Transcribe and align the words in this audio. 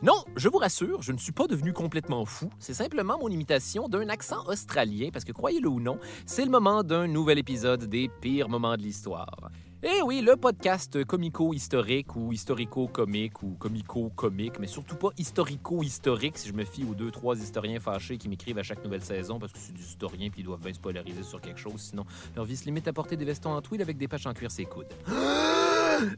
Non, 0.00 0.22
je 0.36 0.48
vous 0.48 0.58
rassure, 0.58 1.02
je 1.02 1.10
ne 1.10 1.18
suis 1.18 1.32
pas 1.32 1.48
devenu 1.48 1.72
complètement 1.72 2.24
fou. 2.24 2.48
C'est 2.60 2.72
simplement 2.72 3.18
mon 3.18 3.28
imitation 3.28 3.88
d'un 3.88 4.08
accent 4.08 4.46
australien, 4.46 5.08
parce 5.12 5.24
que 5.24 5.32
croyez-le 5.32 5.68
ou 5.68 5.80
non, 5.80 5.98
c'est 6.24 6.44
le 6.44 6.52
moment 6.52 6.84
d'un 6.84 7.08
nouvel 7.08 7.36
épisode 7.36 7.82
des 7.84 8.08
pires 8.20 8.48
moments 8.48 8.76
de 8.76 8.82
l'histoire. 8.82 9.50
Eh 9.82 10.00
oui, 10.04 10.20
le 10.20 10.36
podcast 10.36 11.04
comico-historique 11.04 12.14
ou 12.14 12.32
historico-comique 12.32 13.42
ou 13.42 13.56
comico-comique, 13.58 14.60
mais 14.60 14.68
surtout 14.68 14.94
pas 14.94 15.10
historico-historique 15.18 16.38
si 16.38 16.48
je 16.48 16.52
me 16.52 16.64
fie 16.64 16.84
aux 16.84 16.94
deux, 16.94 17.10
trois 17.10 17.36
historiens 17.36 17.80
fâchés 17.80 18.18
qui 18.18 18.28
m'écrivent 18.28 18.58
à 18.58 18.62
chaque 18.62 18.84
nouvelle 18.84 19.02
saison 19.02 19.40
parce 19.40 19.52
que 19.52 19.58
c'est 19.58 19.72
des 19.72 19.82
historiens 19.82 20.30
puis 20.30 20.42
ils 20.42 20.44
doivent 20.44 20.60
bien 20.60 20.74
se 20.74 20.80
polariser 20.80 21.24
sur 21.24 21.40
quelque 21.40 21.58
chose, 21.58 21.80
sinon 21.80 22.04
leur 22.36 22.44
vie 22.44 22.56
se 22.56 22.66
limite 22.66 22.86
à 22.86 22.92
porter 22.92 23.16
des 23.16 23.24
vestons 23.24 23.50
en 23.50 23.62
tweed 23.62 23.80
avec 23.80 23.96
des 23.98 24.06
patchs 24.06 24.26
en 24.26 24.34
cuir 24.34 24.52
ses 24.52 24.64
coudes. 24.64 24.92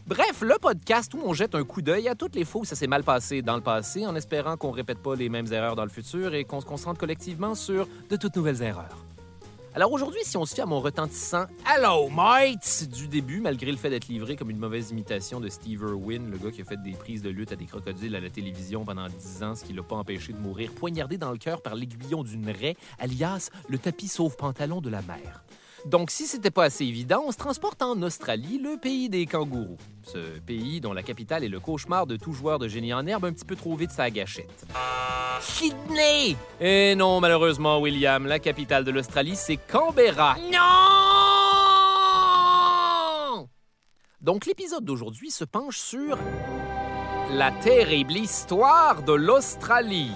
Bref, 0.06 0.42
le 0.42 0.56
podcast 0.60 1.14
où 1.14 1.20
on 1.24 1.32
jette 1.32 1.54
un 1.54 1.64
coup 1.64 1.82
d'œil 1.82 2.08
à 2.08 2.14
toutes 2.14 2.34
les 2.34 2.44
fois 2.44 2.62
où 2.62 2.64
ça 2.64 2.76
s'est 2.76 2.86
mal 2.86 3.02
passé 3.02 3.42
dans 3.42 3.56
le 3.56 3.62
passé 3.62 4.06
en 4.06 4.14
espérant 4.14 4.56
qu'on 4.56 4.70
répète 4.70 4.98
pas 4.98 5.14
les 5.14 5.28
mêmes 5.28 5.50
erreurs 5.52 5.76
dans 5.76 5.84
le 5.84 5.90
futur 5.90 6.34
et 6.34 6.44
qu'on 6.44 6.60
se 6.60 6.66
concentre 6.66 6.98
collectivement 6.98 7.54
sur 7.54 7.88
de 8.08 8.16
toutes 8.16 8.36
nouvelles 8.36 8.62
erreurs. 8.62 9.04
Alors 9.72 9.92
aujourd'hui, 9.92 10.20
si 10.24 10.36
on 10.36 10.44
se 10.44 10.54
fie 10.54 10.60
à 10.60 10.66
mon 10.66 10.80
retentissant 10.80 11.44
Hello 11.64 12.08
mates 12.08 12.88
du 12.92 13.06
début, 13.06 13.40
malgré 13.40 13.70
le 13.70 13.76
fait 13.76 13.88
d'être 13.88 14.08
livré 14.08 14.34
comme 14.34 14.50
une 14.50 14.58
mauvaise 14.58 14.90
imitation 14.90 15.38
de 15.38 15.48
Steve 15.48 15.82
Irwin, 15.82 16.28
le 16.28 16.38
gars 16.38 16.50
qui 16.50 16.62
a 16.62 16.64
fait 16.64 16.82
des 16.82 16.92
prises 16.92 17.22
de 17.22 17.30
lutte 17.30 17.52
à 17.52 17.56
des 17.56 17.66
crocodiles 17.66 18.16
à 18.16 18.20
la 18.20 18.30
télévision 18.30 18.84
pendant 18.84 19.06
10 19.06 19.42
ans, 19.44 19.54
ce 19.54 19.64
qui 19.64 19.72
l'a 19.72 19.84
pas 19.84 19.96
empêché 19.96 20.32
de 20.32 20.38
mourir 20.38 20.72
poignardé 20.72 21.18
dans 21.18 21.30
le 21.30 21.38
cœur 21.38 21.62
par 21.62 21.76
l'aiguillon 21.76 22.24
d'une 22.24 22.50
raie, 22.50 22.76
alias 22.98 23.50
le 23.68 23.78
tapis 23.78 24.08
sauve 24.08 24.36
pantalon 24.36 24.80
de 24.80 24.90
la 24.90 25.02
mer. 25.02 25.44
Donc, 25.86 26.10
si 26.10 26.26
c'était 26.26 26.50
pas 26.50 26.64
assez 26.64 26.84
évident, 26.84 27.22
on 27.26 27.32
se 27.32 27.38
transporte 27.38 27.80
en 27.82 28.02
Australie, 28.02 28.58
le 28.62 28.76
pays 28.76 29.08
des 29.08 29.24
kangourous. 29.26 29.78
Ce 30.02 30.38
pays 30.40 30.80
dont 30.80 30.92
la 30.92 31.02
capitale 31.02 31.42
est 31.44 31.48
le 31.48 31.60
cauchemar 31.60 32.06
de 32.06 32.16
tout 32.16 32.32
joueur 32.32 32.58
de 32.58 32.68
génie 32.68 32.92
en 32.92 33.06
herbe 33.06 33.24
un 33.24 33.32
petit 33.32 33.46
peu 33.46 33.56
trop 33.56 33.74
vite 33.76 33.90
sa 33.90 34.10
gâchette. 34.10 34.66
Sydney! 35.40 36.36
Et 36.60 36.94
non, 36.94 37.20
malheureusement, 37.20 37.80
William, 37.80 38.26
la 38.26 38.38
capitale 38.38 38.84
de 38.84 38.90
l'Australie, 38.90 39.36
c'est 39.36 39.56
Canberra. 39.56 40.36
Non! 40.52 40.58
Donc, 44.20 44.44
l'épisode 44.44 44.84
d'aujourd'hui 44.84 45.30
se 45.30 45.44
penche 45.44 45.78
sur 45.78 46.18
la 47.32 47.52
terrible 47.52 48.12
histoire 48.12 49.02
de 49.02 49.14
l'Australie. 49.14 50.12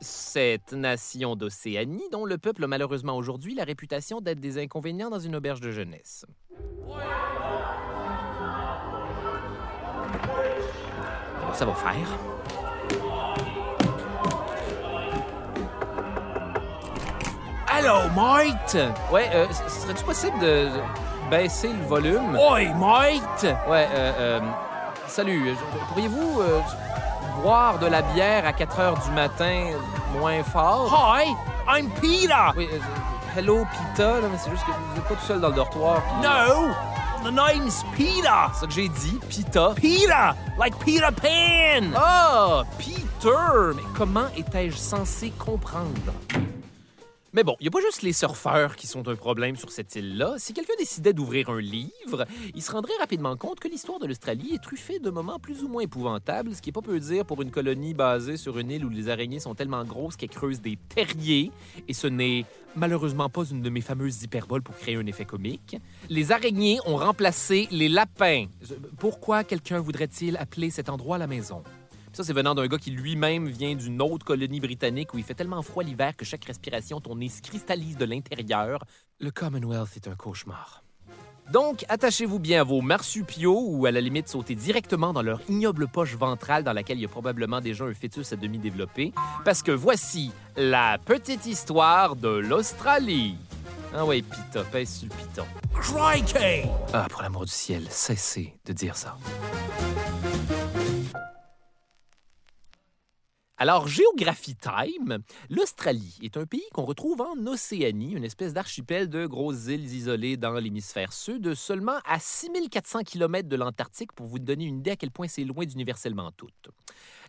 Cette 0.00 0.72
nation 0.72 1.36
d'Océanie 1.36 2.08
dont 2.12 2.24
le 2.24 2.36
peuple 2.36 2.64
a 2.64 2.66
malheureusement 2.66 3.16
aujourd'hui 3.16 3.54
la 3.54 3.64
réputation 3.64 4.20
d'être 4.20 4.40
des 4.40 4.58
inconvénients 4.62 5.10
dans 5.10 5.18
une 5.18 5.36
auberge 5.36 5.60
de 5.60 5.70
jeunesse. 5.70 6.26
Alors, 11.42 11.54
ça 11.54 11.64
va 11.64 11.74
faire? 11.74 12.08
Allô, 17.66 18.08
mate! 18.14 18.76
Ouais, 19.10 19.28
euh, 19.34 19.46
serait-tu 19.68 20.04
possible 20.04 20.38
de 20.38 20.68
baisser 21.30 21.72
le 21.72 21.84
volume? 21.86 22.36
Oi, 22.36 22.72
mate! 22.74 23.44
Ouais, 23.68 23.88
euh, 23.90 24.12
euh, 24.18 24.40
salut. 25.06 25.54
Pourriez-vous 25.88 26.40
euh, 26.40 26.60
boire 27.44 27.78
de 27.78 27.86
la 27.86 28.00
bière 28.00 28.46
à 28.46 28.54
4 28.54 28.80
heures 28.80 28.98
du 29.04 29.10
matin 29.10 29.72
moins 30.18 30.42
fort? 30.42 30.90
Hi, 30.90 31.34
I'm 31.68 31.90
Peter! 32.00 32.32
Oui, 32.56 32.66
euh, 32.72 32.78
hello, 33.38 33.66
Peter, 33.70 34.14
mais 34.32 34.38
c'est 34.38 34.50
juste 34.50 34.64
que 34.64 34.70
vous 34.70 34.94
n'êtes 34.94 35.04
pas 35.04 35.14
tout 35.14 35.26
seul 35.26 35.42
dans 35.42 35.48
le 35.50 35.54
dortoir. 35.54 36.00
No! 36.22 36.70
The 37.22 37.30
name's 37.30 37.84
Peter! 37.94 38.48
C'est 38.54 38.60
ça 38.60 38.66
que 38.66 38.72
j'ai 38.72 38.88
dit, 38.88 39.20
Peter. 39.28 39.68
Peter! 39.76 40.30
Like 40.58 40.74
Peter 40.78 41.08
Pan! 41.20 41.92
Ah, 41.94 42.62
Peter! 42.78 43.74
Mais 43.76 43.82
comment 43.94 44.28
étais-je 44.34 44.76
censé 44.76 45.30
comprendre? 45.38 46.14
Mais 47.34 47.42
bon, 47.42 47.56
il 47.58 47.64
n'y 47.64 47.68
a 47.68 47.72
pas 47.72 47.80
juste 47.80 48.02
les 48.02 48.12
surfeurs 48.12 48.76
qui 48.76 48.86
sont 48.86 49.08
un 49.08 49.16
problème 49.16 49.56
sur 49.56 49.72
cette 49.72 49.96
île-là. 49.96 50.36
Si 50.38 50.52
quelqu'un 50.52 50.74
décidait 50.78 51.12
d'ouvrir 51.12 51.50
un 51.50 51.60
livre, 51.60 52.26
il 52.54 52.62
se 52.62 52.70
rendrait 52.70 52.94
rapidement 53.00 53.36
compte 53.36 53.58
que 53.58 53.66
l'histoire 53.66 53.98
de 53.98 54.06
l'Australie 54.06 54.52
est 54.54 54.62
truffée 54.62 55.00
de 55.00 55.10
moments 55.10 55.40
plus 55.40 55.64
ou 55.64 55.68
moins 55.68 55.82
épouvantables, 55.82 56.54
ce 56.54 56.62
qui 56.62 56.70
est 56.70 56.72
pas 56.72 56.80
peu 56.80 57.00
dire 57.00 57.26
pour 57.26 57.42
une 57.42 57.50
colonie 57.50 57.92
basée 57.92 58.36
sur 58.36 58.56
une 58.60 58.70
île 58.70 58.84
où 58.84 58.88
les 58.88 59.08
araignées 59.08 59.40
sont 59.40 59.56
tellement 59.56 59.84
grosses 59.84 60.14
qu'elles 60.14 60.30
creusent 60.30 60.60
des 60.60 60.78
terriers, 60.94 61.50
et 61.88 61.92
ce 61.92 62.06
n'est 62.06 62.46
malheureusement 62.76 63.28
pas 63.28 63.42
une 63.50 63.62
de 63.62 63.70
mes 63.70 63.80
fameuses 63.80 64.22
hyperboles 64.22 64.62
pour 64.62 64.76
créer 64.76 64.94
un 64.94 65.06
effet 65.06 65.24
comique. 65.24 65.76
Les 66.08 66.30
araignées 66.30 66.78
ont 66.86 66.98
remplacé 66.98 67.66
les 67.72 67.88
lapins. 67.88 68.46
Pourquoi 69.00 69.42
quelqu'un 69.42 69.80
voudrait-il 69.80 70.36
appeler 70.36 70.70
cet 70.70 70.88
endroit 70.88 71.18
la 71.18 71.26
maison? 71.26 71.64
Ça, 72.14 72.22
c'est 72.22 72.32
venant 72.32 72.54
d'un 72.54 72.68
gars 72.68 72.78
qui 72.78 72.92
lui-même 72.92 73.48
vient 73.48 73.74
d'une 73.74 74.00
autre 74.00 74.24
colonie 74.24 74.60
britannique 74.60 75.12
où 75.14 75.18
il 75.18 75.24
fait 75.24 75.34
tellement 75.34 75.62
froid 75.62 75.82
l'hiver 75.82 76.16
que 76.16 76.24
chaque 76.24 76.44
respiration, 76.44 77.00
ton 77.00 77.16
nez 77.16 77.28
se 77.28 77.42
cristallise 77.42 77.96
de 77.96 78.04
l'intérieur. 78.04 78.84
Le 79.18 79.32
Commonwealth 79.32 79.96
est 79.96 80.06
un 80.06 80.14
cauchemar. 80.14 80.84
Donc, 81.50 81.84
attachez-vous 81.88 82.38
bien 82.38 82.60
à 82.60 82.64
vos 82.64 82.82
marsupiaux 82.82 83.64
ou 83.66 83.84
à 83.86 83.90
la 83.90 84.00
limite 84.00 84.28
sautez 84.28 84.54
directement 84.54 85.12
dans 85.12 85.22
leur 85.22 85.40
ignoble 85.48 85.88
poche 85.88 86.14
ventrale 86.14 86.62
dans 86.62 86.72
laquelle 86.72 86.98
il 86.98 87.02
y 87.02 87.04
a 87.04 87.08
probablement 87.08 87.60
déjà 87.60 87.84
un 87.84 87.94
fœtus 87.94 88.32
à 88.32 88.36
demi 88.36 88.58
développé, 88.58 89.12
parce 89.44 89.64
que 89.64 89.72
voici 89.72 90.30
la 90.56 90.98
petite 91.04 91.46
histoire 91.46 92.14
de 92.14 92.28
l'Australie. 92.28 93.36
Ah 93.92 94.04
ouais, 94.04 94.22
pita, 94.22 94.62
pèse 94.62 95.00
sur 95.00 95.08
le 95.08 95.16
piton. 95.16 95.44
Crikey! 95.74 96.68
Ah, 96.92 97.08
pour 97.10 97.22
l'amour 97.22 97.44
du 97.44 97.50
ciel, 97.50 97.84
cessez 97.90 98.54
de 98.64 98.72
dire 98.72 98.96
ça. 98.96 99.16
Alors, 103.64 103.88
Géographie 103.88 104.56
Time, 104.56 105.20
l'Australie 105.48 106.18
est 106.22 106.36
un 106.36 106.44
pays 106.44 106.68
qu'on 106.74 106.84
retrouve 106.84 107.22
en 107.22 107.46
Océanie, 107.46 108.12
une 108.12 108.22
espèce 108.22 108.52
d'archipel 108.52 109.08
de 109.08 109.24
grosses 109.24 109.68
îles 109.68 109.90
isolées 109.90 110.36
dans 110.36 110.52
l'hémisphère 110.52 111.14
sud, 111.14 111.54
seulement 111.54 111.96
à 112.04 112.20
6400 112.20 113.04
km 113.04 113.48
de 113.48 113.56
l'Antarctique 113.56 114.12
pour 114.12 114.26
vous 114.26 114.38
donner 114.38 114.66
une 114.66 114.80
idée 114.80 114.90
à 114.90 114.96
quel 114.96 115.10
point 115.10 115.28
c'est 115.28 115.44
loin 115.44 115.64
d'universellement 115.64 116.30
tout. 116.32 116.50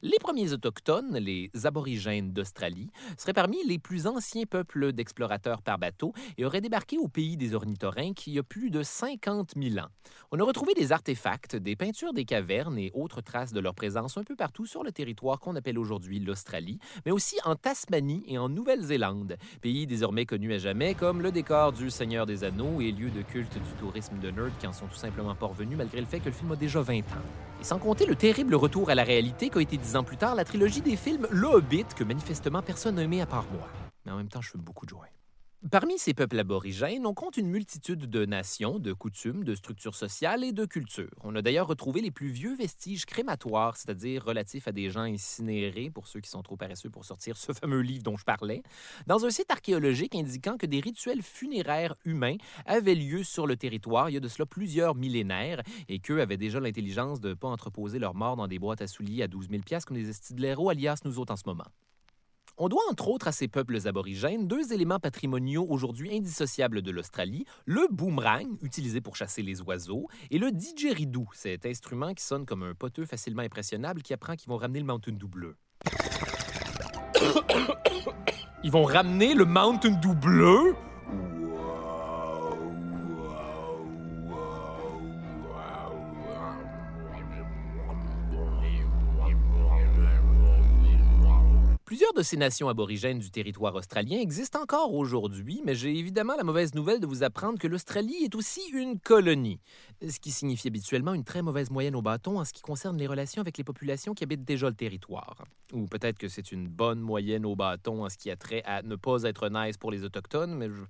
Les 0.05 0.19
premiers 0.19 0.53
autochtones, 0.53 1.17
les 1.17 1.49
aborigènes 1.63 2.31
d'Australie, 2.31 2.91
seraient 3.17 3.33
parmi 3.33 3.57
les 3.65 3.79
plus 3.79 4.05
anciens 4.05 4.45
peuples 4.45 4.93
d'explorateurs 4.93 5.63
par 5.63 5.79
bateau 5.79 6.13
et 6.37 6.45
auraient 6.45 6.61
débarqué 6.61 6.99
au 6.99 7.07
pays 7.07 7.37
des 7.37 7.55
ornithorynques 7.55 8.27
il 8.27 8.33
y 8.33 8.37
a 8.37 8.43
plus 8.43 8.69
de 8.69 8.83
50 8.83 9.53
000 9.59 9.83
ans. 9.83 9.89
On 10.31 10.39
a 10.39 10.43
retrouvé 10.43 10.75
des 10.75 10.91
artefacts, 10.91 11.55
des 11.55 11.75
peintures 11.75 12.13
des 12.13 12.23
cavernes 12.23 12.77
et 12.77 12.91
autres 12.93 13.21
traces 13.21 13.51
de 13.51 13.59
leur 13.59 13.73
présence 13.73 14.15
un 14.15 14.23
peu 14.23 14.35
partout 14.35 14.67
sur 14.67 14.83
le 14.83 14.91
territoire 14.91 15.39
qu'on 15.39 15.55
appelle 15.55 15.79
aujourd'hui 15.79 16.19
l'Australie, 16.19 16.77
mais 17.07 17.11
aussi 17.11 17.37
en 17.43 17.55
Tasmanie 17.55 18.21
et 18.27 18.37
en 18.37 18.47
Nouvelle-Zélande, 18.47 19.37
pays 19.61 19.87
désormais 19.87 20.27
connus 20.27 20.53
à 20.53 20.59
jamais 20.59 20.93
comme 20.93 21.23
le 21.23 21.31
décor 21.31 21.71
du 21.71 21.89
Seigneur 21.89 22.27
des 22.27 22.43
Anneaux 22.43 22.79
et 22.79 22.91
lieu 22.91 23.09
de 23.09 23.23
culte 23.23 23.55
du 23.55 23.73
tourisme 23.79 24.19
de 24.19 24.29
nerd 24.29 24.51
qui 24.59 24.67
en 24.67 24.73
sont 24.73 24.85
tout 24.85 24.93
simplement 24.93 25.33
pas 25.33 25.47
revenus 25.47 25.79
malgré 25.79 25.99
le 25.99 26.05
fait 26.05 26.19
que 26.19 26.25
le 26.25 26.31
film 26.31 26.51
a 26.51 26.55
déjà 26.55 26.79
20 26.83 26.99
ans. 26.99 27.54
Et 27.61 27.63
sans 27.63 27.79
compter 27.79 28.05
le 28.05 28.15
terrible 28.15 28.55
retour 28.55 28.89
à 28.89 28.95
la 28.95 29.03
réalité 29.03 29.49
qu'a 29.49 29.61
été 29.61 29.77
dix 29.77 29.95
ans 29.95 30.03
plus 30.03 30.17
tard 30.17 30.35
la 30.35 30.45
trilogie 30.45 30.81
des 30.81 30.95
films 30.95 31.27
Le 31.31 31.47
Hobbit 31.47 31.85
que 31.95 32.03
manifestement 32.03 32.61
personne 32.61 32.95
n'a 32.95 33.03
aimé 33.03 33.21
à 33.21 33.25
part 33.25 33.45
moi. 33.51 33.67
Mais 34.05 34.11
en 34.11 34.17
même 34.17 34.29
temps, 34.29 34.41
je 34.41 34.51
fais 34.51 34.57
beaucoup 34.57 34.85
de 34.85 34.91
joie. 34.91 35.05
Parmi 35.71 35.97
ces 35.97 36.13
peuples 36.13 36.37
aborigènes, 36.37 37.07
on 37.07 37.15
compte 37.15 37.37
une 37.37 37.47
multitude 37.47 38.07
de 38.07 38.23
nations, 38.23 38.77
de 38.77 38.93
coutumes, 38.93 39.43
de 39.43 39.55
structures 39.55 39.95
sociales 39.95 40.43
et 40.43 40.51
de 40.51 40.65
cultures. 40.65 41.09
On 41.23 41.35
a 41.35 41.41
d'ailleurs 41.41 41.65
retrouvé 41.65 42.01
les 42.01 42.11
plus 42.11 42.27
vieux 42.27 42.55
vestiges 42.55 43.07
crématoires, 43.07 43.75
c'est-à-dire 43.75 44.23
relatifs 44.23 44.67
à 44.67 44.71
des 44.71 44.91
gens 44.91 45.01
incinérés, 45.01 45.89
pour 45.89 46.05
ceux 46.05 46.19
qui 46.19 46.29
sont 46.29 46.43
trop 46.43 46.55
paresseux 46.55 46.91
pour 46.91 47.03
sortir 47.03 47.35
ce 47.35 47.51
fameux 47.51 47.81
livre 47.81 48.03
dont 48.03 48.15
je 48.15 48.25
parlais, 48.25 48.61
dans 49.07 49.25
un 49.25 49.31
site 49.31 49.49
archéologique 49.49 50.13
indiquant 50.13 50.55
que 50.55 50.67
des 50.67 50.81
rituels 50.81 51.23
funéraires 51.23 51.95
humains 52.05 52.37
avaient 52.67 52.93
lieu 52.93 53.23
sur 53.23 53.47
le 53.47 53.57
territoire 53.57 54.11
il 54.11 54.13
y 54.13 54.17
a 54.17 54.19
de 54.21 54.27
cela 54.27 54.45
plusieurs 54.45 54.93
millénaires 54.93 55.63
et 55.89 55.97
qu'eux 55.97 56.21
avaient 56.21 56.37
déjà 56.37 56.59
l'intelligence 56.59 57.21
de 57.21 57.29
ne 57.29 57.33
pas 57.33 57.47
entreposer 57.47 57.97
leurs 57.97 58.13
morts 58.13 58.35
dans 58.35 58.47
des 58.47 58.59
boîtes 58.59 58.83
à 58.83 58.87
souliers 58.87 59.23
à 59.23 59.27
12 59.27 59.49
000 59.49 59.63
comme 59.87 59.97
des 59.97 60.11
estidléraux 60.11 60.69
alias 60.69 61.01
nous 61.05 61.17
autres 61.17 61.33
en 61.33 61.37
ce 61.37 61.43
moment. 61.47 61.65
On 62.57 62.69
doit 62.69 62.83
entre 62.89 63.09
autres 63.09 63.27
à 63.27 63.33
ces 63.33 63.49
peuples 63.49 63.85
aborigènes 63.85 64.47
deux 64.47 64.71
éléments 64.71 64.99
patrimoniaux 64.99 65.65
aujourd'hui 65.67 66.15
indissociables 66.15 66.81
de 66.81 66.89
l'Australie, 66.89 67.45
le 67.65 67.85
boomerang, 67.91 68.47
utilisé 68.61 69.01
pour 69.01 69.17
chasser 69.17 69.41
les 69.41 69.61
oiseaux, 69.61 70.07
et 70.31 70.37
le 70.37 70.51
didgeridoo, 70.51 71.27
cet 71.33 71.65
instrument 71.65 72.13
qui 72.13 72.23
sonne 72.23 72.45
comme 72.45 72.63
un 72.63 72.73
poteux 72.73 73.05
facilement 73.05 73.41
impressionnable 73.41 74.01
qui 74.01 74.13
apprend 74.13 74.37
qu'ils 74.37 74.47
vont 74.47 74.55
ramener 74.55 74.79
le 74.79 74.85
Mountain 74.85 75.11
Dew 75.11 75.27
bleu. 75.27 75.57
Ils 78.63 78.71
vont 78.71 78.83
ramener 78.83 79.35
le 79.35 79.43
Mountain 79.43 79.99
Dew 80.01 80.15
bleu? 80.15 80.75
Plusieurs 91.95 92.11
de 92.11 92.23
ces 92.23 92.35
nations 92.35 92.67
aborigènes 92.67 93.19
du 93.19 93.31
territoire 93.31 93.73
australien 93.73 94.19
existent 94.19 94.61
encore 94.61 94.93
aujourd'hui, 94.93 95.61
mais 95.63 95.75
j'ai 95.75 95.97
évidemment 95.97 96.35
la 96.35 96.43
mauvaise 96.43 96.75
nouvelle 96.75 96.99
de 96.99 97.07
vous 97.07 97.23
apprendre 97.23 97.57
que 97.57 97.69
l'Australie 97.69 98.17
est 98.21 98.35
aussi 98.35 98.59
une 98.73 98.99
colonie, 98.99 99.61
ce 100.05 100.19
qui 100.19 100.31
signifie 100.31 100.67
habituellement 100.67 101.13
une 101.13 101.23
très 101.23 101.41
mauvaise 101.41 101.71
moyenne 101.71 101.95
au 101.95 102.01
bâton 102.01 102.37
en 102.37 102.43
ce 102.43 102.51
qui 102.51 102.61
concerne 102.61 102.97
les 102.97 103.07
relations 103.07 103.39
avec 103.39 103.57
les 103.57 103.63
populations 103.63 104.13
qui 104.13 104.25
habitent 104.25 104.43
déjà 104.43 104.67
le 104.67 104.75
territoire. 104.75 105.45
Ou 105.71 105.85
peut-être 105.85 106.17
que 106.17 106.27
c'est 106.27 106.51
une 106.51 106.67
bonne 106.67 106.99
moyenne 106.99 107.45
au 107.45 107.55
bâton 107.55 108.03
en 108.03 108.09
ce 108.09 108.17
qui 108.17 108.29
a 108.29 108.35
trait 108.35 108.61
à 108.65 108.81
ne 108.81 108.97
pas 108.97 109.23
être 109.23 109.47
nice 109.47 109.77
pour 109.77 109.89
les 109.89 110.03
Autochtones, 110.03 110.53
mais 110.53 110.67
je, 110.67 110.83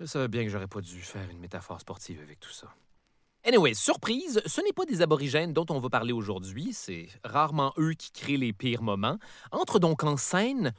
je 0.00 0.04
savais 0.04 0.26
bien 0.26 0.42
que 0.42 0.50
j'aurais 0.50 0.66
pas 0.66 0.80
dû 0.80 1.00
faire 1.00 1.30
une 1.30 1.38
métaphore 1.38 1.80
sportive 1.80 2.20
avec 2.20 2.40
tout 2.40 2.50
ça. 2.50 2.74
Anyway, 3.46 3.74
surprise, 3.74 4.40
ce 4.46 4.62
n'est 4.62 4.72
pas 4.72 4.86
des 4.86 5.02
aborigènes 5.02 5.52
dont 5.52 5.66
on 5.68 5.78
va 5.78 5.90
parler 5.90 6.14
aujourd'hui, 6.14 6.70
c'est 6.72 7.08
rarement 7.24 7.74
eux 7.76 7.92
qui 7.92 8.10
créent 8.10 8.38
les 8.38 8.54
pires 8.54 8.82
moments. 8.82 9.18
Entre 9.52 9.78
donc 9.78 10.02
en 10.02 10.16
scène 10.16 10.72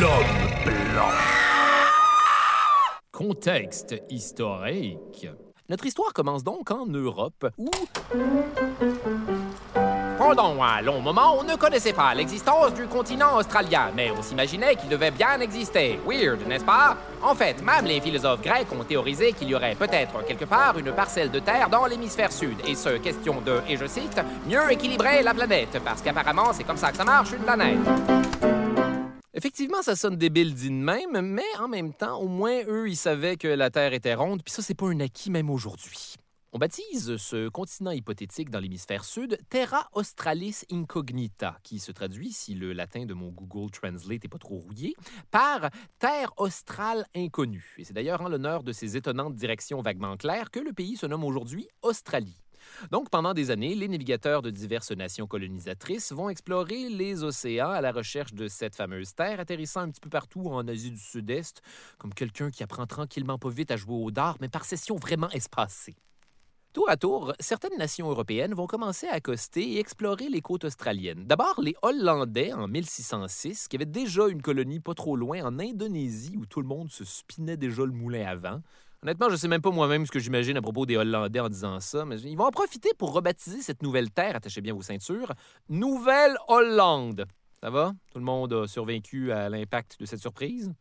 l'homme 0.00 0.64
blanc. 0.64 1.10
Contexte 3.10 4.00
historique. 4.08 5.26
Notre 5.68 5.86
histoire 5.86 6.12
commence 6.12 6.44
donc 6.44 6.70
en 6.70 6.86
Europe, 6.86 7.48
où 7.58 7.70
pendant 10.28 10.62
un 10.62 10.82
long 10.82 11.00
moment, 11.00 11.38
on 11.38 11.42
ne 11.42 11.54
connaissait 11.54 11.94
pas 11.94 12.12
l'existence 12.14 12.74
du 12.74 12.86
continent 12.86 13.38
australien, 13.38 13.90
mais 13.96 14.10
on 14.10 14.20
s'imaginait 14.20 14.76
qu'il 14.76 14.90
devait 14.90 15.10
bien 15.10 15.40
exister. 15.40 15.98
Weird, 16.06 16.46
n'est-ce 16.46 16.66
pas? 16.66 16.98
En 17.22 17.34
fait, 17.34 17.62
même 17.62 17.86
les 17.86 17.98
philosophes 17.98 18.42
grecs 18.42 18.70
ont 18.78 18.84
théorisé 18.84 19.32
qu'il 19.32 19.48
y 19.48 19.54
aurait 19.54 19.74
peut-être 19.74 20.22
quelque 20.26 20.44
part 20.44 20.78
une 20.78 20.92
parcelle 20.92 21.30
de 21.30 21.38
terre 21.38 21.70
dans 21.70 21.86
l'hémisphère 21.86 22.30
sud, 22.30 22.58
et 22.66 22.74
ce, 22.74 22.98
question 22.98 23.40
de, 23.40 23.62
et 23.66 23.78
je 23.78 23.86
cite, 23.86 24.20
mieux 24.46 24.70
équilibrer 24.70 25.22
la 25.22 25.32
planète, 25.32 25.80
parce 25.82 26.02
qu'apparemment 26.02 26.52
c'est 26.52 26.64
comme 26.64 26.76
ça 26.76 26.90
que 26.90 26.98
ça 26.98 27.04
marche 27.04 27.32
une 27.32 27.44
planète. 27.44 27.78
Effectivement, 29.32 29.80
ça 29.80 29.96
sonne 29.96 30.16
débile 30.16 30.52
dit 30.52 30.68
de 30.68 30.74
même, 30.74 31.22
mais 31.22 31.56
en 31.58 31.68
même 31.68 31.94
temps, 31.94 32.18
au 32.18 32.28
moins 32.28 32.60
eux, 32.68 32.90
ils 32.90 32.96
savaient 32.96 33.38
que 33.38 33.48
la 33.48 33.70
Terre 33.70 33.94
était 33.94 34.14
ronde, 34.14 34.42
puis 34.44 34.52
ça, 34.52 34.60
c'est 34.60 34.74
pas 34.74 34.88
un 34.88 35.00
acquis 35.00 35.30
même 35.30 35.48
aujourd'hui. 35.48 36.16
On 36.58 36.66
baptise 36.66 37.18
ce 37.18 37.48
continent 37.48 37.92
hypothétique 37.92 38.50
dans 38.50 38.58
l'hémisphère 38.58 39.04
sud 39.04 39.38
Terra 39.48 39.88
Australis 39.92 40.62
Incognita, 40.72 41.56
qui 41.62 41.78
se 41.78 41.92
traduit, 41.92 42.32
si 42.32 42.56
le 42.56 42.72
latin 42.72 43.06
de 43.06 43.14
mon 43.14 43.28
Google 43.28 43.70
Translate 43.70 44.24
n'est 44.24 44.28
pas 44.28 44.38
trop 44.38 44.56
rouillé, 44.56 44.96
par 45.30 45.70
Terre 46.00 46.32
australe 46.36 47.06
inconnue. 47.14 47.76
Et 47.78 47.84
c'est 47.84 47.92
d'ailleurs 47.92 48.22
en 48.22 48.28
l'honneur 48.28 48.64
de 48.64 48.72
ces 48.72 48.96
étonnantes 48.96 49.36
directions 49.36 49.80
vaguement 49.82 50.16
claires 50.16 50.50
que 50.50 50.58
le 50.58 50.72
pays 50.72 50.96
se 50.96 51.06
nomme 51.06 51.22
aujourd'hui 51.22 51.68
Australie. 51.82 52.42
Donc, 52.90 53.08
pendant 53.08 53.34
des 53.34 53.52
années, 53.52 53.76
les 53.76 53.86
navigateurs 53.86 54.42
de 54.42 54.50
diverses 54.50 54.90
nations 54.90 55.28
colonisatrices 55.28 56.10
vont 56.10 56.28
explorer 56.28 56.88
les 56.88 57.22
océans 57.22 57.70
à 57.70 57.80
la 57.80 57.92
recherche 57.92 58.34
de 58.34 58.48
cette 58.48 58.74
fameuse 58.74 59.14
terre, 59.14 59.38
atterrissant 59.38 59.82
un 59.82 59.90
petit 59.90 60.00
peu 60.00 60.10
partout 60.10 60.48
en 60.48 60.66
Asie 60.66 60.90
du 60.90 60.98
Sud-Est, 60.98 61.62
comme 61.98 62.12
quelqu'un 62.12 62.50
qui 62.50 62.64
apprend 62.64 62.88
tranquillement 62.88 63.38
pas 63.38 63.48
vite 63.48 63.70
à 63.70 63.76
jouer 63.76 63.94
au 63.94 64.10
dard, 64.10 64.38
mais 64.40 64.48
par 64.48 64.64
session 64.64 64.96
vraiment 64.96 65.30
espacée. 65.30 65.94
Tour 66.78 66.90
à 66.90 66.96
tour, 66.96 67.32
certaines 67.40 67.76
nations 67.76 68.08
européennes 68.08 68.54
vont 68.54 68.68
commencer 68.68 69.08
à 69.08 69.14
accoster 69.14 69.68
et 69.72 69.80
explorer 69.80 70.28
les 70.28 70.40
côtes 70.40 70.62
australiennes. 70.62 71.24
D'abord, 71.26 71.60
les 71.60 71.74
Hollandais 71.82 72.52
en 72.52 72.68
1606, 72.68 73.66
qui 73.66 73.74
avaient 73.74 73.84
déjà 73.84 74.28
une 74.28 74.40
colonie 74.40 74.78
pas 74.78 74.94
trop 74.94 75.16
loin 75.16 75.42
en 75.42 75.58
Indonésie 75.58 76.36
où 76.36 76.46
tout 76.46 76.60
le 76.60 76.68
monde 76.68 76.88
se 76.88 77.04
spinait 77.04 77.56
déjà 77.56 77.84
le 77.84 77.90
moulin 77.90 78.24
avant. 78.28 78.60
Honnêtement, 79.02 79.28
je 79.28 79.34
sais 79.34 79.48
même 79.48 79.60
pas 79.60 79.72
moi-même 79.72 80.06
ce 80.06 80.12
que 80.12 80.20
j'imagine 80.20 80.56
à 80.56 80.62
propos 80.62 80.86
des 80.86 80.96
Hollandais 80.96 81.40
en 81.40 81.48
disant 81.48 81.80
ça, 81.80 82.04
mais 82.04 82.20
ils 82.20 82.36
vont 82.36 82.46
en 82.46 82.52
profiter 82.52 82.90
pour 82.96 83.12
rebaptiser 83.12 83.60
cette 83.60 83.82
nouvelle 83.82 84.12
terre, 84.12 84.36
attachez 84.36 84.60
bien 84.60 84.72
vos 84.72 84.82
ceintures, 84.82 85.32
Nouvelle-Hollande. 85.68 87.26
Ça 87.60 87.70
va? 87.70 87.92
Tout 88.12 88.20
le 88.20 88.24
monde 88.24 88.52
a 88.52 88.68
survécu 88.68 89.32
à 89.32 89.48
l'impact 89.48 89.98
de 89.98 90.06
cette 90.06 90.20
surprise? 90.20 90.72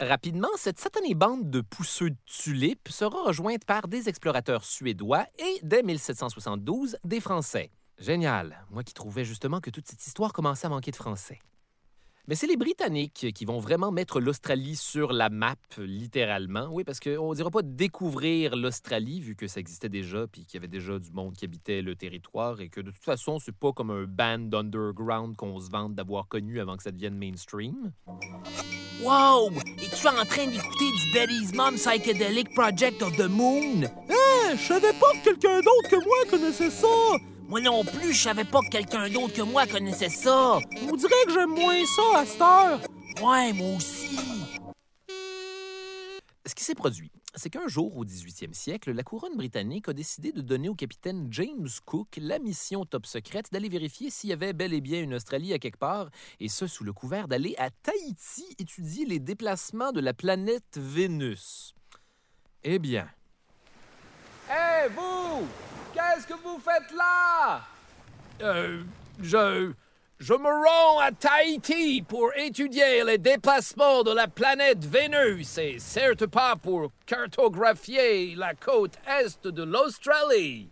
Rapidement, 0.00 0.48
cette 0.56 0.78
satanée 0.78 1.12
bande 1.12 1.50
de 1.50 1.60
pousseux 1.60 2.08
de 2.08 2.16
tulipes 2.24 2.88
sera 2.88 3.22
rejointe 3.22 3.66
par 3.66 3.86
des 3.86 4.08
explorateurs 4.08 4.64
suédois 4.64 5.26
et, 5.38 5.60
dès 5.62 5.82
1772, 5.82 6.96
des 7.04 7.20
Français. 7.20 7.70
Génial. 7.98 8.64
Moi 8.70 8.82
qui 8.82 8.94
trouvais 8.94 9.26
justement 9.26 9.60
que 9.60 9.68
toute 9.68 9.86
cette 9.86 10.06
histoire 10.06 10.32
commençait 10.32 10.66
à 10.66 10.70
manquer 10.70 10.90
de 10.90 10.96
français. 10.96 11.38
Mais 12.28 12.34
c'est 12.34 12.46
les 12.46 12.56
Britanniques 12.56 13.28
qui 13.34 13.44
vont 13.44 13.58
vraiment 13.58 13.90
mettre 13.90 14.20
l'Australie 14.20 14.76
sur 14.76 15.12
la 15.12 15.30
map, 15.30 15.56
littéralement. 15.78 16.68
Oui, 16.70 16.84
parce 16.84 17.00
qu'on 17.00 17.30
ne 17.30 17.34
dira 17.34 17.50
pas 17.50 17.62
découvrir 17.62 18.56
l'Australie, 18.56 19.20
vu 19.20 19.34
que 19.34 19.48
ça 19.48 19.60
existait 19.60 19.88
déjà, 19.88 20.26
puis 20.26 20.44
qu'il 20.44 20.54
y 20.54 20.58
avait 20.58 20.68
déjà 20.68 20.98
du 20.98 21.10
monde 21.10 21.34
qui 21.34 21.44
habitait 21.44 21.82
le 21.82 21.96
territoire, 21.96 22.60
et 22.60 22.68
que 22.68 22.80
de 22.80 22.90
toute 22.90 23.02
façon, 23.02 23.38
c'est 23.38 23.56
pas 23.56 23.72
comme 23.72 23.90
un 23.90 24.04
band 24.04 24.50
underground 24.52 25.36
qu'on 25.36 25.58
se 25.58 25.70
vante 25.70 25.94
d'avoir 25.94 26.28
connu 26.28 26.60
avant 26.60 26.76
que 26.76 26.82
ça 26.82 26.92
devienne 26.92 27.16
mainstream. 27.16 27.92
Wow! 29.02 29.50
Es-tu 29.78 30.08
en 30.08 30.24
train 30.26 30.46
d'écouter 30.46 30.90
du 30.98 31.12
Betty's 31.12 31.54
Mom 31.54 31.74
Psychedelic 31.76 32.54
Project 32.54 33.02
of 33.02 33.16
the 33.16 33.28
Moon? 33.28 33.84
Hé! 34.08 34.56
je 34.56 34.62
savais 34.62 34.92
pas 34.92 35.12
que 35.14 35.24
quelqu'un 35.24 35.60
d'autre 35.60 35.88
que 35.88 35.96
moi 35.96 36.30
connaissait 36.30 36.70
ça! 36.70 36.86
Moi 37.50 37.60
non 37.60 37.84
plus, 37.84 38.12
je 38.12 38.22
savais 38.22 38.44
pas 38.44 38.60
que 38.60 38.68
quelqu'un 38.68 39.10
d'autre 39.10 39.34
que 39.34 39.42
moi 39.42 39.66
connaissait 39.66 40.08
ça. 40.08 40.60
On 40.88 40.94
dirait 40.94 41.24
que 41.26 41.32
j'aime 41.32 41.50
moins 41.50 41.84
ça 41.84 42.20
à 42.20 42.24
cette 42.24 42.40
heure. 42.40 42.80
Ouais, 43.20 43.52
moi 43.52 43.76
aussi. 43.76 44.20
Ce 46.46 46.54
qui 46.54 46.62
s'est 46.62 46.76
produit, 46.76 47.10
c'est 47.34 47.50
qu'un 47.50 47.66
jour, 47.66 47.96
au 47.96 48.04
18e 48.04 48.54
siècle, 48.54 48.92
la 48.92 49.02
couronne 49.02 49.36
britannique 49.36 49.88
a 49.88 49.92
décidé 49.92 50.30
de 50.30 50.42
donner 50.42 50.68
au 50.68 50.76
capitaine 50.76 51.26
James 51.32 51.68
Cook 51.84 52.18
la 52.18 52.38
mission 52.38 52.84
top 52.84 53.04
secrète 53.04 53.50
d'aller 53.50 53.68
vérifier 53.68 54.10
s'il 54.10 54.30
y 54.30 54.32
avait 54.32 54.52
bel 54.52 54.72
et 54.72 54.80
bien 54.80 55.02
une 55.02 55.14
Australie 55.14 55.52
à 55.52 55.58
quelque 55.58 55.78
part, 55.78 56.08
et 56.38 56.48
ce 56.48 56.68
sous 56.68 56.84
le 56.84 56.92
couvert 56.92 57.26
d'aller 57.26 57.56
à 57.58 57.70
Tahiti 57.70 58.44
étudier 58.60 59.06
les 59.06 59.18
déplacements 59.18 59.90
de 59.90 60.00
la 60.00 60.14
planète 60.14 60.76
Vénus. 60.76 61.74
Eh 62.62 62.78
bien. 62.78 63.08
Hé, 64.48 64.88
vous! 64.94 65.48
Qu'est-ce 65.92 66.26
que 66.26 66.34
vous 66.34 66.58
faites 66.58 66.92
là? 66.96 67.62
Euh, 68.42 68.82
je. 69.20 69.72
Je 70.18 70.34
me 70.34 70.48
rends 70.48 70.98
à 70.98 71.12
Tahiti 71.12 72.02
pour 72.02 72.30
étudier 72.36 73.02
les 73.04 73.16
déplacements 73.16 74.02
de 74.02 74.12
la 74.12 74.28
planète 74.28 74.84
Vénus 74.84 75.56
et 75.56 75.78
certes 75.78 76.26
pas 76.26 76.56
pour 76.56 76.92
cartographier 77.06 78.34
la 78.34 78.52
côte 78.52 78.98
est 79.08 79.46
de 79.46 79.62
l'Australie. 79.62 80.68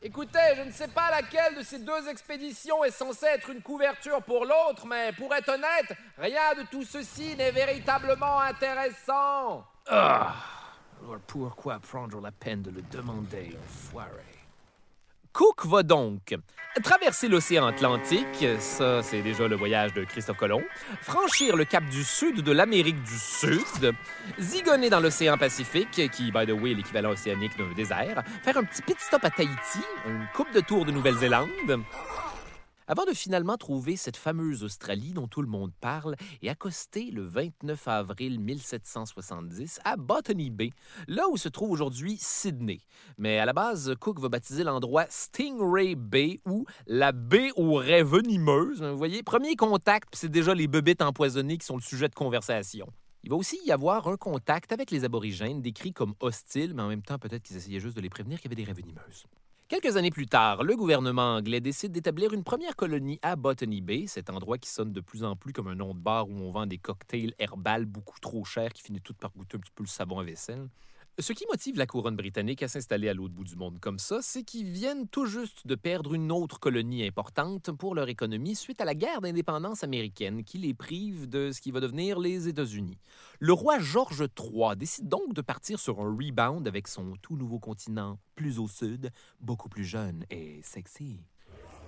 Écoutez, 0.00 0.54
je 0.56 0.62
ne 0.62 0.70
sais 0.70 0.88
pas 0.88 1.10
laquelle 1.10 1.58
de 1.58 1.62
ces 1.62 1.80
deux 1.80 2.08
expéditions 2.08 2.82
est 2.82 2.90
censée 2.90 3.26
être 3.26 3.50
une 3.50 3.60
couverture 3.60 4.22
pour 4.22 4.46
l'autre, 4.46 4.86
mais 4.86 5.12
pour 5.12 5.34
être 5.34 5.50
honnête, 5.50 5.92
rien 6.16 6.54
de 6.56 6.62
tout 6.70 6.84
ceci 6.84 7.36
n'est 7.36 7.50
véritablement 7.50 8.40
intéressant. 8.40 9.66
Ah, 9.86 10.34
alors 11.02 11.20
pourquoi 11.26 11.78
prendre 11.78 12.22
la 12.22 12.32
peine 12.32 12.62
de 12.62 12.70
le 12.70 12.80
demander, 12.90 13.54
enfoiré? 13.66 14.37
Cook 15.32 15.66
va 15.66 15.82
donc 15.82 16.34
traverser 16.82 17.28
l'océan 17.28 17.66
Atlantique, 17.66 18.46
ça 18.58 19.02
c'est 19.02 19.22
déjà 19.22 19.48
le 19.48 19.56
voyage 19.56 19.92
de 19.94 20.04
Christophe 20.04 20.36
Colomb, 20.36 20.62
franchir 21.02 21.56
le 21.56 21.64
cap 21.64 21.84
du 21.88 22.04
sud 22.04 22.42
de 22.42 22.52
l'Amérique 22.52 23.02
du 23.02 23.18
Sud, 23.18 23.94
zigonner 24.38 24.90
dans 24.90 25.00
l'océan 25.00 25.36
Pacifique, 25.36 26.08
qui, 26.12 26.30
by 26.30 26.46
the 26.46 26.52
way, 26.52 26.72
est 26.72 26.74
l'équivalent 26.74 27.10
océanique 27.10 27.56
d'un 27.58 27.72
désert, 27.74 28.22
faire 28.44 28.56
un 28.56 28.64
petit 28.64 28.82
pit 28.82 28.98
stop 29.00 29.24
à 29.24 29.30
Tahiti, 29.30 29.80
une 30.06 30.26
coupe 30.34 30.52
de 30.52 30.60
tour 30.60 30.84
de 30.84 30.92
Nouvelle-Zélande, 30.92 31.82
avant 32.88 33.04
de 33.04 33.12
finalement 33.12 33.58
trouver 33.58 33.96
cette 33.96 34.16
fameuse 34.16 34.64
Australie 34.64 35.12
dont 35.12 35.28
tout 35.28 35.42
le 35.42 35.48
monde 35.48 35.72
parle 35.78 36.16
et 36.40 36.48
accoster 36.48 37.10
le 37.10 37.22
29 37.22 37.86
avril 37.86 38.40
1770 38.40 39.80
à 39.84 39.96
Botany 39.96 40.48
Bay, 40.50 40.70
là 41.06 41.28
où 41.28 41.36
se 41.36 41.50
trouve 41.50 41.70
aujourd'hui 41.70 42.16
Sydney. 42.18 42.80
Mais 43.18 43.38
à 43.38 43.44
la 43.44 43.52
base, 43.52 43.94
Cook 44.00 44.18
va 44.18 44.30
baptiser 44.30 44.64
l'endroit 44.64 45.04
Stingray 45.10 45.96
Bay 45.96 46.40
ou 46.46 46.64
la 46.86 47.12
baie 47.12 47.50
aux 47.56 47.74
raies 47.74 48.02
venimeuses. 48.02 48.82
Vous 48.82 48.96
voyez, 48.96 49.22
premier 49.22 49.54
contact, 49.54 50.14
c'est 50.14 50.30
déjà 50.30 50.54
les 50.54 50.66
bebites 50.66 51.02
empoisonnées 51.02 51.58
qui 51.58 51.66
sont 51.66 51.76
le 51.76 51.82
sujet 51.82 52.08
de 52.08 52.14
conversation. 52.14 52.90
Il 53.22 53.30
va 53.30 53.36
aussi 53.36 53.58
y 53.66 53.72
avoir 53.72 54.08
un 54.08 54.16
contact 54.16 54.72
avec 54.72 54.90
les 54.90 55.04
aborigènes 55.04 55.60
décrits 55.60 55.92
comme 55.92 56.14
hostiles, 56.20 56.72
mais 56.74 56.82
en 56.82 56.88
même 56.88 57.02
temps, 57.02 57.18
peut-être 57.18 57.42
qu'ils 57.42 57.56
essayaient 57.58 57.80
juste 57.80 57.96
de 57.96 58.00
les 58.00 58.08
prévenir 58.08 58.40
qu'il 58.40 58.50
y 58.50 58.54
avait 58.54 58.62
des 58.62 58.64
raies 58.64 58.80
venimeuses. 58.80 59.26
Quelques 59.68 59.98
années 59.98 60.10
plus 60.10 60.24
tard, 60.24 60.64
le 60.64 60.76
gouvernement 60.76 61.34
anglais 61.34 61.60
décide 61.60 61.92
d'établir 61.92 62.32
une 62.32 62.42
première 62.42 62.74
colonie 62.74 63.18
à 63.20 63.36
Botany 63.36 63.82
Bay, 63.82 64.06
cet 64.06 64.30
endroit 64.30 64.56
qui 64.56 64.70
sonne 64.70 64.94
de 64.94 65.02
plus 65.02 65.24
en 65.24 65.36
plus 65.36 65.52
comme 65.52 65.68
un 65.68 65.74
nom 65.74 65.92
de 65.92 66.00
bar 66.00 66.26
où 66.26 66.32
on 66.32 66.50
vend 66.50 66.64
des 66.64 66.78
cocktails 66.78 67.34
herbales 67.38 67.84
beaucoup 67.84 68.18
trop 68.18 68.46
chers 68.46 68.72
qui 68.72 68.82
finissent 68.82 69.02
tout 69.02 69.12
par 69.12 69.30
goûter 69.36 69.58
un 69.58 69.60
petit 69.60 69.72
peu 69.74 69.82
le 69.82 69.88
savon 69.88 70.20
à 70.20 70.24
vaisselle. 70.24 70.70
Ce 71.20 71.32
qui 71.32 71.46
motive 71.50 71.76
la 71.76 71.86
couronne 71.86 72.14
britannique 72.14 72.62
à 72.62 72.68
s'installer 72.68 73.08
à 73.08 73.14
l'autre 73.14 73.34
bout 73.34 73.42
du 73.42 73.56
monde 73.56 73.80
comme 73.80 73.98
ça, 73.98 74.22
c'est 74.22 74.44
qu'ils 74.44 74.70
viennent 74.70 75.08
tout 75.08 75.26
juste 75.26 75.66
de 75.66 75.74
perdre 75.74 76.14
une 76.14 76.30
autre 76.30 76.60
colonie 76.60 77.04
importante 77.04 77.72
pour 77.72 77.96
leur 77.96 78.08
économie 78.08 78.54
suite 78.54 78.80
à 78.80 78.84
la 78.84 78.94
guerre 78.94 79.20
d'indépendance 79.20 79.82
américaine 79.82 80.44
qui 80.44 80.58
les 80.58 80.74
prive 80.74 81.28
de 81.28 81.50
ce 81.50 81.60
qui 81.60 81.72
va 81.72 81.80
devenir 81.80 82.20
les 82.20 82.46
États-Unis. 82.46 82.98
Le 83.40 83.52
roi 83.52 83.80
George 83.80 84.28
III 84.38 84.76
décide 84.76 85.08
donc 85.08 85.34
de 85.34 85.40
partir 85.40 85.80
sur 85.80 86.00
un 86.00 86.16
rebound 86.16 86.68
avec 86.68 86.86
son 86.86 87.14
tout 87.20 87.36
nouveau 87.36 87.58
continent 87.58 88.20
plus 88.36 88.60
au 88.60 88.68
sud, 88.68 89.10
beaucoup 89.40 89.68
plus 89.68 89.84
jeune 89.84 90.24
et 90.30 90.60
sexy. 90.62 91.18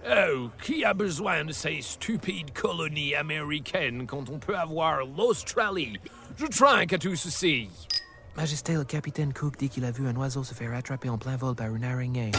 Oh, 0.08 0.48
qui 0.60 0.84
a 0.84 0.92
besoin 0.92 1.44
de 1.44 1.52
ces 1.52 1.80
stupides 1.82 2.52
colonies 2.52 3.14
américaines 3.14 4.08
quand 4.08 4.28
on 4.28 4.40
peut 4.40 4.56
avoir 4.56 5.06
l'Australie? 5.06 5.98
Je 6.36 6.46
trinque 6.46 6.94
à 6.94 6.98
tout 6.98 7.14
ceci. 7.14 7.68
Majesté, 8.36 8.74
le 8.74 8.84
capitaine 8.84 9.32
Cook 9.32 9.58
dit 9.58 9.68
qu'il 9.68 9.84
a 9.84 9.90
vu 9.90 10.06
un 10.06 10.16
oiseau 10.16 10.44
se 10.44 10.54
faire 10.54 10.72
attraper 10.72 11.08
en 11.08 11.18
plein 11.18 11.36
vol 11.36 11.54
par 11.54 11.74
une 11.74 11.84
araignée. 11.84 12.30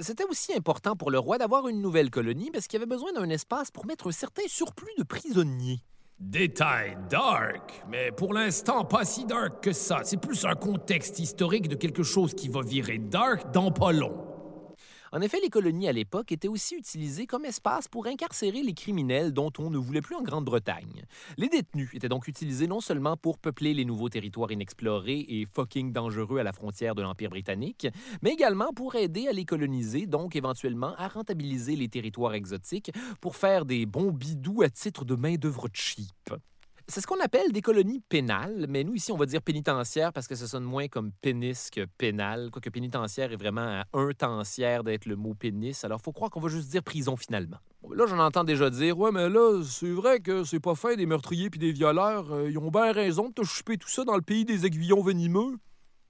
C'était 0.00 0.24
aussi 0.24 0.54
important 0.54 0.96
pour 0.96 1.10
le 1.10 1.18
roi 1.18 1.38
d'avoir 1.38 1.68
une 1.68 1.80
nouvelle 1.80 2.10
colonie 2.10 2.50
parce 2.50 2.66
qu'il 2.66 2.78
avait 2.78 2.86
besoin 2.86 3.12
d'un 3.12 3.28
espace 3.28 3.70
pour 3.70 3.86
mettre 3.86 4.08
un 4.08 4.12
certain 4.12 4.42
surplus 4.48 4.92
de 4.98 5.04
prisonniers. 5.04 5.80
Détail 6.18 6.96
dark, 7.10 7.84
mais 7.90 8.10
pour 8.12 8.32
l'instant 8.32 8.84
pas 8.84 9.04
si 9.04 9.26
dark 9.26 9.62
que 9.62 9.72
ça. 9.72 10.00
C'est 10.04 10.16
plus 10.16 10.44
un 10.44 10.54
contexte 10.54 11.18
historique 11.18 11.68
de 11.68 11.74
quelque 11.74 12.02
chose 12.02 12.34
qui 12.34 12.48
va 12.48 12.62
virer 12.62 12.98
dark 12.98 13.52
dans 13.52 13.70
pas 13.70 13.92
long. 13.92 14.33
En 15.14 15.20
effet, 15.20 15.38
les 15.40 15.48
colonies 15.48 15.86
à 15.86 15.92
l'époque 15.92 16.32
étaient 16.32 16.48
aussi 16.48 16.74
utilisées 16.74 17.28
comme 17.28 17.44
espace 17.44 17.86
pour 17.86 18.08
incarcérer 18.08 18.64
les 18.64 18.74
criminels 18.74 19.32
dont 19.32 19.52
on 19.60 19.70
ne 19.70 19.78
voulait 19.78 20.00
plus 20.00 20.16
en 20.16 20.22
Grande-Bretagne. 20.22 21.04
Les 21.36 21.48
détenus 21.48 21.88
étaient 21.94 22.08
donc 22.08 22.26
utilisés 22.26 22.66
non 22.66 22.80
seulement 22.80 23.16
pour 23.16 23.38
peupler 23.38 23.74
les 23.74 23.84
nouveaux 23.84 24.08
territoires 24.08 24.50
inexplorés 24.50 25.24
et 25.28 25.46
fucking 25.46 25.92
dangereux 25.92 26.40
à 26.40 26.42
la 26.42 26.52
frontière 26.52 26.96
de 26.96 27.02
l'Empire 27.02 27.30
britannique, 27.30 27.86
mais 28.22 28.32
également 28.32 28.72
pour 28.72 28.96
aider 28.96 29.28
à 29.28 29.32
les 29.32 29.44
coloniser, 29.44 30.06
donc 30.06 30.34
éventuellement 30.34 30.96
à 30.96 31.06
rentabiliser 31.06 31.76
les 31.76 31.88
territoires 31.88 32.34
exotiques 32.34 32.90
pour 33.20 33.36
faire 33.36 33.66
des 33.66 33.86
bons 33.86 34.10
bidous 34.10 34.62
à 34.62 34.68
titre 34.68 35.04
de 35.04 35.14
main-d'œuvre 35.14 35.68
cheap. 35.72 36.34
C'est 36.86 37.00
ce 37.00 37.06
qu'on 37.06 37.20
appelle 37.20 37.50
des 37.50 37.62
colonies 37.62 38.00
pénales, 38.00 38.66
mais 38.68 38.84
nous, 38.84 38.94
ici, 38.94 39.10
on 39.10 39.16
va 39.16 39.24
dire 39.24 39.40
pénitentiaire 39.40 40.12
parce 40.12 40.28
que 40.28 40.34
ça 40.34 40.46
sonne 40.46 40.64
moins 40.64 40.86
comme 40.86 41.12
pénis 41.22 41.70
que 41.70 41.86
pénal, 41.96 42.50
quoique 42.52 42.68
pénitentiaire 42.68 43.32
est 43.32 43.36
vraiment 43.36 43.80
à 43.80 43.84
un 43.94 44.10
tensière 44.12 44.84
d'être 44.84 45.06
le 45.06 45.16
mot 45.16 45.32
pénis. 45.32 45.82
Alors, 45.84 46.02
faut 46.02 46.12
croire 46.12 46.30
qu'on 46.30 46.40
va 46.40 46.50
juste 46.50 46.68
dire 46.68 46.82
prison 46.82 47.16
finalement. 47.16 47.56
là, 47.90 48.04
j'en 48.06 48.18
entends 48.18 48.44
déjà 48.44 48.68
dire, 48.68 48.98
ouais, 48.98 49.12
mais 49.12 49.30
là, 49.30 49.62
c'est 49.64 49.92
vrai 49.92 50.20
que 50.20 50.44
c'est 50.44 50.60
pas 50.60 50.74
fait 50.74 50.96
des 50.96 51.06
meurtriers 51.06 51.48
puis 51.48 51.58
des 51.58 51.72
violeurs. 51.72 52.30
Euh, 52.32 52.50
ils 52.50 52.58
ont 52.58 52.70
bien 52.70 52.92
raison 52.92 53.30
de 53.30 53.32
te 53.32 53.44
choper 53.44 53.78
tout 53.78 53.88
ça 53.88 54.04
dans 54.04 54.16
le 54.16 54.22
pays 54.22 54.44
des 54.44 54.66
aiguillons 54.66 55.02
venimeux. 55.02 55.56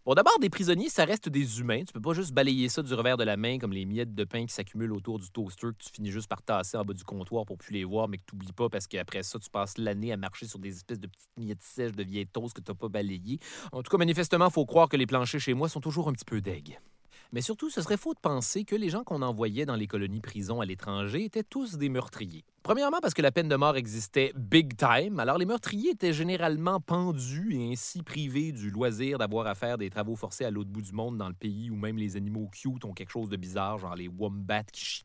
Bon, 0.07 0.13
d'abord, 0.13 0.39
des 0.39 0.51
prisonniers, 0.51 0.91
ça 0.91 1.07
reste 1.07 1.31
des 1.31 1.61
humains. 1.61 1.83
Tu 1.83 1.95
peux 1.95 2.01
pas 2.01 2.13
juste 2.13 2.35
balayer 2.35 2.69
ça 2.69 2.83
du 2.83 2.93
revers 2.93 3.17
de 3.17 3.25
la 3.25 3.39
main 3.39 3.59
comme 3.59 3.73
les 3.73 3.87
miettes 3.87 4.15
de 4.15 4.25
pain 4.25 4.45
qui 4.45 4.53
s'accumulent 4.53 4.93
autour 4.93 5.19
du 5.19 5.31
toaster 5.31 5.69
que 5.69 5.83
tu 5.83 5.91
finis 5.91 6.11
juste 6.11 6.29
par 6.29 6.43
tasser 6.43 6.77
en 6.77 6.85
bas 6.85 6.93
du 6.93 7.05
comptoir 7.05 7.47
pour 7.47 7.57
plus 7.57 7.73
les 7.73 7.85
voir, 7.85 8.07
mais 8.07 8.19
que 8.19 8.25
tu 8.27 8.53
pas 8.53 8.69
parce 8.69 8.87
qu'après 8.87 9.23
ça, 9.23 9.39
tu 9.39 9.49
passes 9.49 9.79
l'année 9.79 10.13
à 10.13 10.19
marcher 10.19 10.47
sur 10.47 10.59
des 10.59 10.77
espèces 10.77 11.01
de 11.01 11.07
petites 11.07 11.31
miettes 11.39 11.63
sèches 11.63 11.93
de 11.93 12.03
vieilles 12.03 12.27
toast 12.27 12.55
que 12.55 12.61
tu 12.61 12.75
pas 12.75 12.89
balayées. 12.91 13.39
En 13.73 13.83
tout 13.83 13.91
cas, 13.91 13.97
manifestement, 13.97 14.51
faut 14.51 14.67
croire 14.67 14.91
que 14.91 14.99
les 14.99 15.07
planchers 15.07 15.41
chez 15.41 15.55
moi 15.55 15.71
sont 15.71 15.81
toujours 15.81 16.07
un 16.11 16.13
petit 16.13 16.27
peu 16.27 16.43
deg. 16.43 16.79
Mais 17.35 17.41
surtout, 17.41 17.69
ce 17.69 17.83
serait 17.83 17.97
faux 17.97 18.15
de 18.15 18.21
penser 18.21 18.65
que 18.65 18.77
les 18.77 18.91
gens 18.91 19.03
qu'on 19.03 19.21
envoyait 19.21 19.67
dans 19.67 19.75
les 19.75 19.89
colonies 19.89 20.21
prisons 20.21 20.61
à 20.61 20.65
l'étranger 20.65 21.25
étaient 21.25 21.43
tous 21.43 21.77
des 21.79 21.89
meurtriers. 21.89 22.45
Premièrement 22.63 23.01
parce 23.03 23.13
que 23.13 23.23
la 23.23 23.33
peine 23.33 23.49
de 23.49 23.57
mort 23.57 23.77
existait 23.77 24.33
big 24.37 24.77
time, 24.77 25.19
alors 25.19 25.37
les 25.37 25.45
meurtriers 25.45 25.91
étaient 25.91 26.13
généralement 26.13 26.79
pendus 26.81 27.57
et 27.57 27.73
ainsi 27.73 28.05
privés 28.05 28.53
du 28.53 28.71
loisir 28.71 29.19
d'avoir 29.19 29.49
à 29.49 29.57
faire 29.57 29.79
des 29.79 29.91
travaux 29.91 30.15
forcés 30.15 30.45
à 30.45 30.53
l'autre 30.53 30.71
bout 30.71 30.83
du 30.83 30.93
monde 30.93 31.19
dans 31.19 31.27
le 31.27 31.35
pays 31.35 31.71
où 31.71 31.75
même 31.75 31.97
les 31.97 32.17
animaux 32.17 32.49
cute 32.53 32.85
ont 32.85 32.93
quelque 32.93 33.11
chose 33.11 33.29
de 33.29 33.37
bizarre, 33.37 33.79
genre 33.79 33.97
les 33.97 34.07
wombats 34.07 34.63
qui. 34.63 35.05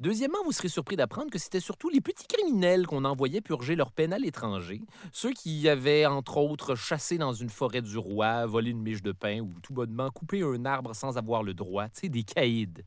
Deuxièmement, 0.00 0.38
vous 0.44 0.52
serez 0.52 0.68
surpris 0.68 0.96
d'apprendre 0.96 1.30
que 1.30 1.38
c'était 1.38 1.60
surtout 1.60 1.88
les 1.88 2.00
petits 2.00 2.26
criminels 2.26 2.86
qu'on 2.86 3.04
envoyait 3.04 3.40
purger 3.40 3.76
leur 3.76 3.92
peine 3.92 4.12
à 4.12 4.18
l'étranger. 4.18 4.82
Ceux 5.12 5.32
qui 5.32 5.68
avaient, 5.68 6.06
entre 6.06 6.38
autres, 6.38 6.74
chassé 6.74 7.18
dans 7.18 7.32
une 7.32 7.50
forêt 7.50 7.82
du 7.82 7.98
roi, 7.98 8.44
volé 8.46 8.70
une 8.70 8.82
miche 8.82 9.02
de 9.02 9.12
pain 9.12 9.40
ou 9.40 9.52
tout 9.62 9.72
bonnement 9.72 10.10
coupé 10.10 10.42
un 10.42 10.64
arbre 10.64 10.94
sans 10.94 11.18
avoir 11.18 11.42
le 11.42 11.54
droit. 11.54 11.84
Tu 11.88 12.00
sais, 12.00 12.08
des 12.08 12.24
caïds. 12.24 12.84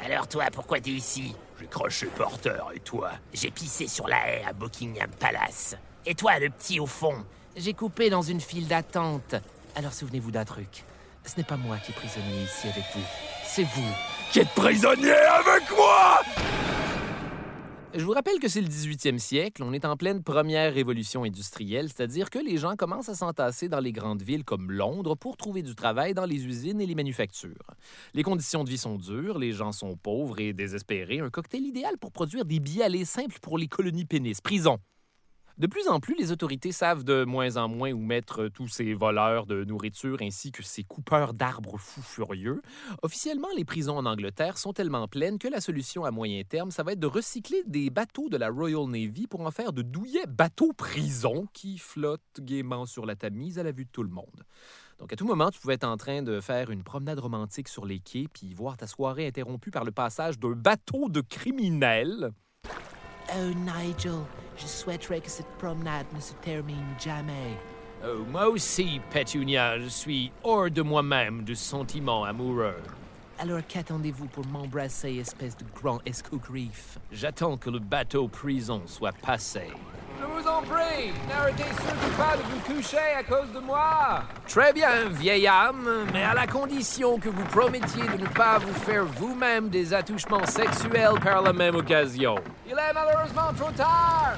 Alors 0.00 0.28
toi, 0.28 0.44
pourquoi 0.52 0.80
t'es 0.80 0.90
ici? 0.90 1.34
J'ai 1.58 1.66
croché 1.66 2.06
par 2.06 2.38
terre, 2.38 2.66
et 2.74 2.80
toi? 2.80 3.12
J'ai 3.32 3.50
pissé 3.50 3.88
sur 3.88 4.06
la 4.06 4.28
haie 4.28 4.44
à 4.44 4.52
Buckingham 4.52 5.10
Palace. 5.18 5.76
Et 6.06 6.14
toi, 6.14 6.38
le 6.38 6.50
petit 6.50 6.78
au 6.80 6.86
fond? 6.86 7.24
J'ai 7.56 7.74
coupé 7.74 8.08
dans 8.10 8.22
une 8.22 8.40
file 8.40 8.68
d'attente. 8.68 9.34
Alors 9.74 9.92
souvenez-vous 9.92 10.30
d'un 10.30 10.44
truc. 10.44 10.84
Ce 11.24 11.36
n'est 11.36 11.44
pas 11.44 11.56
moi 11.56 11.78
qui 11.78 11.90
est 11.90 11.94
prisonnier 11.94 12.44
ici 12.44 12.68
avec 12.68 12.84
vous. 12.94 13.02
C'est 13.44 13.64
vous 13.64 13.92
qui 14.32 14.40
êtes 14.40 14.48
prisonnier 14.50 15.10
avec 15.12 15.70
moi 15.76 16.20
je 17.94 18.04
vous 18.04 18.12
rappelle 18.12 18.38
que 18.38 18.48
c'est 18.48 18.60
le 18.60 18.68
18e 18.68 19.18
siècle, 19.18 19.62
on 19.64 19.72
est 19.72 19.86
en 19.86 19.96
pleine 19.96 20.22
première 20.22 20.74
révolution 20.74 21.24
industrielle, 21.24 21.88
c'est-à-dire 21.88 22.28
que 22.28 22.38
les 22.38 22.58
gens 22.58 22.76
commencent 22.76 23.08
à 23.08 23.14
s'entasser 23.14 23.68
dans 23.70 23.80
les 23.80 23.92
grandes 23.92 24.22
villes 24.22 24.44
comme 24.44 24.70
Londres 24.70 25.16
pour 25.16 25.38
trouver 25.38 25.62
du 25.62 25.74
travail 25.74 26.12
dans 26.12 26.26
les 26.26 26.46
usines 26.46 26.82
et 26.82 26.86
les 26.86 26.94
manufactures. 26.94 27.66
Les 28.12 28.22
conditions 28.22 28.62
de 28.62 28.68
vie 28.68 28.78
sont 28.78 28.98
dures, 28.98 29.38
les 29.38 29.52
gens 29.52 29.72
sont 29.72 29.96
pauvres 29.96 30.38
et 30.38 30.52
désespérés, 30.52 31.20
un 31.20 31.30
cocktail 31.30 31.62
idéal 31.62 31.96
pour 31.98 32.12
produire 32.12 32.44
des 32.44 32.60
billets 32.60 32.84
aller 32.84 33.06
simples 33.06 33.38
pour 33.40 33.56
les 33.56 33.68
colonies 33.68 34.04
pénis, 34.04 34.40
prison. 34.42 34.78
De 35.58 35.66
plus 35.66 35.88
en 35.88 35.98
plus, 35.98 36.14
les 36.14 36.30
autorités 36.30 36.70
savent 36.70 37.02
de 37.02 37.24
moins 37.24 37.56
en 37.56 37.66
moins 37.66 37.90
où 37.90 37.98
mettre 37.98 38.46
tous 38.46 38.68
ces 38.68 38.94
voleurs 38.94 39.44
de 39.44 39.64
nourriture 39.64 40.18
ainsi 40.20 40.52
que 40.52 40.62
ces 40.62 40.84
coupeurs 40.84 41.34
d'arbres 41.34 41.78
fous 41.78 42.00
furieux. 42.00 42.62
Officiellement, 43.02 43.48
les 43.56 43.64
prisons 43.64 43.96
en 43.96 44.06
Angleterre 44.06 44.56
sont 44.56 44.72
tellement 44.72 45.08
pleines 45.08 45.36
que 45.36 45.48
la 45.48 45.60
solution 45.60 46.04
à 46.04 46.12
moyen 46.12 46.44
terme, 46.44 46.70
ça 46.70 46.84
va 46.84 46.92
être 46.92 47.00
de 47.00 47.08
recycler 47.08 47.64
des 47.66 47.90
bateaux 47.90 48.28
de 48.28 48.36
la 48.36 48.50
Royal 48.50 48.86
Navy 48.86 49.26
pour 49.26 49.40
en 49.40 49.50
faire 49.50 49.72
de 49.72 49.82
douillets 49.82 50.28
bateaux-prisons 50.28 51.48
qui 51.52 51.76
flottent 51.76 52.40
gaiement 52.40 52.86
sur 52.86 53.04
la 53.04 53.16
Tamise 53.16 53.58
à 53.58 53.64
la 53.64 53.72
vue 53.72 53.84
de 53.84 53.90
tout 53.90 54.04
le 54.04 54.10
monde. 54.10 54.44
Donc, 55.00 55.12
à 55.12 55.16
tout 55.16 55.26
moment, 55.26 55.50
tu 55.50 55.58
pouvais 55.58 55.74
être 55.74 55.82
en 55.82 55.96
train 55.96 56.22
de 56.22 56.40
faire 56.40 56.70
une 56.70 56.84
promenade 56.84 57.18
romantique 57.18 57.66
sur 57.66 57.84
les 57.84 57.98
quais 57.98 58.26
puis 58.32 58.54
voir 58.54 58.76
ta 58.76 58.86
soirée 58.86 59.26
interrompue 59.26 59.72
par 59.72 59.84
le 59.84 59.90
passage 59.90 60.38
d'un 60.38 60.52
bateau 60.52 61.08
de 61.08 61.20
criminels. 61.20 62.30
Oh, 63.34 63.52
Nigel, 63.54 64.22
je 64.58 64.66
souhaiterais 64.66 65.20
que 65.20 65.30
cette 65.30 65.50
promenade 65.58 66.06
ne 66.14 66.20
se 66.20 66.34
termine 66.34 66.94
jamais. 66.98 67.56
Oh, 68.04 68.24
moi 68.30 68.48
aussi, 68.48 69.00
Petunia, 69.10 69.78
je 69.78 69.88
suis 69.88 70.30
hors 70.44 70.70
de 70.70 70.82
moi-même 70.82 71.44
de 71.44 71.54
sentiments 71.54 72.24
amoureux. 72.24 72.80
Alors 73.40 73.60
qu'attendez-vous 73.66 74.26
pour 74.26 74.46
m'embrasser, 74.46 75.14
espèce 75.16 75.56
de 75.56 75.64
grand 75.80 76.00
escogriffe? 76.04 76.98
J'attends 77.12 77.56
que 77.56 77.70
le 77.70 77.78
bateau 77.78 78.26
prison 78.26 78.82
soit 78.86 79.12
passé. 79.12 79.68
Vous 80.38 80.46
en 80.46 80.62
prie, 80.62 81.10
n'arrêtez 81.28 81.64
surtout 81.64 82.16
pas 82.16 82.36
de 82.36 82.42
vous 82.42 82.72
coucher 82.72 82.96
à 83.16 83.24
cause 83.24 83.50
de 83.52 83.58
moi. 83.58 84.22
Très 84.46 84.72
bien, 84.72 85.08
vieille 85.08 85.48
âme, 85.48 86.06
mais 86.12 86.22
à 86.22 86.32
la 86.32 86.46
condition 86.46 87.18
que 87.18 87.28
vous 87.28 87.44
promettiez 87.46 88.06
de 88.06 88.22
ne 88.22 88.26
pas 88.28 88.58
vous 88.58 88.72
faire 88.72 89.04
vous-même 89.04 89.68
des 89.68 89.92
attouchements 89.92 90.46
sexuels 90.46 91.18
par 91.24 91.42
la 91.42 91.52
même 91.52 91.74
occasion. 91.74 92.36
Il 92.66 92.72
est 92.72 92.92
malheureusement 92.94 93.52
trop 93.58 93.72
tard. 93.72 94.36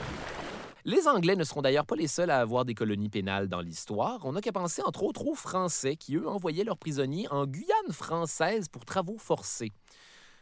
Les 0.87 1.07
Anglais 1.07 1.37
ne 1.37 1.45
seront 1.45 1.61
d'ailleurs 1.61 1.85
pas 1.85 1.97
les 1.97 2.09
seuls 2.09 2.31
à 2.31 2.39
avoir 2.39 2.65
des 2.65 2.75
colonies 2.75 3.11
pénales 3.11 3.49
dans 3.49 3.61
l'histoire. 3.61 4.21
On 4.25 4.33
n'a 4.33 4.41
qu'à 4.41 4.53
penser 4.53 4.81
entre 4.83 5.03
autres 5.03 5.27
aux 5.27 5.35
Français 5.35 5.97
qui, 5.97 6.17
eux, 6.17 6.27
envoyaient 6.27 6.65
leurs 6.65 6.79
prisonniers 6.79 7.29
en 7.31 7.45
Guyane 7.45 7.93
française 7.93 8.69
pour 8.69 8.87
travaux 8.87 9.19
forcés. 9.19 9.73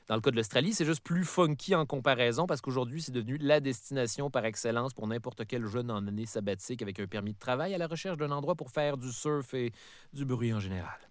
Dans 0.08 0.14
le 0.14 0.22
cas 0.22 0.30
de 0.30 0.36
l'Australie, 0.36 0.72
c'est 0.72 0.86
juste 0.86 1.02
plus 1.02 1.24
funky 1.24 1.74
en 1.74 1.84
comparaison 1.84 2.46
parce 2.46 2.62
qu'aujourd'hui, 2.62 3.02
c'est 3.02 3.12
devenu 3.12 3.36
la 3.36 3.60
destination 3.60 4.30
par 4.30 4.46
excellence 4.46 4.94
pour 4.94 5.06
n'importe 5.06 5.46
quel 5.46 5.66
jeune 5.66 5.90
en 5.90 6.06
année 6.06 6.24
sabbatique 6.24 6.80
avec 6.80 6.98
un 6.98 7.06
permis 7.06 7.34
de 7.34 7.38
travail 7.38 7.74
à 7.74 7.78
la 7.78 7.86
recherche 7.86 8.16
d'un 8.16 8.30
endroit 8.30 8.54
pour 8.54 8.70
faire 8.70 8.96
du 8.96 9.12
surf 9.12 9.52
et 9.52 9.70
du 10.14 10.24
bruit 10.24 10.54
en 10.54 10.60
général. 10.60 11.07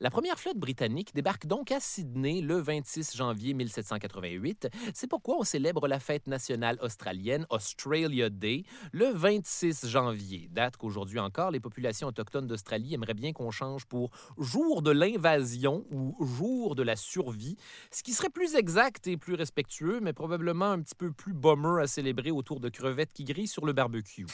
La 0.00 0.10
première 0.10 0.38
flotte 0.38 0.58
britannique 0.58 1.14
débarque 1.14 1.46
donc 1.46 1.70
à 1.70 1.78
Sydney 1.78 2.40
le 2.40 2.56
26 2.56 3.16
janvier 3.16 3.54
1788. 3.54 4.68
C'est 4.92 5.06
pourquoi 5.06 5.36
on 5.38 5.44
célèbre 5.44 5.86
la 5.86 6.00
fête 6.00 6.26
nationale 6.26 6.78
australienne 6.82 7.46
Australia 7.50 8.28
Day 8.28 8.64
le 8.92 9.06
26 9.06 9.86
janvier, 9.86 10.48
date 10.50 10.76
qu'aujourd'hui 10.76 11.20
encore 11.20 11.52
les 11.52 11.60
populations 11.60 12.08
autochtones 12.08 12.48
d'Australie 12.48 12.94
aimeraient 12.94 13.14
bien 13.14 13.32
qu'on 13.32 13.52
change 13.52 13.86
pour 13.86 14.10
jour 14.36 14.82
de 14.82 14.90
l'invasion 14.90 15.84
ou 15.92 16.16
jour 16.24 16.74
de 16.74 16.82
la 16.82 16.96
survie, 16.96 17.56
ce 17.92 18.02
qui 18.02 18.12
serait 18.12 18.30
plus 18.30 18.56
exact 18.56 19.06
et 19.06 19.16
plus 19.16 19.34
respectueux, 19.34 20.00
mais 20.00 20.12
probablement 20.12 20.72
un 20.72 20.80
petit 20.80 20.96
peu 20.96 21.12
plus 21.12 21.34
bummer 21.34 21.78
à 21.78 21.86
célébrer 21.86 22.32
autour 22.32 22.58
de 22.58 22.68
crevettes 22.68 23.12
qui 23.12 23.24
grillent 23.24 23.46
sur 23.46 23.64
le 23.64 23.72
barbecue. 23.72 24.26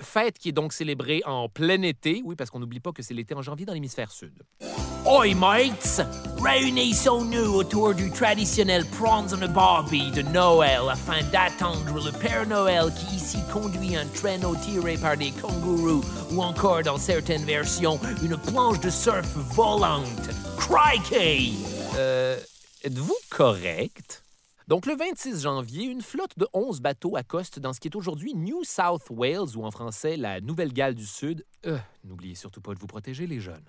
Fête 0.00 0.38
qui 0.38 0.48
est 0.48 0.52
donc 0.52 0.72
célébrée 0.72 1.22
en 1.24 1.48
plein 1.48 1.82
été, 1.82 2.22
oui, 2.24 2.34
parce 2.36 2.50
qu'on 2.50 2.58
n'oublie 2.58 2.80
pas 2.80 2.92
que 2.92 3.02
c'est 3.02 3.14
l'été 3.14 3.34
en 3.34 3.42
janvier 3.42 3.66
dans 3.66 3.74
l'hémisphère 3.74 4.10
sud. 4.10 4.32
Oi, 5.06 5.34
mates! 5.34 6.00
Réunissons-nous 6.42 7.54
autour 7.54 7.94
du 7.94 8.10
traditionnel 8.10 8.86
prawns 8.86 9.34
on 9.34 9.42
a 9.42 9.46
barbie 9.46 10.10
de 10.10 10.22
Noël 10.22 10.80
afin 10.90 11.22
d'attendre 11.30 12.02
le 12.02 12.10
Père 12.10 12.46
Noël 12.46 12.90
qui 12.94 13.16
ici 13.16 13.38
conduit 13.52 13.96
un 13.96 14.06
traîneau 14.06 14.56
tiré 14.56 14.96
par 14.96 15.16
des 15.16 15.30
kangourous 15.30 16.02
ou 16.32 16.42
encore, 16.42 16.82
dans 16.82 16.98
certaines 16.98 17.44
versions, 17.44 18.00
une 18.22 18.36
planche 18.36 18.80
de 18.80 18.90
surf 18.90 19.28
volante. 19.54 20.30
Crikey! 20.56 21.52
Euh, 21.96 22.38
êtes-vous 22.82 23.16
correct? 23.30 24.23
Donc, 24.66 24.86
le 24.86 24.96
26 24.96 25.42
janvier, 25.42 25.84
une 25.84 26.00
flotte 26.00 26.38
de 26.38 26.48
11 26.54 26.80
bateaux 26.80 27.16
accoste 27.16 27.58
dans 27.58 27.74
ce 27.74 27.80
qui 27.80 27.88
est 27.88 27.96
aujourd'hui 27.96 28.34
New 28.34 28.64
South 28.64 29.10
Wales, 29.10 29.56
ou 29.56 29.64
en 29.64 29.70
français 29.70 30.16
la 30.16 30.40
Nouvelle-Galles 30.40 30.94
du 30.94 31.04
Sud. 31.04 31.44
Euh, 31.66 31.76
N'oubliez 32.02 32.34
surtout 32.34 32.62
pas 32.62 32.72
de 32.72 32.78
vous 32.78 32.86
protéger, 32.86 33.26
les 33.26 33.40
jeunes. 33.40 33.64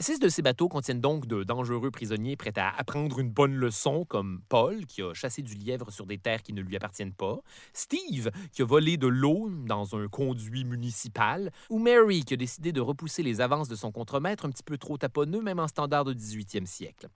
Six 0.00 0.18
de 0.18 0.28
ces 0.28 0.42
bateaux 0.42 0.68
contiennent 0.68 1.00
donc 1.00 1.26
de 1.26 1.44
dangereux 1.44 1.92
prisonniers 1.92 2.36
prêts 2.36 2.52
à 2.56 2.70
apprendre 2.76 3.20
une 3.20 3.30
bonne 3.30 3.54
leçon, 3.54 4.04
comme 4.04 4.40
Paul, 4.48 4.84
qui 4.86 5.00
a 5.00 5.14
chassé 5.14 5.42
du 5.42 5.54
lièvre 5.54 5.92
sur 5.92 6.06
des 6.06 6.18
terres 6.18 6.42
qui 6.42 6.52
ne 6.52 6.60
lui 6.60 6.74
appartiennent 6.74 7.14
pas, 7.14 7.38
Steve, 7.72 8.32
qui 8.50 8.62
a 8.62 8.64
volé 8.64 8.96
de 8.96 9.06
l'eau 9.06 9.48
dans 9.64 9.94
un 9.94 10.08
conduit 10.08 10.64
municipal, 10.64 11.52
ou 11.70 11.78
Mary, 11.78 12.24
qui 12.24 12.34
a 12.34 12.36
décidé 12.36 12.72
de 12.72 12.80
repousser 12.80 13.22
les 13.22 13.40
avances 13.40 13.68
de 13.68 13.76
son 13.76 13.92
contremaître 13.92 14.44
un 14.44 14.50
petit 14.50 14.64
peu 14.64 14.76
trop 14.76 14.98
taponneux, 14.98 15.40
même 15.40 15.60
en 15.60 15.68
standard 15.68 16.04
du 16.04 16.16
18e 16.16 16.66
siècle. 16.66 17.06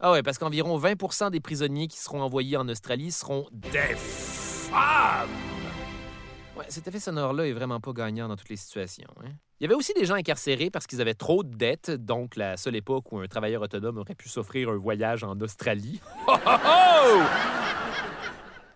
Ah 0.00 0.12
ouais, 0.12 0.22
parce 0.22 0.38
qu'environ 0.38 0.78
20% 0.78 1.30
des 1.30 1.40
prisonniers 1.40 1.86
qui 1.86 1.98
seront 1.98 2.22
envoyés 2.22 2.56
en 2.56 2.68
Australie 2.68 3.12
seront 3.12 3.46
des 3.52 3.94
femmes! 3.94 5.28
Ouais, 6.56 6.64
cet 6.68 6.88
effet 6.88 6.98
sonore-là 6.98 7.46
est 7.46 7.52
vraiment 7.52 7.80
pas 7.80 7.92
gagnant 7.92 8.28
dans 8.28 8.36
toutes 8.36 8.48
les 8.48 8.56
situations. 8.56 9.10
Hein? 9.22 9.28
Il 9.60 9.64
y 9.64 9.66
avait 9.66 9.74
aussi 9.74 9.92
des 9.94 10.04
gens 10.04 10.14
incarcérés 10.14 10.70
parce 10.70 10.86
qu'ils 10.86 11.00
avaient 11.00 11.14
trop 11.14 11.44
de 11.44 11.54
dettes, 11.54 11.90
donc 11.90 12.34
la 12.36 12.56
seule 12.56 12.76
époque 12.76 13.12
où 13.12 13.18
un 13.18 13.26
travailleur 13.26 13.62
autonome 13.62 13.98
aurait 13.98 14.14
pu 14.14 14.28
s'offrir 14.28 14.70
un 14.70 14.76
voyage 14.76 15.22
en 15.22 15.38
Australie. 15.40 16.00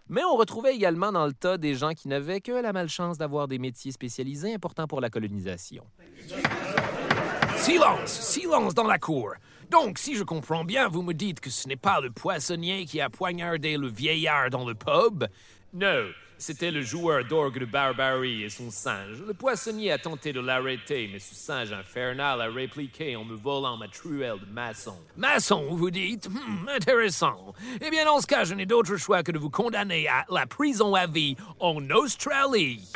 Mais 0.09 0.25
on 0.25 0.37
retrouvait 0.37 0.75
également 0.75 1.13
dans 1.13 1.27
le 1.27 1.33
tas 1.33 1.57
des 1.57 1.75
gens 1.75 1.93
qui 1.93 2.09
n'avaient 2.09 2.41
que 2.41 2.53
la 2.53 2.73
malchance 2.73 3.17
d'avoir 3.17 3.47
des 3.49 3.59
métiers 3.59 3.93
spécialisés 3.93 4.55
importants 4.55 4.87
pour 4.87 5.01
la 5.01 5.09
colonisation. 5.09 5.85
Silence! 7.57 8.11
Silence 8.11 8.75
dans 8.75 8.87
la 8.87 8.99
cour! 8.99 9.35
Donc, 9.71 9.99
si 9.99 10.17
je 10.17 10.25
comprends 10.25 10.65
bien, 10.65 10.89
vous 10.89 11.03
me 11.03 11.15
dites 11.15 11.39
que 11.39 11.49
ce 11.49 11.69
n'est 11.69 11.77
pas 11.77 12.01
le 12.01 12.11
poissonnier 12.11 12.87
qui 12.87 13.01
a 13.01 13.09
poignardé 13.09 13.77
le 13.77 13.87
vieillard 13.87 14.51
dans 14.51 14.67
le 14.67 14.75
pub? 14.75 15.27
Non, 15.73 16.07
c'était 16.39 16.73
le 16.73 16.83
joueur 16.83 17.25
d'orgue 17.25 17.61
de 17.61 17.67
Barbarie 17.67 18.43
et 18.43 18.49
son 18.51 18.73
singe. 18.73 19.23
Le 19.25 19.33
poissonnier 19.33 19.93
a 19.93 19.99
tenté 19.99 20.33
de 20.33 20.41
l'arrêter, 20.41 21.09
mais 21.13 21.21
ce 21.21 21.37
singe 21.37 21.73
infernal 21.73 22.41
a 22.41 22.49
répliqué 22.51 23.15
en 23.15 23.25
me 23.25 23.37
volant 23.37 23.77
ma 23.77 23.87
truelle 23.87 24.41
de 24.41 24.53
maçon. 24.53 24.97
Maçon, 25.17 25.65
vous 25.71 25.93
dites? 25.93 26.29
Hmm, 26.29 26.69
intéressant. 26.69 27.55
Eh 27.81 27.91
bien, 27.91 28.05
dans 28.05 28.21
ce 28.21 28.27
cas, 28.27 28.43
je 28.43 28.55
n'ai 28.55 28.67
d'autre 28.67 28.97
choix 28.97 29.23
que 29.23 29.31
de 29.31 29.39
vous 29.39 29.51
condamner 29.51 30.09
à 30.09 30.25
la 30.31 30.47
prison 30.47 30.97
à 30.97 31.07
vie 31.07 31.37
en 31.61 31.89
Australie. 31.91 32.91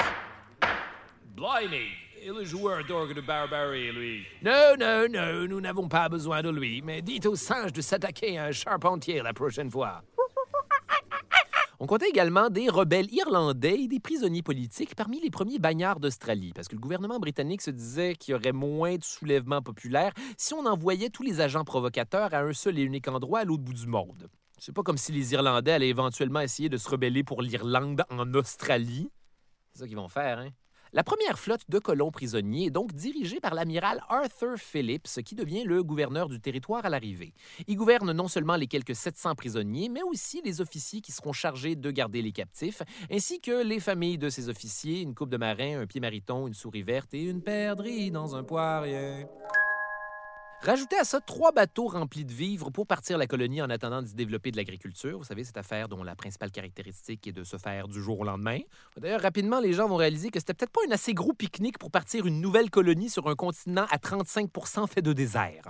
Blimey! 1.36 2.03
Et 2.26 2.28
le 2.28 2.42
joueur 2.42 2.82
d'orgue 2.86 3.12
de 3.12 3.20
Barbarie, 3.20 3.92
lui? 3.92 4.24
Non, 4.42 4.76
non, 4.80 5.04
non, 5.12 5.46
nous 5.46 5.60
n'avons 5.60 5.88
pas 5.88 6.08
besoin 6.08 6.40
de 6.40 6.48
lui, 6.48 6.80
mais 6.80 7.02
dites 7.02 7.26
au 7.26 7.36
singe 7.36 7.74
de 7.74 7.82
s'attaquer 7.82 8.38
à 8.38 8.46
un 8.46 8.50
charpentier 8.50 9.20
la 9.20 9.34
prochaine 9.34 9.70
fois. 9.70 10.02
On 11.80 11.86
comptait 11.86 12.08
également 12.08 12.48
des 12.48 12.70
rebelles 12.70 13.12
irlandais 13.12 13.78
et 13.78 13.88
des 13.88 14.00
prisonniers 14.00 14.40
politiques 14.40 14.94
parmi 14.94 15.20
les 15.20 15.28
premiers 15.28 15.58
bagnards 15.58 16.00
d'Australie, 16.00 16.52
parce 16.54 16.66
que 16.66 16.76
le 16.76 16.80
gouvernement 16.80 17.20
britannique 17.20 17.60
se 17.60 17.70
disait 17.70 18.14
qu'il 18.14 18.32
y 18.32 18.34
aurait 18.34 18.52
moins 18.52 18.96
de 18.96 19.04
soulèvements 19.04 19.60
populaires 19.60 20.14
si 20.38 20.54
on 20.54 20.64
envoyait 20.64 21.10
tous 21.10 21.24
les 21.24 21.42
agents 21.42 21.64
provocateurs 21.64 22.32
à 22.32 22.38
un 22.38 22.54
seul 22.54 22.78
et 22.78 22.82
unique 22.84 23.08
endroit 23.08 23.40
à 23.40 23.44
l'autre 23.44 23.64
bout 23.64 23.74
du 23.74 23.86
monde. 23.86 24.30
C'est 24.58 24.74
pas 24.74 24.82
comme 24.82 24.96
si 24.96 25.12
les 25.12 25.34
Irlandais 25.34 25.72
allaient 25.72 25.90
éventuellement 25.90 26.40
essayer 26.40 26.70
de 26.70 26.78
se 26.78 26.88
rebeller 26.88 27.22
pour 27.22 27.42
l'Irlande 27.42 28.02
en 28.08 28.32
Australie. 28.32 29.10
C'est 29.74 29.80
ça 29.80 29.86
qu'ils 29.86 29.96
vont 29.96 30.08
faire, 30.08 30.38
hein? 30.38 30.48
La 30.94 31.02
première 31.02 31.40
flotte 31.40 31.68
de 31.68 31.80
colons 31.80 32.12
prisonniers 32.12 32.66
est 32.66 32.70
donc 32.70 32.92
dirigée 32.92 33.40
par 33.40 33.52
l'amiral 33.52 34.00
Arthur 34.08 34.56
Phillips, 34.56 35.20
qui 35.24 35.34
devient 35.34 35.64
le 35.64 35.82
gouverneur 35.82 36.28
du 36.28 36.40
territoire 36.40 36.86
à 36.86 36.88
l'arrivée. 36.88 37.34
Il 37.66 37.74
gouverne 37.74 38.12
non 38.12 38.28
seulement 38.28 38.54
les 38.54 38.68
quelques 38.68 38.94
700 38.94 39.34
prisonniers, 39.34 39.88
mais 39.88 40.04
aussi 40.04 40.40
les 40.44 40.60
officiers 40.60 41.00
qui 41.00 41.10
seront 41.10 41.32
chargés 41.32 41.74
de 41.74 41.90
garder 41.90 42.22
les 42.22 42.30
captifs, 42.30 42.82
ainsi 43.10 43.40
que 43.40 43.64
les 43.64 43.80
familles 43.80 44.18
de 44.18 44.28
ces 44.28 44.48
officiers, 44.48 45.00
une 45.00 45.16
coupe 45.16 45.30
de 45.30 45.36
marins, 45.36 45.80
un 45.80 45.86
pied 45.88 46.00
mariton, 46.00 46.46
une 46.46 46.54
souris 46.54 46.84
verte 46.84 47.12
et 47.12 47.24
une 47.24 47.42
perdrix 47.42 48.12
dans 48.12 48.36
un 48.36 48.44
poirier. 48.44 49.26
Rajoutez 50.64 50.96
à 50.96 51.04
ça 51.04 51.20
trois 51.20 51.52
bateaux 51.52 51.88
remplis 51.88 52.24
de 52.24 52.32
vivres 52.32 52.70
pour 52.70 52.86
partir 52.86 53.18
la 53.18 53.26
colonie 53.26 53.60
en 53.60 53.68
attendant 53.68 54.02
se 54.02 54.14
développer 54.14 54.50
de 54.50 54.56
l'agriculture. 54.56 55.18
Vous 55.18 55.24
savez, 55.24 55.44
cette 55.44 55.58
affaire 55.58 55.90
dont 55.90 56.02
la 56.02 56.16
principale 56.16 56.50
caractéristique 56.50 57.26
est 57.26 57.32
de 57.32 57.44
se 57.44 57.58
faire 57.58 57.86
du 57.86 58.00
jour 58.00 58.20
au 58.20 58.24
lendemain. 58.24 58.60
D'ailleurs, 58.96 59.20
rapidement, 59.20 59.60
les 59.60 59.74
gens 59.74 59.86
vont 59.88 59.96
réaliser 59.96 60.30
que 60.30 60.38
c'était 60.38 60.54
peut-être 60.54 60.72
pas 60.72 60.80
un 60.88 60.92
assez 60.92 61.12
gros 61.12 61.34
pique-nique 61.34 61.76
pour 61.76 61.90
partir 61.90 62.24
une 62.24 62.40
nouvelle 62.40 62.70
colonie 62.70 63.10
sur 63.10 63.28
un 63.28 63.34
continent 63.34 63.84
à 63.90 63.98
35% 63.98 64.88
fait 64.88 65.02
de 65.02 65.12
désert. 65.12 65.64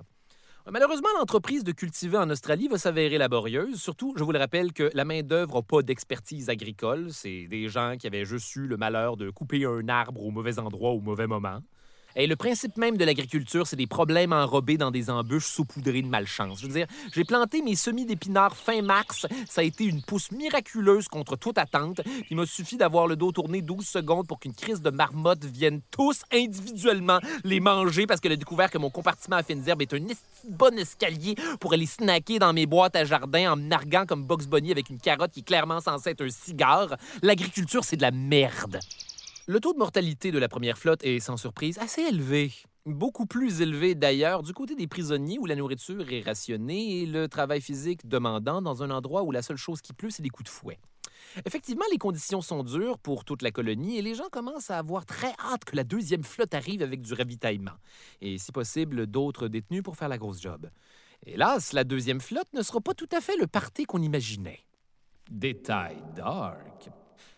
Malheureusement, 0.71 1.09
l'entreprise 1.19 1.65
de 1.65 1.73
cultiver 1.73 2.17
en 2.17 2.31
Australie 2.31 2.69
va 2.69 2.79
s'avérer 2.79 3.19
laborieuse. 3.19 3.83
Surtout, 3.83 4.15
je 4.17 4.23
vous 4.23 4.31
le 4.31 4.39
rappelle 4.39 4.73
que 4.73 4.93
la 4.95 5.05
main-d'œuvre 5.05 5.57
n'a 5.57 5.63
pas 5.63 5.83
d'expertise 5.83 6.49
agricole. 6.51 7.13
C'est 7.13 7.49
des 7.49 7.69
gens 7.69 7.97
qui 7.99 8.07
avaient 8.07 8.25
juste 8.25 8.55
eu 8.55 8.69
le 8.69 8.77
malheur 8.77 9.17
de 9.17 9.29
couper 9.31 9.65
un 9.65 9.89
arbre 9.89 10.25
au 10.25 10.31
mauvais 10.31 10.61
endroit 10.61 10.93
au 10.93 11.01
mauvais 11.01 11.27
moment. 11.27 11.59
Et 12.17 12.27
le 12.27 12.37
principe 12.37 12.77
même 12.77 12.97
de 12.97 13.05
l'agriculture, 13.05 13.67
c'est 13.67 13.77
des 13.77 13.87
problèmes 13.87 14.33
enrobés 14.33 14.77
dans 14.77 14.91
des 14.91 15.11
embûches 15.11 15.47
saupoudrées 15.47 16.03
de 16.03 16.07
malchance. 16.07 16.61
Je 16.61 16.67
veux 16.67 16.73
dire, 16.73 16.87
j'ai 17.13 17.25
planté 17.25 17.61
mes 17.61 17.75
semis 17.75 18.07
d'épinards 18.07 18.57
fin 18.57 18.83
mars. 18.83 19.27
Ça 19.49 19.63
a 19.63 19.65
été 19.65 19.85
une 19.85 20.03
pousse 20.03 20.31
miraculeuse 20.31 21.09
contre 21.09 21.37
toute 21.37 21.59
attente. 21.59 22.01
Il 22.31 22.37
m'a 22.37 22.47
suffi 22.47 22.77
d'avoir 22.77 23.07
le 23.07 23.17
dos 23.17 23.33
tourné 23.33 23.63
12 23.63 23.87
secondes 23.87 24.27
pour 24.29 24.39
qu'une 24.39 24.55
crise 24.55 24.81
de 24.81 24.91
marmotte 24.91 25.45
vienne 25.45 25.81
tous 25.91 26.23
individuellement 26.33 27.19
les 27.43 27.61
manger 27.61 28.07
parce 28.07 28.21
qu'elle 28.21 28.33
a 28.33 28.37
découvert 28.37 28.71
que 28.71 28.79
mon 28.79 28.91
compartiment 28.91 29.37
à 29.37 29.43
fines 29.43 29.67
herbes 29.67 29.83
est 29.83 29.95
un 29.95 30.01
bon 30.49 30.79
escalier 30.79 31.35
pour 31.59 31.73
aller 31.73 31.87
snacker 31.87 32.39
dans 32.39 32.53
mes 32.53 32.67
boîtes 32.67 32.97
à 32.97 33.05
jardin 33.05 33.53
en 33.53 33.57
me 33.57 33.63
narguant 33.63 34.07
comme 34.07 34.25
Box 34.25 34.47
Bunny 34.47 34.71
avec 34.71 34.91
une 34.91 34.99
carotte 34.99 35.33
qui 35.33 35.41
est 35.41 35.45
clairement 35.45 35.81
censée 35.81 36.11
être 36.11 36.25
un 36.25 36.31
cigare. 36.31 36.97
L'agriculture, 37.23 37.85
c'est 37.85 37.97
de 37.97 38.03
la 38.03 38.11
merde. 38.11 38.79
Le 39.47 39.61
taux 39.61 39.75
de 39.75 39.79
mortalité 39.79 40.33
de 40.33 40.39
la 40.39 40.49
première 40.49 40.79
flotte 40.79 41.05
est 41.05 41.21
sans 41.21 41.37
surprise 41.37 41.79
assez 41.79 42.01
élevé. 42.01 42.51
Beaucoup 42.87 43.27
plus 43.27 43.61
élevé 43.61 43.95
d'ailleurs 43.95 44.43
du 44.43 44.55
côté 44.55 44.75
des 44.75 44.87
prisonniers 44.87 45.39
où 45.39 45.45
la 45.45 45.55
nourriture 45.55 46.11
est 46.11 46.23
rationnée 46.23 47.03
et 47.03 47.07
le 47.07 47.29
travail 47.29 47.61
physique 47.61 48.09
demandant 48.09 48.63
dans 48.63 48.83
un 48.83 48.91
endroit 48.91 49.23
où 49.23 49.33
la 49.33 49.43
seule 49.43 49.59
chose 49.59 49.83
qui 49.83 49.93
pleut, 49.93 50.09
c'est 50.09 50.23
des 50.23 50.31
coups 50.31 50.49
de 50.49 50.55
fouet. 50.55 50.79
Effectivement, 51.45 51.85
les 51.93 51.99
conditions 51.99 52.41
sont 52.41 52.63
dures 52.63 52.99
pour 52.99 53.27
toute 53.27 53.43
la 53.43 53.51
colonie 53.51 53.99
et 53.99 54.03
les 54.03 54.15
gens 54.15 54.31
commencent 54.33 54.71
à 54.71 54.79
avoir 54.79 55.05
très 55.05 55.35
hâte 55.39 55.67
que 55.67 55.77
la 55.77 55.85
deuxième 55.85 56.25
flotte 56.25 56.55
arrive 56.55 56.81
avec 56.81 57.03
du 57.03 57.13
ravitaillement 57.13 57.77
et, 58.23 58.39
si 58.39 58.51
possible, 58.51 59.07
d'autres 59.07 59.49
détenus 59.49 59.83
pour 59.83 59.99
faire 59.99 60.09
la 60.09 60.17
grosse 60.17 60.41
job. 60.41 60.71
Hélas, 61.27 61.75
la 61.75 61.85
deuxième 61.85 62.23
flotte 62.23 62.51
ne 62.55 62.63
sera 62.63 62.81
pas 62.81 62.95
tout 62.95 63.09
à 63.13 63.21
fait 63.21 63.37
le 63.37 63.47
parti 63.47 63.85
qu'on 63.85 64.01
imaginait. 64.01 64.61
Détail 65.31 65.99
dark. 66.17 66.89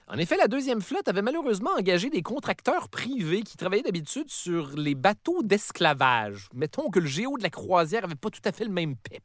En 0.08 0.18
effet, 0.18 0.36
la 0.36 0.46
deuxième 0.46 0.82
flotte 0.82 1.08
avait 1.08 1.20
malheureusement 1.20 1.72
engagé 1.76 2.10
des 2.10 2.22
contracteurs 2.22 2.88
privés 2.88 3.42
qui 3.42 3.56
travaillaient 3.56 3.82
d'habitude 3.82 4.30
sur 4.30 4.76
les 4.76 4.94
bateaux 4.94 5.42
d'esclavage. 5.42 6.48
Mettons 6.54 6.90
que 6.90 7.00
le 7.00 7.06
géo 7.06 7.36
de 7.36 7.42
la 7.42 7.50
croisière 7.50 8.04
avait 8.04 8.14
pas 8.14 8.30
tout 8.30 8.40
à 8.44 8.52
fait 8.52 8.64
le 8.64 8.70
même 8.70 8.94
pep. 8.94 9.24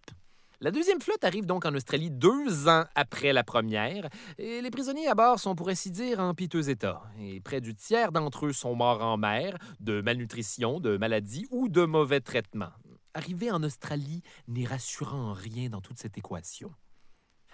La 0.60 0.72
deuxième 0.72 1.00
flotte 1.00 1.24
arrive 1.24 1.46
donc 1.46 1.66
en 1.66 1.76
Australie 1.76 2.10
deux 2.10 2.68
ans 2.68 2.86
après 2.96 3.32
la 3.32 3.44
première, 3.44 4.10
et 4.40 4.62
les 4.62 4.72
prisonniers 4.72 5.08
à 5.08 5.14
bord 5.14 5.40
sont 5.40 5.54
pour 5.54 5.70
ainsi 5.70 5.92
dire 5.92 6.20
en 6.20 6.34
piteux 6.34 6.70
état. 6.70 7.04
Et 7.20 7.42
près 7.42 7.62
du 7.62 7.76
tiers 7.76 8.12
d'entre 8.12 8.48
eux 8.48 8.54
sont 8.54 8.76
morts 8.76 9.04
en 9.04 9.18
mer, 9.18 9.60
de 9.80 10.02
malnutrition, 10.02 10.80
de 10.80 10.98
maladie 10.98 11.46
ou 11.52 11.70
de 11.70 11.86
mauvais 11.86 12.22
traitements. 12.22 12.74
Arriver 13.14 13.52
en 13.52 13.62
Australie 13.62 14.24
n'est 14.48 14.66
rassurant 14.66 15.30
en 15.30 15.34
rien 15.34 15.70
dans 15.70 15.82
toute 15.82 16.00
cette 16.00 16.18
équation. 16.18 16.72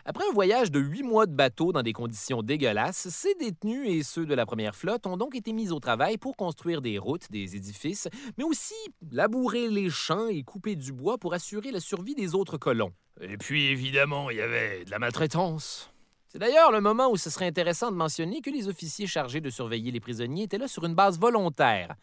Après 0.09 0.23
un 0.25 0.33
voyage 0.33 0.71
de 0.71 0.79
huit 0.79 1.03
mois 1.03 1.25
de 1.25 1.33
bateau 1.33 1.73
dans 1.73 1.83
des 1.83 1.91
conditions 1.91 2.41
dégueulasses, 2.41 3.09
ces 3.09 3.35
détenus 3.35 3.89
et 3.89 4.03
ceux 4.03 4.25
de 4.25 4.33
la 4.33 4.45
première 4.45 4.73
flotte 4.73 5.05
ont 5.05 5.17
donc 5.17 5.35
été 5.35 5.51
mis 5.51 5.73
au 5.73 5.81
travail 5.81 6.17
pour 6.17 6.37
construire 6.37 6.81
des 6.81 6.97
routes, 6.97 7.29
des 7.29 7.57
édifices, 7.57 8.07
mais 8.37 8.45
aussi 8.45 8.73
labourer 9.11 9.67
les 9.67 9.89
champs 9.89 10.29
et 10.29 10.43
couper 10.43 10.77
du 10.77 10.93
bois 10.93 11.17
pour 11.17 11.33
assurer 11.33 11.71
la 11.71 11.81
survie 11.81 12.15
des 12.15 12.35
autres 12.35 12.57
colons. 12.57 12.93
Et 13.19 13.35
puis, 13.35 13.65
évidemment, 13.65 14.29
il 14.29 14.37
y 14.37 14.41
avait 14.41 14.85
de 14.85 14.91
la 14.91 14.97
maltraitance. 14.97 15.91
C'est 16.29 16.39
d'ailleurs 16.39 16.71
le 16.71 16.79
moment 16.79 17.11
où 17.11 17.17
ce 17.17 17.29
serait 17.29 17.47
intéressant 17.47 17.91
de 17.91 17.97
mentionner 17.97 18.39
que 18.39 18.49
les 18.49 18.69
officiers 18.69 19.07
chargés 19.07 19.41
de 19.41 19.49
surveiller 19.49 19.91
les 19.91 19.99
prisonniers 19.99 20.43
étaient 20.43 20.57
là 20.57 20.69
sur 20.69 20.85
une 20.85 20.95
base 20.95 21.19
volontaire. 21.19 21.95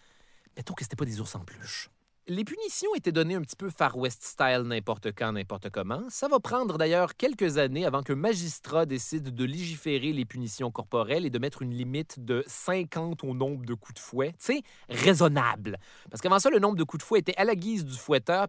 Mettons 0.58 0.74
que 0.74 0.84
c'était 0.84 0.94
pas 0.94 1.06
des 1.06 1.22
ours 1.22 1.34
en 1.36 1.40
peluche. 1.40 1.88
Les 2.26 2.42
punitions 2.42 2.88
étaient 2.94 3.12
données 3.12 3.34
un 3.34 3.42
petit 3.42 3.54
peu 3.54 3.68
Far 3.68 3.98
West 3.98 4.22
style 4.22 4.62
n'importe 4.64 5.12
quand, 5.12 5.32
n'importe 5.32 5.68
comment. 5.68 6.04
Ça 6.08 6.26
va 6.26 6.40
prendre 6.40 6.78
d'ailleurs 6.78 7.16
quelques 7.16 7.58
années 7.58 7.84
avant 7.84 8.02
qu'un 8.02 8.14
magistrat 8.14 8.86
décide 8.86 9.34
de 9.34 9.44
légiférer 9.44 10.10
les 10.10 10.24
punitions 10.24 10.70
corporelles 10.70 11.26
et 11.26 11.30
de 11.30 11.38
mettre 11.38 11.60
une 11.60 11.74
limite 11.74 12.24
de 12.24 12.42
50 12.46 13.24
au 13.24 13.34
nombre 13.34 13.66
de 13.66 13.74
coups 13.74 13.96
de 13.96 13.98
fouet. 13.98 14.34
C'est 14.38 14.62
raisonnable. 14.88 15.76
Parce 16.10 16.22
qu'avant 16.22 16.38
ça, 16.38 16.48
le 16.48 16.60
nombre 16.60 16.76
de 16.76 16.84
coups 16.84 17.02
de 17.02 17.06
fouet 17.06 17.18
était 17.18 17.36
à 17.36 17.44
la 17.44 17.54
guise 17.54 17.84
du 17.84 17.94
fouetteur. 17.94 18.48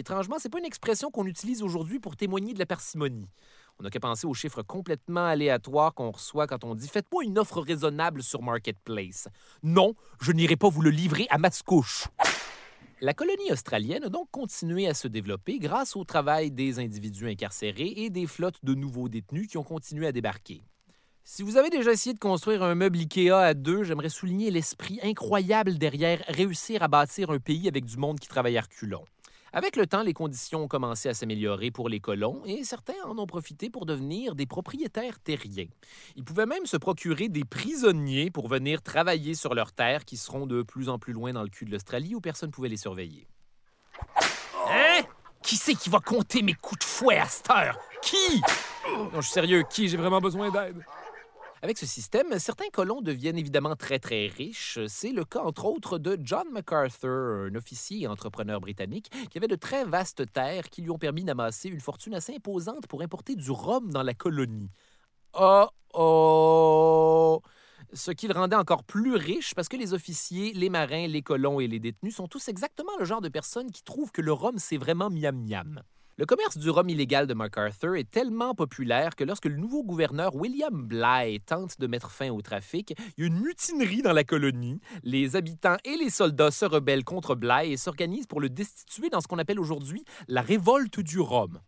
Étrangement, 0.00 0.36
c'est 0.38 0.48
pas 0.48 0.58
une 0.58 0.64
expression 0.64 1.10
qu'on 1.10 1.26
utilise 1.26 1.62
aujourd'hui 1.62 2.00
pour 2.00 2.16
témoigner 2.16 2.54
de 2.54 2.58
la 2.58 2.64
parcimonie. 2.64 3.28
On 3.78 3.82
n'a 3.82 3.90
qu'à 3.90 4.00
penser 4.00 4.26
aux 4.26 4.32
chiffres 4.32 4.62
complètement 4.62 5.26
aléatoires 5.26 5.92
qu'on 5.92 6.10
reçoit 6.10 6.46
quand 6.46 6.64
on 6.64 6.74
dit 6.74 6.88
Faites-moi 6.88 7.22
une 7.22 7.38
offre 7.38 7.60
raisonnable 7.60 8.22
sur 8.22 8.40
Marketplace. 8.40 9.28
Non, 9.62 9.92
je 10.22 10.32
n'irai 10.32 10.56
pas 10.56 10.70
vous 10.70 10.80
le 10.80 10.88
livrer 10.88 11.26
à 11.28 11.36
Mascouche. 11.36 12.08
La 13.02 13.12
colonie 13.12 13.52
australienne 13.52 14.04
a 14.04 14.08
donc 14.08 14.30
continué 14.30 14.88
à 14.88 14.94
se 14.94 15.06
développer 15.06 15.58
grâce 15.58 15.94
au 15.96 16.04
travail 16.04 16.50
des 16.50 16.78
individus 16.78 17.28
incarcérés 17.28 17.92
et 17.94 18.08
des 18.08 18.26
flottes 18.26 18.64
de 18.64 18.72
nouveaux 18.72 19.10
détenus 19.10 19.48
qui 19.48 19.58
ont 19.58 19.64
continué 19.64 20.06
à 20.06 20.12
débarquer. 20.12 20.62
Si 21.24 21.42
vous 21.42 21.58
avez 21.58 21.68
déjà 21.68 21.92
essayé 21.92 22.14
de 22.14 22.18
construire 22.18 22.62
un 22.62 22.74
meuble 22.74 22.96
IKEA 22.96 23.38
à 23.38 23.52
deux, 23.52 23.82
j'aimerais 23.82 24.08
souligner 24.08 24.50
l'esprit 24.50 24.98
incroyable 25.02 25.76
derrière 25.76 26.24
réussir 26.28 26.82
à 26.82 26.88
bâtir 26.88 27.28
un 27.28 27.38
pays 27.38 27.68
avec 27.68 27.84
du 27.84 27.98
monde 27.98 28.18
qui 28.18 28.28
travaille 28.28 28.56
à 28.56 28.62
reculons. 28.62 29.04
Avec 29.52 29.74
le 29.74 29.86
temps, 29.86 30.02
les 30.02 30.12
conditions 30.12 30.62
ont 30.62 30.68
commencé 30.68 31.08
à 31.08 31.14
s'améliorer 31.14 31.70
pour 31.70 31.88
les 31.88 31.98
colons 31.98 32.42
et 32.44 32.62
certains 32.62 32.94
en 33.04 33.18
ont 33.18 33.26
profité 33.26 33.68
pour 33.68 33.84
devenir 33.84 34.36
des 34.36 34.46
propriétaires 34.46 35.18
terriens. 35.18 35.66
Ils 36.14 36.24
pouvaient 36.24 36.46
même 36.46 36.66
se 36.66 36.76
procurer 36.76 37.28
des 37.28 37.44
prisonniers 37.44 38.30
pour 38.30 38.46
venir 38.46 38.80
travailler 38.80 39.34
sur 39.34 39.54
leurs 39.54 39.72
terres 39.72 40.04
qui 40.04 40.16
seront 40.16 40.46
de 40.46 40.62
plus 40.62 40.88
en 40.88 40.98
plus 40.98 41.12
loin 41.12 41.32
dans 41.32 41.42
le 41.42 41.48
cul 41.48 41.64
de 41.64 41.72
l'Australie 41.72 42.14
où 42.14 42.20
personne 42.20 42.50
ne 42.50 42.52
pouvait 42.52 42.68
les 42.68 42.76
surveiller. 42.76 43.26
Hein? 44.68 45.00
Qui 45.42 45.56
c'est 45.56 45.74
qui 45.74 45.90
va 45.90 45.98
compter 45.98 46.42
mes 46.42 46.54
coups 46.54 46.78
de 46.80 46.84
fouet 46.84 47.18
à 47.18 47.26
cette 47.26 47.50
heure? 47.50 47.78
Qui? 48.02 48.40
Non, 48.86 49.10
je 49.16 49.22
suis 49.22 49.32
sérieux, 49.32 49.64
qui? 49.68 49.88
J'ai 49.88 49.96
vraiment 49.96 50.20
besoin 50.20 50.50
d'aide. 50.50 50.84
Avec 51.62 51.76
ce 51.76 51.84
système, 51.84 52.38
certains 52.38 52.70
colons 52.72 53.02
deviennent 53.02 53.36
évidemment 53.36 53.76
très 53.76 53.98
très 53.98 54.28
riches. 54.28 54.78
C'est 54.88 55.12
le 55.12 55.26
cas 55.26 55.40
entre 55.40 55.66
autres 55.66 55.98
de 55.98 56.18
John 56.22 56.48
MacArthur, 56.50 57.48
un 57.50 57.54
officier 57.54 58.02
et 58.02 58.06
entrepreneur 58.06 58.60
britannique 58.60 59.10
qui 59.28 59.36
avait 59.36 59.46
de 59.46 59.56
très 59.56 59.84
vastes 59.84 60.32
terres 60.32 60.70
qui 60.70 60.80
lui 60.80 60.90
ont 60.90 60.98
permis 60.98 61.22
d'amasser 61.22 61.68
une 61.68 61.80
fortune 61.80 62.14
assez 62.14 62.34
imposante 62.34 62.86
pour 62.86 63.02
importer 63.02 63.36
du 63.36 63.50
rhum 63.50 63.92
dans 63.92 64.02
la 64.02 64.14
colonie. 64.14 64.70
Oh 65.34 65.66
oh! 65.92 67.42
Ce 67.92 68.10
qui 68.10 68.26
le 68.26 68.32
rendait 68.32 68.56
encore 68.56 68.84
plus 68.84 69.14
riche 69.14 69.54
parce 69.54 69.68
que 69.68 69.76
les 69.76 69.92
officiers, 69.92 70.54
les 70.54 70.70
marins, 70.70 71.08
les 71.08 71.22
colons 71.22 71.60
et 71.60 71.66
les 71.66 71.78
détenus 71.78 72.16
sont 72.16 72.26
tous 72.26 72.48
exactement 72.48 72.96
le 72.98 73.04
genre 73.04 73.20
de 73.20 73.28
personnes 73.28 73.70
qui 73.70 73.82
trouvent 73.82 74.12
que 74.12 74.22
le 74.22 74.32
rhum 74.32 74.56
c'est 74.56 74.78
vraiment 74.78 75.10
miam 75.10 75.36
miam. 75.46 75.82
Le 76.20 76.26
commerce 76.26 76.58
du 76.58 76.68
rhum 76.68 76.86
illégal 76.90 77.26
de 77.26 77.32
MacArthur 77.32 77.96
est 77.96 78.10
tellement 78.10 78.54
populaire 78.54 79.16
que 79.16 79.24
lorsque 79.24 79.46
le 79.46 79.56
nouveau 79.56 79.82
gouverneur 79.82 80.36
William 80.36 80.86
Bligh 80.86 81.40
tente 81.46 81.80
de 81.80 81.86
mettre 81.86 82.10
fin 82.10 82.28
au 82.28 82.42
trafic, 82.42 82.94
il 83.16 83.22
y 83.22 83.24
a 83.24 83.28
une 83.28 83.40
mutinerie 83.40 84.02
dans 84.02 84.12
la 84.12 84.22
colonie. 84.22 84.82
Les 85.02 85.34
habitants 85.34 85.78
et 85.82 85.96
les 85.96 86.10
soldats 86.10 86.50
se 86.50 86.66
rebellent 86.66 87.04
contre 87.04 87.36
Bligh 87.36 87.72
et 87.72 87.78
s'organisent 87.78 88.26
pour 88.26 88.42
le 88.42 88.50
destituer 88.50 89.08
dans 89.08 89.22
ce 89.22 89.28
qu'on 89.28 89.38
appelle 89.38 89.58
aujourd'hui 89.58 90.04
la 90.28 90.42
révolte 90.42 91.00
du 91.00 91.20
rhum. 91.20 91.58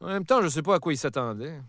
En 0.00 0.06
même 0.06 0.24
temps, 0.24 0.38
je 0.38 0.44
ne 0.44 0.50
sais 0.50 0.62
pas 0.62 0.76
à 0.76 0.78
quoi 0.78 0.92
ils 0.92 0.96
s'attendaient. 0.96 1.60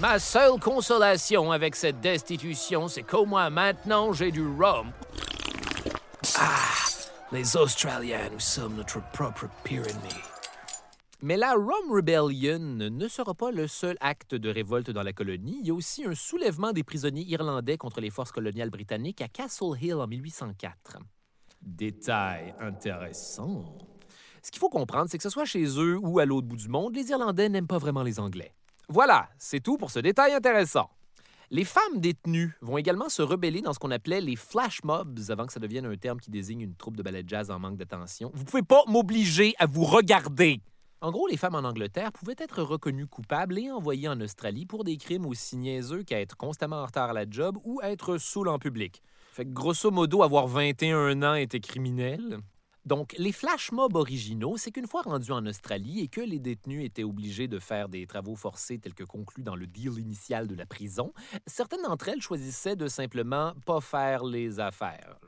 Ma 0.00 0.18
seule 0.18 0.58
consolation 0.58 1.52
avec 1.52 1.76
cette 1.76 2.00
destitution, 2.00 2.88
c'est 2.88 3.04
qu'au 3.04 3.26
moins 3.26 3.48
maintenant 3.48 4.12
j'ai 4.12 4.32
du 4.32 4.44
rhum. 4.44 4.90
Ah, 6.36 6.48
les 7.30 7.56
Australiens, 7.56 8.28
nous 8.32 8.40
sommes 8.40 8.74
notre 8.74 9.00
propre 9.12 9.46
Pyrénées. 9.62 10.31
Mais 11.24 11.36
la 11.36 11.52
Rome 11.52 11.88
Rebellion 11.88 12.58
ne 12.58 13.06
sera 13.06 13.32
pas 13.32 13.52
le 13.52 13.68
seul 13.68 13.96
acte 14.00 14.34
de 14.34 14.50
révolte 14.50 14.90
dans 14.90 15.04
la 15.04 15.12
colonie. 15.12 15.58
Il 15.60 15.68
y 15.68 15.70
a 15.70 15.74
aussi 15.74 16.04
un 16.04 16.16
soulèvement 16.16 16.72
des 16.72 16.82
prisonniers 16.82 17.22
irlandais 17.22 17.76
contre 17.76 18.00
les 18.00 18.10
forces 18.10 18.32
coloniales 18.32 18.70
britanniques 18.70 19.20
à 19.20 19.28
Castle 19.28 19.80
Hill 19.80 19.94
en 19.94 20.08
1804. 20.08 20.98
Détail 21.62 22.56
intéressant. 22.58 23.78
Ce 24.42 24.50
qu'il 24.50 24.58
faut 24.58 24.68
comprendre, 24.68 25.08
c'est 25.08 25.16
que 25.16 25.22
ce 25.22 25.30
soit 25.30 25.44
chez 25.44 25.64
eux 25.78 25.96
ou 26.02 26.18
à 26.18 26.24
l'autre 26.24 26.48
bout 26.48 26.56
du 26.56 26.68
monde, 26.68 26.96
les 26.96 27.10
Irlandais 27.10 27.48
n'aiment 27.48 27.68
pas 27.68 27.78
vraiment 27.78 28.02
les 28.02 28.18
Anglais. 28.18 28.52
Voilà, 28.88 29.28
c'est 29.38 29.60
tout 29.60 29.76
pour 29.76 29.92
ce 29.92 30.00
détail 30.00 30.32
intéressant. 30.32 30.90
Les 31.52 31.64
femmes 31.64 32.00
détenues 32.00 32.56
vont 32.62 32.78
également 32.78 33.08
se 33.08 33.22
rebeller 33.22 33.60
dans 33.60 33.72
ce 33.72 33.78
qu'on 33.78 33.92
appelait 33.92 34.20
les 34.20 34.34
flash 34.34 34.82
mobs 34.82 35.20
avant 35.28 35.46
que 35.46 35.52
ça 35.52 35.60
devienne 35.60 35.86
un 35.86 35.96
terme 35.96 36.18
qui 36.18 36.32
désigne 36.32 36.62
une 36.62 36.74
troupe 36.74 36.96
de 36.96 37.02
ballet 37.04 37.22
jazz 37.24 37.48
en 37.52 37.60
manque 37.60 37.76
d'attention. 37.76 38.32
Vous 38.34 38.44
pouvez 38.44 38.64
pas 38.64 38.82
m'obliger 38.88 39.54
à 39.60 39.66
vous 39.66 39.84
regarder. 39.84 40.60
En 41.02 41.10
gros, 41.10 41.26
les 41.26 41.36
femmes 41.36 41.56
en 41.56 41.64
Angleterre 41.64 42.12
pouvaient 42.12 42.36
être 42.38 42.62
reconnues 42.62 43.08
coupables 43.08 43.58
et 43.58 43.72
envoyées 43.72 44.06
en 44.06 44.20
Australie 44.20 44.66
pour 44.66 44.84
des 44.84 44.96
crimes 44.96 45.26
aussi 45.26 45.56
niaiseux 45.56 46.04
qu'à 46.04 46.20
être 46.20 46.36
constamment 46.36 46.76
en 46.76 46.86
retard 46.86 47.10
à 47.10 47.12
la 47.12 47.28
job 47.28 47.58
ou 47.64 47.80
être 47.82 48.18
saoul 48.18 48.46
en 48.46 48.60
public. 48.60 49.02
Fait 49.32 49.44
que 49.44 49.50
grosso 49.50 49.90
modo, 49.90 50.22
avoir 50.22 50.46
21 50.46 51.20
ans 51.24 51.34
était 51.34 51.58
criminel. 51.58 52.38
Donc, 52.84 53.16
les 53.18 53.32
flash 53.32 53.72
mobs 53.72 53.96
originaux, 53.96 54.56
c'est 54.56 54.70
qu'une 54.70 54.86
fois 54.86 55.02
rendus 55.02 55.32
en 55.32 55.44
Australie 55.44 55.98
et 55.98 56.06
que 56.06 56.20
les 56.20 56.38
détenus 56.38 56.84
étaient 56.84 57.02
obligés 57.02 57.48
de 57.48 57.58
faire 57.58 57.88
des 57.88 58.06
travaux 58.06 58.36
forcés 58.36 58.78
tels 58.78 58.94
que 58.94 59.02
conclus 59.02 59.42
dans 59.42 59.56
le 59.56 59.66
deal 59.66 59.98
initial 59.98 60.46
de 60.46 60.54
la 60.54 60.66
prison, 60.66 61.12
certaines 61.48 61.82
d'entre 61.82 62.10
elles 62.10 62.22
choisissaient 62.22 62.76
de 62.76 62.86
simplement 62.86 63.54
pas 63.66 63.80
faire 63.80 64.22
les 64.22 64.60
affaires. 64.60 65.18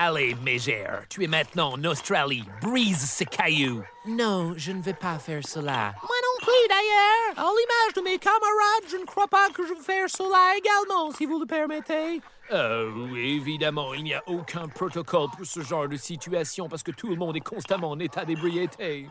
Allez, 0.00 0.36
mégère, 0.44 1.02
tu 1.08 1.24
es 1.24 1.26
maintenant 1.26 1.72
en 1.72 1.84
Australie. 1.84 2.44
Brise 2.62 3.00
ces 3.00 3.24
cailloux. 3.24 3.82
Non, 4.06 4.54
je 4.56 4.70
ne 4.70 4.80
vais 4.80 4.94
pas 4.94 5.18
faire 5.18 5.44
cela. 5.44 5.92
Moi 6.00 6.16
non 6.22 6.46
plus, 6.46 6.68
d'ailleurs. 6.68 7.36
À 7.36 7.50
l'image 7.50 7.94
de 7.96 8.00
mes 8.02 8.16
camarades, 8.16 8.88
je 8.88 8.96
ne 8.96 9.04
crois 9.04 9.26
pas 9.26 9.48
que 9.52 9.66
je 9.66 9.74
vais 9.74 9.82
faire 9.82 10.08
cela 10.08 10.56
également, 10.56 11.10
si 11.10 11.26
vous 11.26 11.40
le 11.40 11.46
permettez. 11.46 12.20
Euh, 12.52 12.92
oui, 13.10 13.38
évidemment, 13.40 13.92
il 13.92 14.04
n'y 14.04 14.14
a 14.14 14.22
aucun 14.28 14.68
protocole 14.68 15.30
pour 15.36 15.44
ce 15.44 15.62
genre 15.62 15.88
de 15.88 15.96
situation 15.96 16.68
parce 16.68 16.84
que 16.84 16.92
tout 16.92 17.08
le 17.08 17.16
monde 17.16 17.36
est 17.36 17.40
constamment 17.40 17.90
en 17.90 17.98
état 17.98 18.24
d'ébriété. 18.24 19.08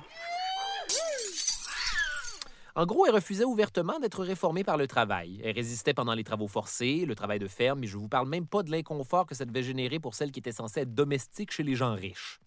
En 2.77 2.85
gros, 2.85 3.07
elle 3.07 3.15
refusait 3.15 3.43
ouvertement 3.43 3.97
d'être 3.97 4.23
réformée 4.23 4.63
par 4.63 4.77
le 4.77 4.85
travail. 4.85 5.41
Elle 5.43 5.55
résistait 5.55 5.95
pendant 5.95 6.13
les 6.13 6.23
travaux 6.23 6.47
forcés, 6.47 7.05
le 7.07 7.15
travail 7.15 7.39
de 7.39 7.47
ferme, 7.47 7.79
mais 7.79 7.87
je 7.87 7.97
vous 7.97 8.07
parle 8.07 8.29
même 8.29 8.45
pas 8.45 8.61
de 8.61 8.69
l'inconfort 8.69 9.25
que 9.25 9.33
ça 9.33 9.45
devait 9.45 9.63
générer 9.63 9.99
pour 9.99 10.13
celle 10.13 10.31
qui 10.31 10.39
était 10.41 10.51
censée 10.51 10.81
être 10.81 10.93
domestique 10.93 11.51
chez 11.51 11.63
les 11.63 11.73
gens 11.73 11.95
riches. 11.95 12.39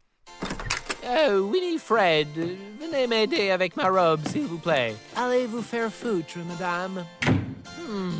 Euh, 1.05 1.41
Winifred, 1.41 2.29
venez 2.37 3.09
m'aider 3.09 3.51
avec 3.51 3.77
ma 3.77 3.89
robe, 3.89 4.25
s'il 4.29 4.47
vous 4.47 4.59
plaît. 4.59 4.95
Allez 5.17 5.47
vous 5.47 5.63
faire 5.63 5.93
foutre, 5.93 6.39
madame. 6.47 7.05
Hmm, 7.89 8.11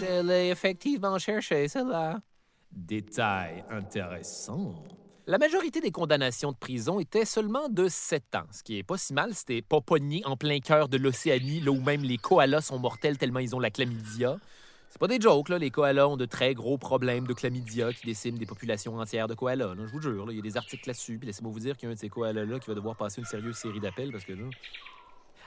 je 0.00 0.26
l'ai 0.26 0.50
effectivement 0.50 1.16
cherché, 1.20 1.68
celle-là. 1.68 2.18
Détail 2.72 3.64
intéressant. 3.70 4.82
La 5.28 5.38
majorité 5.38 5.80
des 5.80 5.92
condamnations 5.92 6.50
de 6.50 6.56
prison 6.56 6.98
étaient 6.98 7.24
seulement 7.24 7.68
de 7.68 7.86
7 7.86 8.34
ans, 8.34 8.46
ce 8.50 8.64
qui 8.64 8.78
est 8.78 8.82
pas 8.82 8.98
si 8.98 9.14
mal, 9.14 9.32
c'était 9.34 9.62
pas 9.62 9.80
pogné 9.80 10.20
en 10.24 10.36
plein 10.36 10.58
cœur 10.58 10.88
de 10.88 10.96
l'Océanie, 10.96 11.60
là 11.60 11.70
où 11.70 11.80
même 11.80 12.02
les 12.02 12.18
koalas 12.18 12.62
sont 12.62 12.80
mortels 12.80 13.18
tellement 13.18 13.38
ils 13.38 13.54
ont 13.54 13.60
la 13.60 13.70
chlamydia. 13.70 14.38
C'est 14.90 14.98
pas 14.98 15.06
des 15.06 15.20
jokes, 15.20 15.48
là. 15.48 15.58
Les 15.58 15.70
koalas 15.70 16.08
ont 16.08 16.16
de 16.16 16.26
très 16.26 16.54
gros 16.54 16.76
problèmes 16.76 17.28
de 17.28 17.34
chlamydia 17.34 17.92
qui 17.92 18.04
déciment 18.04 18.36
des 18.36 18.46
populations 18.46 18.98
entières 18.98 19.28
de 19.28 19.34
koalas. 19.34 19.76
Je 19.76 19.92
vous 19.92 20.02
jure, 20.02 20.26
il 20.32 20.36
y 20.36 20.40
a 20.40 20.42
des 20.42 20.56
articles 20.56 20.88
là-dessus. 20.88 21.18
Puis 21.18 21.28
laissez-moi 21.28 21.52
vous 21.52 21.60
dire 21.60 21.76
qu'il 21.76 21.86
y 21.86 21.88
a 21.88 21.92
un 21.92 21.94
de 21.94 22.00
ces 22.00 22.08
koalas-là 22.08 22.58
qui 22.58 22.66
va 22.66 22.74
devoir 22.74 22.96
passer 22.96 23.20
une 23.20 23.26
sérieuse 23.26 23.56
série 23.56 23.78
d'appels 23.78 24.10
parce 24.10 24.24
que. 24.24 24.32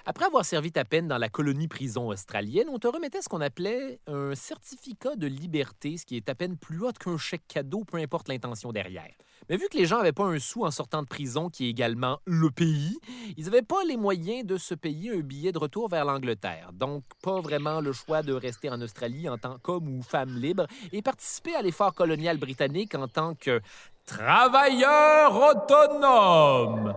Après 0.07 0.25
avoir 0.25 0.45
servi 0.45 0.71
ta 0.71 0.85
peine 0.85 1.07
dans 1.07 1.17
la 1.17 1.29
colonie-prison 1.29 2.09
australienne, 2.09 2.67
on 2.69 2.77
te 2.77 2.87
remettait 2.87 3.23
ce 3.23 3.27
qu'on 3.27 3.41
appelait 3.41 3.99
un 4.05 4.35
certificat 4.35 5.15
de 5.15 5.25
liberté, 5.25 5.97
ce 5.97 6.05
qui 6.05 6.15
est 6.15 6.29
à 6.29 6.35
peine 6.35 6.57
plus 6.57 6.83
haut 6.83 6.91
qu'un 6.91 7.17
chèque 7.17 7.47
cadeau, 7.47 7.83
peu 7.85 7.97
importe 7.97 8.27
l'intention 8.27 8.71
derrière. 8.71 9.09
Mais 9.49 9.57
vu 9.57 9.67
que 9.67 9.75
les 9.75 9.87
gens 9.87 9.97
n'avaient 9.97 10.11
pas 10.11 10.25
un 10.25 10.37
sou 10.37 10.63
en 10.63 10.69
sortant 10.69 11.01
de 11.01 11.07
prison, 11.07 11.49
qui 11.49 11.65
est 11.65 11.69
également 11.69 12.19
le 12.25 12.51
pays, 12.51 12.99
ils 13.35 13.45
n'avaient 13.45 13.63
pas 13.63 13.83
les 13.87 13.97
moyens 13.97 14.45
de 14.45 14.57
se 14.57 14.75
payer 14.75 15.11
un 15.17 15.21
billet 15.21 15.51
de 15.51 15.57
retour 15.57 15.89
vers 15.89 16.05
l'Angleterre. 16.05 16.69
Donc, 16.71 17.03
pas 17.23 17.41
vraiment 17.41 17.81
le 17.81 17.91
choix 17.91 18.21
de 18.21 18.33
rester 18.33 18.69
en 18.69 18.79
Australie 18.81 19.27
en 19.27 19.39
tant 19.39 19.57
qu'homme 19.57 19.89
ou 19.89 20.03
femme 20.03 20.37
libre 20.37 20.67
et 20.91 21.01
participer 21.01 21.55
à 21.55 21.63
l'effort 21.63 21.95
colonial 21.95 22.37
britannique 22.37 22.93
en 22.93 23.07
tant 23.07 23.33
que 23.33 23.59
travailleur 24.05 25.35
autonome. 25.35 26.93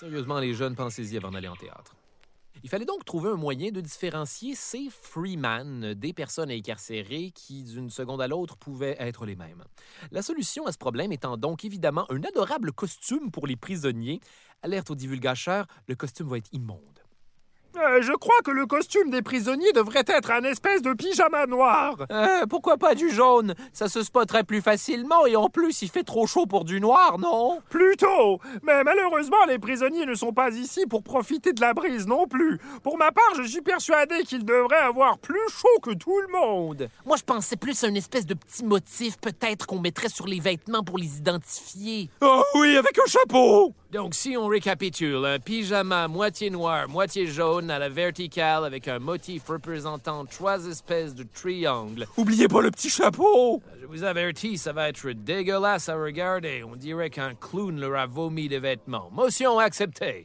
Sérieusement, 0.00 0.40
les 0.40 0.52
jeunes, 0.52 0.74
pensez-y 0.74 1.16
avant 1.16 1.30
d'aller 1.30 1.46
en 1.46 1.54
théâtre. 1.54 1.94
Il 2.64 2.70
fallait 2.70 2.86
donc 2.86 3.04
trouver 3.04 3.28
un 3.28 3.36
moyen 3.36 3.70
de 3.70 3.82
différencier 3.82 4.54
ces 4.54 4.88
freeman 4.88 5.92
des 5.92 6.14
personnes 6.14 6.50
incarcérées 6.50 7.30
qui, 7.34 7.62
d'une 7.62 7.90
seconde 7.90 8.22
à 8.22 8.26
l'autre, 8.26 8.56
pouvaient 8.56 8.96
être 8.98 9.26
les 9.26 9.36
mêmes. 9.36 9.62
La 10.10 10.22
solution 10.22 10.64
à 10.64 10.72
ce 10.72 10.78
problème 10.78 11.12
étant 11.12 11.36
donc 11.36 11.66
évidemment 11.66 12.06
un 12.10 12.22
adorable 12.22 12.72
costume 12.72 13.30
pour 13.30 13.46
les 13.46 13.56
prisonniers. 13.56 14.18
Alerte 14.62 14.90
aux 14.90 14.94
divulgateurs, 14.94 15.66
le 15.88 15.94
costume 15.94 16.28
va 16.28 16.38
être 16.38 16.48
immonde. 16.52 17.03
Euh, 17.76 18.02
je 18.02 18.12
crois 18.12 18.38
que 18.44 18.50
le 18.50 18.66
costume 18.66 19.10
des 19.10 19.22
prisonniers 19.22 19.72
devrait 19.72 20.04
être 20.06 20.30
un 20.30 20.44
espèce 20.44 20.80
de 20.82 20.92
pyjama 20.92 21.46
noir. 21.46 21.96
Euh, 22.10 22.46
pourquoi 22.48 22.76
pas 22.76 22.94
du 22.94 23.10
jaune? 23.10 23.54
Ça 23.72 23.88
se 23.88 24.02
spotterait 24.02 24.44
plus 24.44 24.60
facilement 24.62 25.26
et 25.26 25.34
en 25.34 25.48
plus, 25.48 25.82
il 25.82 25.88
fait 25.88 26.04
trop 26.04 26.26
chaud 26.26 26.46
pour 26.46 26.64
du 26.64 26.80
noir, 26.80 27.18
non? 27.18 27.60
Plutôt. 27.68 28.38
Mais 28.62 28.84
malheureusement, 28.84 29.44
les 29.48 29.58
prisonniers 29.58 30.06
ne 30.06 30.14
sont 30.14 30.32
pas 30.32 30.50
ici 30.50 30.86
pour 30.86 31.02
profiter 31.02 31.52
de 31.52 31.60
la 31.60 31.74
brise 31.74 32.06
non 32.06 32.26
plus. 32.28 32.60
Pour 32.82 32.96
ma 32.96 33.10
part, 33.10 33.34
je 33.36 33.42
suis 33.42 33.62
persuadé 33.62 34.22
qu'ils 34.22 34.44
devraient 34.44 34.76
avoir 34.76 35.18
plus 35.18 35.48
chaud 35.50 35.80
que 35.82 35.94
tout 35.94 36.20
le 36.20 36.28
monde. 36.28 36.88
Moi, 37.04 37.16
je 37.16 37.24
pensais 37.24 37.56
plus 37.56 37.82
à 37.82 37.88
une 37.88 37.96
espèce 37.96 38.26
de 38.26 38.34
petit 38.34 38.64
motif, 38.64 39.18
peut-être, 39.18 39.66
qu'on 39.66 39.80
mettrait 39.80 40.08
sur 40.08 40.26
les 40.26 40.38
vêtements 40.40 40.84
pour 40.84 40.98
les 40.98 41.18
identifier. 41.18 42.08
Oh 42.20 42.42
oui, 42.54 42.76
avec 42.76 42.96
un 42.98 43.08
chapeau. 43.10 43.74
Donc, 43.90 44.14
si 44.14 44.36
on 44.36 44.46
récapitule, 44.46 45.24
un 45.24 45.38
pyjama 45.38 46.08
moitié 46.08 46.50
noir, 46.50 46.88
moitié 46.88 47.26
jaune 47.26 47.63
à 47.70 47.78
la 47.78 47.88
verticale 47.88 48.64
avec 48.64 48.88
un 48.88 48.98
motif 48.98 49.48
représentant 49.48 50.24
trois 50.24 50.66
espèces 50.66 51.14
de 51.14 51.24
triangles. 51.24 52.06
Oubliez 52.16 52.48
pas 52.48 52.62
le 52.62 52.70
petit 52.70 52.90
chapeau. 52.90 53.62
Je 53.80 53.86
vous 53.86 54.04
avertis, 54.04 54.58
ça 54.58 54.72
va 54.72 54.88
être 54.88 55.10
dégueulasse 55.10 55.88
à 55.88 55.96
regarder. 55.96 56.64
On 56.64 56.76
dirait 56.76 57.10
qu'un 57.10 57.34
clown 57.34 57.78
leur 57.78 57.98
a 57.98 58.06
vomi 58.06 58.48
des 58.48 58.58
vêtements. 58.58 59.10
Motion 59.12 59.58
acceptée. 59.58 60.22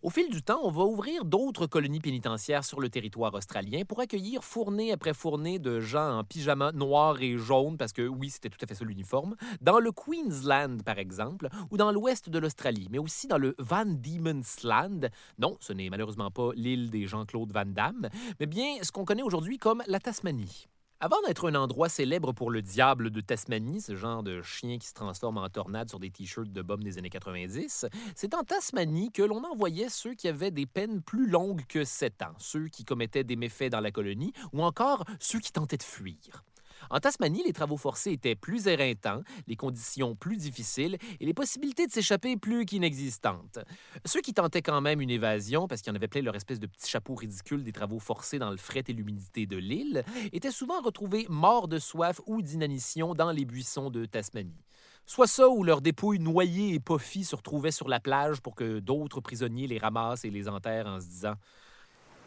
Au 0.00 0.10
fil 0.10 0.30
du 0.30 0.42
temps, 0.42 0.60
on 0.62 0.70
va 0.70 0.84
ouvrir 0.84 1.24
d'autres 1.24 1.66
colonies 1.66 1.98
pénitentiaires 1.98 2.64
sur 2.64 2.80
le 2.80 2.88
territoire 2.88 3.34
australien 3.34 3.82
pour 3.84 3.98
accueillir 3.98 4.44
fournée 4.44 4.92
après 4.92 5.12
fournée 5.12 5.58
de 5.58 5.80
gens 5.80 6.18
en 6.18 6.24
pyjama 6.24 6.70
noir 6.70 7.20
et 7.20 7.36
jaune, 7.36 7.76
parce 7.76 7.92
que 7.92 8.06
oui, 8.06 8.30
c'était 8.30 8.48
tout 8.48 8.58
à 8.62 8.66
fait 8.68 8.76
ça 8.76 8.84
l'uniforme, 8.84 9.34
dans 9.60 9.80
le 9.80 9.90
Queensland, 9.90 10.84
par 10.84 10.98
exemple, 10.98 11.48
ou 11.72 11.76
dans 11.76 11.90
l'ouest 11.90 12.30
de 12.30 12.38
l'Australie, 12.38 12.86
mais 12.92 12.98
aussi 12.98 13.26
dans 13.26 13.38
le 13.38 13.56
Van 13.58 13.86
Diemen's 13.86 14.62
Land. 14.62 15.00
Non, 15.38 15.56
ce 15.58 15.72
n'est 15.72 15.90
malheureusement 15.90 16.30
pas 16.30 16.50
l'île 16.54 16.90
des 16.90 17.08
Jean-Claude 17.08 17.52
Van 17.52 17.66
Damme, 17.66 18.08
mais 18.38 18.46
bien 18.46 18.76
ce 18.82 18.92
qu'on 18.92 19.04
connaît 19.04 19.22
aujourd'hui 19.22 19.58
comme 19.58 19.82
la 19.88 19.98
Tasmanie. 19.98 20.68
Avant 21.00 21.22
d'être 21.24 21.48
un 21.48 21.54
endroit 21.54 21.88
célèbre 21.88 22.32
pour 22.32 22.50
le 22.50 22.60
diable 22.60 23.10
de 23.10 23.20
Tasmanie, 23.20 23.80
ce 23.80 23.94
genre 23.94 24.24
de 24.24 24.42
chien 24.42 24.78
qui 24.78 24.88
se 24.88 24.94
transforme 24.94 25.38
en 25.38 25.48
tornade 25.48 25.88
sur 25.88 26.00
des 26.00 26.10
t-shirts 26.10 26.52
de 26.52 26.60
bum 26.60 26.82
des 26.82 26.98
années 26.98 27.08
90, 27.08 27.86
c'est 28.16 28.34
en 28.34 28.42
Tasmanie 28.42 29.12
que 29.12 29.22
l'on 29.22 29.44
envoyait 29.44 29.90
ceux 29.90 30.14
qui 30.14 30.26
avaient 30.26 30.50
des 30.50 30.66
peines 30.66 31.00
plus 31.00 31.28
longues 31.28 31.64
que 31.68 31.84
7 31.84 32.22
ans, 32.22 32.34
ceux 32.38 32.66
qui 32.66 32.84
commettaient 32.84 33.22
des 33.22 33.36
méfaits 33.36 33.70
dans 33.70 33.78
la 33.78 33.92
colonie 33.92 34.32
ou 34.52 34.64
encore 34.64 35.04
ceux 35.20 35.38
qui 35.38 35.52
tentaient 35.52 35.76
de 35.76 35.84
fuir. 35.84 36.42
En 36.90 37.00
Tasmanie, 37.00 37.42
les 37.44 37.52
travaux 37.52 37.76
forcés 37.76 38.12
étaient 38.12 38.34
plus 38.34 38.66
éreintants, 38.66 39.22
les 39.46 39.56
conditions 39.56 40.14
plus 40.14 40.36
difficiles 40.36 40.96
et 41.20 41.26
les 41.26 41.34
possibilités 41.34 41.86
de 41.86 41.92
s'échapper 41.92 42.36
plus 42.36 42.64
qu'inexistantes. 42.64 43.58
Ceux 44.04 44.20
qui 44.20 44.32
tentaient 44.32 44.62
quand 44.62 44.80
même 44.80 45.00
une 45.00 45.10
évasion, 45.10 45.68
parce 45.68 45.82
qu'il 45.82 45.90
y 45.90 45.92
en 45.92 45.96
avait 45.96 46.08
plein 46.08 46.22
leur 46.22 46.36
espèce 46.36 46.60
de 46.60 46.66
petit 46.66 46.88
chapeau 46.88 47.14
ridicule 47.14 47.62
des 47.62 47.72
travaux 47.72 47.98
forcés 47.98 48.38
dans 48.38 48.50
le 48.50 48.56
fret 48.56 48.84
et 48.88 48.92
l'humidité 48.92 49.46
de 49.46 49.56
l'île, 49.56 50.04
étaient 50.32 50.50
souvent 50.50 50.80
retrouvés 50.80 51.26
morts 51.28 51.68
de 51.68 51.78
soif 51.78 52.20
ou 52.26 52.42
d'inanition 52.42 53.14
dans 53.14 53.32
les 53.32 53.44
buissons 53.44 53.90
de 53.90 54.06
Tasmanie. 54.06 54.64
Soit 55.06 55.26
ça 55.26 55.48
ou 55.48 55.64
leurs 55.64 55.80
dépouilles 55.80 56.18
noyées 56.18 56.74
et 56.74 56.80
poffies 56.80 57.24
se 57.24 57.34
retrouvaient 57.34 57.70
sur 57.70 57.88
la 57.88 57.98
plage 57.98 58.40
pour 58.40 58.54
que 58.54 58.78
d'autres 58.78 59.22
prisonniers 59.22 59.66
les 59.66 59.78
ramassent 59.78 60.26
et 60.26 60.30
les 60.30 60.48
enterrent 60.48 60.86
en 60.86 61.00
se 61.00 61.06
disant 61.06 61.34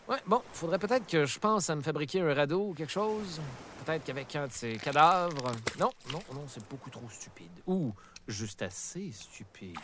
Ouais, 0.07 0.17
bon, 0.25 0.41
faudrait 0.53 0.79
peut-être 0.79 1.07
que 1.07 1.25
je 1.25 1.39
pense 1.39 1.69
à 1.69 1.75
me 1.75 1.81
fabriquer 1.81 2.21
un 2.21 2.33
radeau 2.33 2.69
ou 2.69 2.73
quelque 2.73 2.91
chose. 2.91 3.39
Peut-être 3.85 4.03
qu'avec 4.03 4.35
un 4.35 4.47
de 4.47 4.51
ces 4.51 4.77
cadavres. 4.77 5.51
Non, 5.79 5.89
non, 6.11 6.19
non, 6.33 6.45
c'est 6.47 6.67
beaucoup 6.69 6.89
trop 6.89 7.09
stupide. 7.09 7.51
Ou 7.67 7.93
juste 8.27 8.61
assez 8.61 9.11
stupide. 9.11 9.77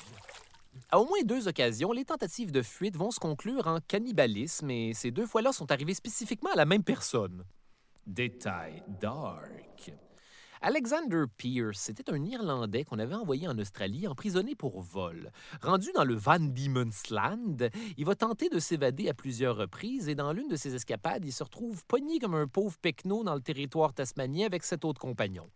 À 0.92 1.00
au 1.00 1.06
moins 1.06 1.24
deux 1.24 1.48
occasions, 1.48 1.92
les 1.92 2.06
tentatives 2.06 2.52
de 2.52 2.62
fuite 2.62 2.96
vont 2.96 3.12
se 3.12 3.20
conclure 3.20 3.68
en 3.68 3.80
cannibalisme 3.80 4.70
et 4.70 4.94
ces 4.94 5.12
deux 5.12 5.26
fois-là 5.26 5.52
sont 5.52 5.72
arrivées 5.72 5.94
spécifiquement 5.94 6.52
à 6.52 6.56
la 6.56 6.66
même 6.66 6.84
personne. 6.84 7.44
Détail 8.06 8.84
dark. 9.02 9.92
Alexander 10.62 11.26
Pierce, 11.38 11.78
c'était 11.78 12.12
un 12.12 12.26
Irlandais 12.26 12.84
qu'on 12.84 12.98
avait 12.98 13.14
envoyé 13.14 13.48
en 13.48 13.58
Australie 13.60 14.08
emprisonné 14.08 14.56
pour 14.56 14.82
vol. 14.82 15.32
Rendu 15.62 15.90
dans 15.94 16.04
le 16.04 16.16
Van 16.16 16.40
Diemen's 16.40 17.12
Land, 17.12 17.70
il 17.96 18.06
va 18.06 18.16
tenter 18.16 18.50
de 18.50 18.58
s'évader 18.58 19.08
à 19.08 19.14
plusieurs 19.14 19.56
reprises 19.56 20.10
et 20.10 20.16
dans 20.16 20.34
l'une 20.34 20.48
de 20.48 20.56
ses 20.56 20.74
escapades, 20.74 21.26
il 21.26 21.32
se 21.32 21.44
retrouve 21.44 21.86
pogné 21.86 22.18
comme 22.20 22.34
un 22.34 22.48
pauvre 22.48 22.76
pecno 22.82 23.24
dans 23.24 23.36
le 23.36 23.42
territoire 23.42 23.94
tasmanien 23.94 24.48
avec 24.48 24.64
sept 24.64 24.84
autres 24.84 25.00
compagnons. 25.00 25.50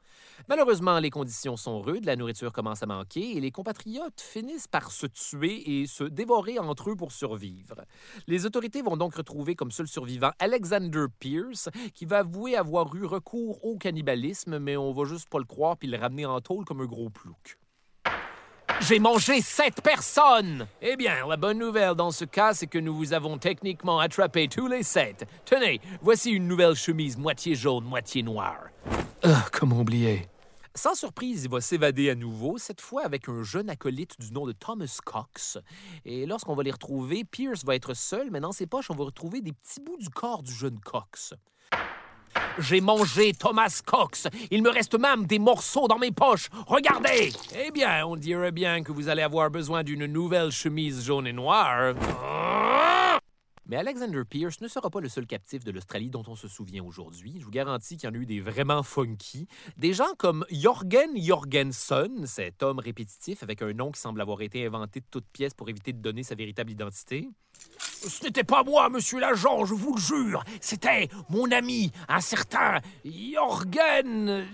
Malheureusement, 0.48 1.00
les 1.00 1.10
conditions 1.10 1.58
sont 1.58 1.82
rudes, 1.82 2.06
la 2.06 2.16
nourriture 2.16 2.54
commence 2.54 2.84
à 2.84 2.86
manquer 2.86 3.36
et 3.36 3.40
les 3.40 3.52
compatriotes 3.52 4.22
finissent 4.22 4.68
par 4.68 4.92
se 4.92 5.08
tuer 5.08 5.80
et 5.80 5.88
se 5.88 6.04
dévorer 6.04 6.60
entre 6.60 6.92
eux 6.92 6.96
pour 6.96 7.12
survivre. 7.12 7.86
Les 8.28 8.46
autorités 8.46 8.84
vont 8.84 8.98
donc 8.98 9.16
retrouver 9.16 9.56
comme 9.56 9.72
seul 9.72 9.88
survivant 9.88 10.32
Alexander 10.38 11.06
Pierce, 11.20 11.70
qui 11.96 12.06
va 12.06 12.20
avouer 12.20 12.56
avoir 12.56 12.96
eu 12.96 13.06
recours 13.06 13.64
au 13.66 13.78
cannibalisme, 13.78 14.60
mais 14.60 14.78
on 14.78 14.91
va 14.94 15.06
juste 15.06 15.30
pas 15.30 15.40
le 15.40 15.46
croire 15.46 15.78
puis 15.78 15.88
le 15.88 15.98
ramener 15.98 16.26
en 16.26 16.40
tôle 16.42 16.66
comme 16.66 16.82
un 16.82 16.86
gros 16.86 17.10
plouc. 17.10 17.58
J'ai 18.82 19.00
mangé 19.00 19.42
sept 19.42 19.82
personnes! 19.82 20.66
Eh 20.82 20.96
bien, 20.96 21.28
la 21.28 21.38
bonne 21.38 21.60
nouvelle 21.60 21.94
dans 21.94 22.10
ce 22.10 22.26
cas, 22.26 22.56
c'est 22.56 22.66
que 22.66 22.80
nous 22.80 22.96
vous 22.96 23.14
avons 23.14 23.38
techniquement 23.38 24.00
attrapé 24.00 24.48
tous 24.48 24.68
les 24.68 24.82
sept. 24.82 25.28
Tenez, 25.46 25.80
voici 26.02 26.32
une 26.32 26.48
nouvelle 26.48 26.74
chemise 26.74 27.16
moitié 27.16 27.54
jaune, 27.54 27.84
moitié 27.84 28.24
noire. 28.24 28.70
Ah, 29.24 29.46
comment 29.52 29.82
oublier? 29.82 30.28
Sans 30.74 30.96
surprise, 30.96 31.44
il 31.44 31.52
va 31.52 31.62
s'évader 31.62 32.10
à 32.10 32.16
nouveau, 32.16 32.58
cette 32.58 32.82
fois 32.82 33.04
avec 33.04 33.30
un 33.30 33.44
jeune 33.44 33.70
acolyte 33.70 34.20
du 34.20 34.32
nom 34.32 34.48
de 34.48 34.54
Thomas 34.54 35.00
Cox. 35.06 35.60
Et 36.06 36.26
lorsqu'on 36.26 36.56
va 36.56 36.64
les 36.64 36.72
retrouver, 36.72 37.24
Pierce 37.24 37.66
va 37.66 37.76
être 37.76 37.94
seul, 37.94 38.32
mais 38.32 38.40
dans 38.40 38.54
ses 38.54 38.68
poches, 38.68 38.90
on 38.90 38.96
va 38.96 39.04
retrouver 39.04 39.42
des 39.42 39.52
petits 39.52 39.82
bouts 39.82 39.98
du 39.98 40.10
corps 40.10 40.42
du 40.42 40.54
jeune 40.54 40.80
Cox. 40.80 41.36
J'ai 42.60 42.82
mangé 42.82 43.34
Thomas 43.34 43.82
Cox. 43.86 44.28
Il 44.50 44.62
me 44.62 44.70
reste 44.70 44.98
même 44.98 45.26
des 45.26 45.40
morceaux 45.40 45.88
dans 45.88 45.98
mes 45.98 46.12
poches. 46.12 46.50
Regardez! 46.68 47.32
Eh 47.56 47.72
bien, 47.72 48.06
on 48.06 48.16
dirait 48.16 48.52
bien 48.52 48.84
que 48.84 48.92
vous 48.92 49.10
allez 49.10 49.22
avoir 49.22 49.50
besoin 49.50 49.84
d'une 49.84 50.06
nouvelle 50.06 50.52
chemise 50.52 51.06
jaune 51.06 51.28
et 51.28 51.34
noire. 51.34 51.94
Mais 53.66 53.78
Alexander 53.78 54.24
Pierce 54.30 54.60
ne 54.60 54.68
sera 54.68 54.90
pas 54.90 55.00
le 55.00 55.08
seul 55.08 55.26
captif 55.26 55.64
de 55.64 55.72
l'Australie 55.72 56.10
dont 56.10 56.24
on 56.28 56.36
se 56.36 56.50
souvient 56.50 56.84
aujourd'hui. 56.84 57.36
Je 57.40 57.46
vous 57.46 57.52
garantis 57.52 57.96
qu'il 57.96 58.10
y 58.10 58.12
en 58.12 58.16
a 58.16 58.18
eu 58.18 58.26
des 58.26 58.42
vraiment 58.42 58.84
funky. 58.84 59.48
Des 59.78 59.94
gens 59.94 60.14
comme 60.18 60.46
Jorgen 60.52 61.12
Jorgensen, 61.16 62.28
cet 62.28 62.64
homme 62.64 62.80
répétitif 62.80 63.44
avec 63.44 63.62
un 63.62 63.72
nom 63.72 63.92
qui 63.92 64.02
semble 64.02 64.20
avoir 64.20 64.42
été 64.42 64.66
inventé 64.66 65.00
de 65.00 65.06
toutes 65.10 65.28
pièces 65.32 65.54
pour 65.54 65.70
éviter 65.70 65.94
de 65.94 66.00
donner 66.00 66.24
sa 66.24 66.36
véritable 66.36 66.72
identité. 66.72 67.30
Ce 68.08 68.24
n'était 68.24 68.44
pas 68.44 68.64
moi, 68.64 68.90
monsieur 68.90 69.20
l'agent, 69.20 69.64
je 69.66 69.76
vous 69.76 69.96
le 69.96 70.02
jure. 70.02 70.44
C'était 70.60 71.08
mon 71.30 71.52
ami, 71.52 71.92
un 72.08 72.20
certain 72.20 72.80
Jorgen. 73.06 74.48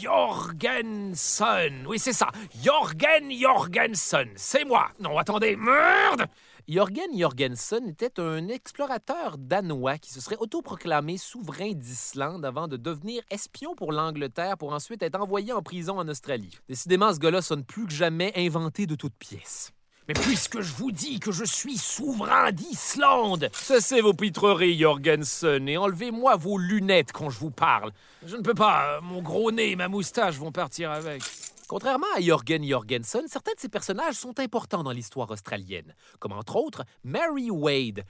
Jorgensen. 0.00 1.84
Oui, 1.88 1.98
c'est 1.98 2.12
ça. 2.12 2.28
Jorgen 2.62 3.32
Jorgensen. 3.32 4.28
C'est 4.36 4.64
moi. 4.64 4.90
Non, 5.00 5.18
attendez. 5.18 5.56
Merde! 5.56 6.26
Jorgen 6.68 7.18
Jorgensen 7.18 7.88
était 7.88 8.20
un 8.20 8.46
explorateur 8.48 9.38
danois 9.38 9.98
qui 9.98 10.12
se 10.12 10.20
serait 10.20 10.36
autoproclamé 10.38 11.16
souverain 11.16 11.72
d'Islande 11.72 12.44
avant 12.44 12.68
de 12.68 12.76
devenir 12.76 13.22
espion 13.30 13.74
pour 13.74 13.90
l'Angleterre 13.90 14.56
pour 14.56 14.72
ensuite 14.72 15.02
être 15.02 15.20
envoyé 15.20 15.52
en 15.52 15.62
prison 15.62 15.98
en 15.98 16.06
Australie. 16.06 16.56
Décidément, 16.68 17.12
ce 17.12 17.18
gars-là 17.18 17.42
sonne 17.42 17.64
plus 17.64 17.86
que 17.86 17.92
jamais 17.92 18.32
inventé 18.36 18.86
de 18.86 18.94
toutes 18.94 19.16
pièces. 19.16 19.72
Mais 20.08 20.14
puisque 20.14 20.62
je 20.62 20.72
vous 20.72 20.90
dis 20.90 21.20
que 21.20 21.32
je 21.32 21.44
suis 21.44 21.76
souverain 21.76 22.50
d'Islande, 22.50 23.50
Cessez 23.52 24.00
vos 24.00 24.14
pitreries, 24.14 24.78
Jorgensen, 24.78 25.68
et 25.68 25.76
enlevez-moi 25.76 26.36
vos 26.36 26.56
lunettes 26.56 27.12
quand 27.12 27.28
je 27.28 27.38
vous 27.38 27.50
parle. 27.50 27.92
Je 28.24 28.36
ne 28.36 28.42
peux 28.42 28.54
pas, 28.54 28.96
euh, 28.96 29.00
mon 29.02 29.20
gros 29.20 29.52
nez 29.52 29.72
et 29.72 29.76
ma 29.76 29.88
moustache 29.88 30.36
vont 30.36 30.50
partir 30.50 30.90
avec. 30.90 31.22
Contrairement 31.68 32.06
à 32.16 32.22
Jorgen 32.22 32.66
Jorgensen, 32.66 33.24
certains 33.28 33.52
de 33.52 33.60
ces 33.60 33.68
personnages 33.68 34.14
sont 34.14 34.40
importants 34.40 34.82
dans 34.82 34.92
l'histoire 34.92 35.30
australienne, 35.30 35.94
comme 36.18 36.32
entre 36.32 36.56
autres 36.56 36.84
Mary 37.04 37.50
Wade. 37.50 38.04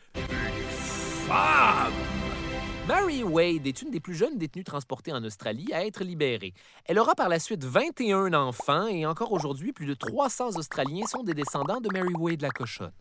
Ah 1.28 1.88
Mary 2.88 3.22
Wade 3.22 3.66
est 3.66 3.82
une 3.82 3.90
des 3.90 4.00
plus 4.00 4.14
jeunes 4.14 4.38
détenues 4.38 4.64
transportées 4.64 5.12
en 5.12 5.22
Australie 5.22 5.70
à 5.74 5.84
être 5.84 6.02
libérée. 6.02 6.54
Elle 6.86 6.98
aura 6.98 7.14
par 7.14 7.28
la 7.28 7.38
suite 7.38 7.62
21 7.62 8.32
enfants 8.32 8.86
et 8.86 9.04
encore 9.04 9.32
aujourd'hui, 9.32 9.74
plus 9.74 9.84
de 9.84 9.92
300 9.92 10.56
Australiens 10.56 11.04
sont 11.04 11.22
des 11.22 11.34
descendants 11.34 11.82
de 11.82 11.90
Mary 11.92 12.14
Wade 12.18 12.40
la 12.40 12.48
cochonne. 12.48 12.92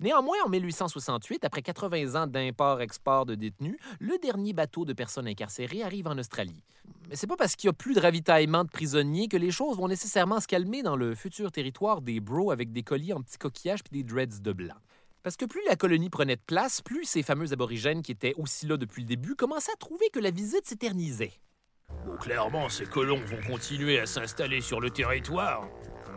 Néanmoins, 0.00 0.36
en 0.44 0.50
1868, 0.50 1.46
après 1.46 1.62
80 1.62 2.24
ans 2.24 2.26
d'import-export 2.26 3.24
de 3.24 3.36
détenus, 3.36 3.78
le 4.00 4.18
dernier 4.18 4.52
bateau 4.52 4.84
de 4.84 4.92
personnes 4.92 5.28
incarcérées 5.28 5.82
arrive 5.82 6.08
en 6.08 6.18
Australie. 6.18 6.62
Mais 7.08 7.16
c'est 7.16 7.26
pas 7.26 7.36
parce 7.36 7.56
qu'il 7.56 7.68
y 7.68 7.70
a 7.70 7.72
plus 7.72 7.94
de 7.94 8.00
ravitaillement 8.00 8.64
de 8.64 8.70
prisonniers 8.70 9.28
que 9.28 9.38
les 9.38 9.50
choses 9.50 9.78
vont 9.78 9.88
nécessairement 9.88 10.40
se 10.40 10.46
calmer 10.46 10.82
dans 10.82 10.96
le 10.96 11.14
futur 11.14 11.50
territoire 11.50 12.02
des 12.02 12.20
Bros 12.20 12.50
avec 12.50 12.70
des 12.70 12.82
colliers 12.82 13.14
en 13.14 13.22
petits 13.22 13.38
coquillages 13.38 13.82
puis 13.82 14.02
des 14.02 14.06
dreads 14.06 14.42
de 14.42 14.52
blanc. 14.52 14.76
Parce 15.26 15.36
que 15.36 15.44
plus 15.44 15.62
la 15.66 15.74
colonie 15.74 16.08
prenait 16.08 16.36
de 16.36 16.40
place, 16.46 16.80
plus 16.82 17.04
ces 17.04 17.24
fameux 17.24 17.52
aborigènes 17.52 18.00
qui 18.00 18.12
étaient 18.12 18.34
aussi 18.36 18.64
là 18.64 18.76
depuis 18.76 19.02
le 19.02 19.08
début 19.08 19.34
commençaient 19.34 19.72
à 19.72 19.76
trouver 19.76 20.08
que 20.12 20.20
la 20.20 20.30
visite 20.30 20.64
s'éternisait. 20.68 21.32
Clairement, 22.20 22.68
ces 22.68 22.86
colons 22.86 23.20
vont 23.24 23.40
continuer 23.44 23.98
à 23.98 24.06
s'installer 24.06 24.60
sur 24.60 24.80
le 24.80 24.88
territoire. 24.88 25.68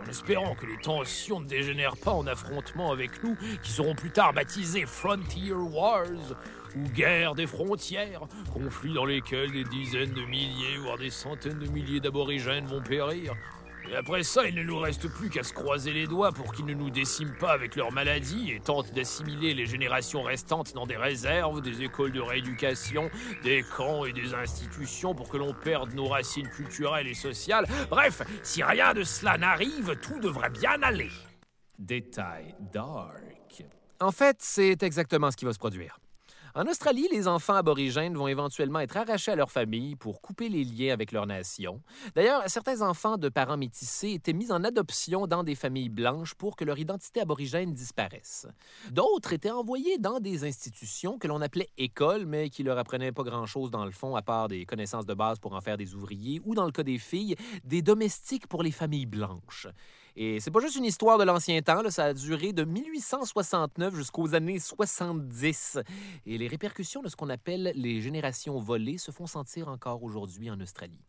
En 0.05 0.07
espérant 0.07 0.53
que 0.53 0.67
les 0.67 0.77
tensions 0.77 1.39
ne 1.39 1.47
dégénèrent 1.47 1.97
pas 1.97 2.11
en 2.11 2.27
affrontements 2.27 2.91
avec 2.91 3.23
nous, 3.23 3.35
qui 3.63 3.71
seront 3.71 3.95
plus 3.95 4.11
tard 4.11 4.31
baptisés 4.33 4.85
Frontier 4.85 5.53
Wars, 5.53 6.35
ou 6.75 6.83
guerre 6.89 7.33
des 7.33 7.47
frontières, 7.47 8.27
conflits 8.53 8.93
dans 8.93 9.05
lesquels 9.05 9.51
des 9.51 9.63
dizaines 9.63 10.13
de 10.13 10.25
milliers, 10.25 10.77
voire 10.77 10.99
des 10.99 11.09
centaines 11.09 11.57
de 11.57 11.67
milliers 11.67 11.99
d'aborigènes 11.99 12.67
vont 12.67 12.83
périr. 12.83 13.33
Et 13.91 13.95
après 13.95 14.21
ça, 14.21 14.45
il 14.45 14.53
ne 14.53 14.61
nous 14.61 14.77
reste 14.77 15.07
plus 15.07 15.31
qu'à 15.31 15.41
se 15.41 15.51
croiser 15.51 15.91
les 15.91 16.05
doigts 16.05 16.31
pour 16.31 16.53
qu'ils 16.53 16.65
ne 16.65 16.75
nous 16.75 16.91
déciment 16.91 17.35
pas 17.39 17.51
avec 17.51 17.75
leurs 17.75 17.91
maladies 17.91 18.51
et 18.51 18.59
tentent 18.59 18.93
d'assimiler 18.93 19.55
les 19.55 19.65
générations 19.65 20.21
restantes 20.21 20.73
dans 20.75 20.85
des 20.85 20.95
réserves, 20.95 21.61
des 21.61 21.81
écoles 21.81 22.11
de 22.11 22.21
rééducation, 22.21 23.09
des 23.43 23.63
camps 23.75 24.05
et 24.05 24.13
des 24.13 24.35
institutions 24.35 25.15
pour 25.15 25.27
que 25.27 25.37
l'on 25.37 25.55
perde 25.55 25.93
nos 25.95 26.07
racines 26.07 26.49
culturelles 26.49 27.07
et 27.07 27.15
sociales. 27.15 27.65
Bref, 27.89 28.21
si 28.43 28.61
rien 28.61 28.93
de 28.93 29.01
cela 29.01 29.39
n'arrive, 29.39 29.97
tout 30.01 30.19
devrait 30.19 30.51
bien 30.51 30.81
aller. 30.83 31.09
Détail 31.79 32.53
dark. 32.71 33.63
En 33.99 34.11
fait, 34.11 34.37
c'est 34.39 34.83
exactement 34.83 35.31
ce 35.31 35.37
qui 35.37 35.45
va 35.45 35.53
se 35.53 35.59
produire. 35.59 35.99
En 36.55 36.65
Australie, 36.65 37.07
les 37.11 37.27
enfants 37.27 37.53
aborigènes 37.53 38.15
vont 38.15 38.27
éventuellement 38.27 38.79
être 38.79 38.97
arrachés 38.97 39.31
à 39.31 39.35
leur 39.35 39.51
famille 39.51 39.95
pour 39.95 40.19
couper 40.19 40.49
les 40.49 40.63
liens 40.63 40.93
avec 40.93 41.11
leur 41.11 41.27
nation. 41.27 41.81
D'ailleurs, 42.15 42.41
certains 42.47 42.81
enfants 42.81 43.17
de 43.17 43.29
parents 43.29 43.57
métissés 43.57 44.13
étaient 44.13 44.33
mis 44.33 44.51
en 44.51 44.63
adoption 44.63 45.27
dans 45.27 45.43
des 45.43 45.53
familles 45.53 45.89
blanches 45.89 46.33
pour 46.33 46.55
que 46.55 46.65
leur 46.65 46.79
identité 46.79 47.21
aborigène 47.21 47.73
disparaisse. 47.73 48.47
D'autres 48.89 49.33
étaient 49.33 49.51
envoyés 49.51 49.99
dans 49.99 50.19
des 50.19 50.43
institutions 50.43 51.19
que 51.19 51.27
l'on 51.27 51.41
appelait 51.41 51.69
écoles, 51.77 52.25
mais 52.25 52.49
qui 52.49 52.63
leur 52.63 52.79
apprenaient 52.79 53.11
pas 53.11 53.23
grand-chose 53.23 53.69
dans 53.69 53.85
le 53.85 53.91
fond, 53.91 54.15
à 54.15 54.23
part 54.23 54.47
des 54.47 54.65
connaissances 54.65 55.05
de 55.05 55.13
base 55.13 55.37
pour 55.37 55.53
en 55.53 55.61
faire 55.61 55.77
des 55.77 55.93
ouvriers, 55.93 56.41
ou 56.45 56.55
dans 56.55 56.65
le 56.65 56.71
cas 56.71 56.83
des 56.83 56.97
filles, 56.97 57.35
des 57.63 57.83
domestiques 57.83 58.47
pour 58.47 58.63
les 58.63 58.71
familles 58.71 59.05
blanches. 59.05 59.67
Et 60.15 60.39
c'est 60.39 60.51
pas 60.51 60.59
juste 60.59 60.75
une 60.75 60.85
histoire 60.85 61.17
de 61.17 61.23
l'ancien 61.23 61.61
temps, 61.61 61.81
là, 61.81 61.91
ça 61.91 62.05
a 62.05 62.13
duré 62.13 62.53
de 62.53 62.63
1869 62.63 63.95
jusqu'aux 63.95 64.35
années 64.35 64.59
70. 64.59 65.79
Et 66.25 66.37
les 66.37 66.47
répercussions 66.47 67.01
de 67.01 67.09
ce 67.09 67.15
qu'on 67.15 67.29
appelle 67.29 67.71
les 67.75 68.01
générations 68.01 68.59
volées 68.59 68.97
se 68.97 69.11
font 69.11 69.27
sentir 69.27 69.67
encore 69.67 70.03
aujourd'hui 70.03 70.49
en 70.49 70.59
Australie. 70.59 71.01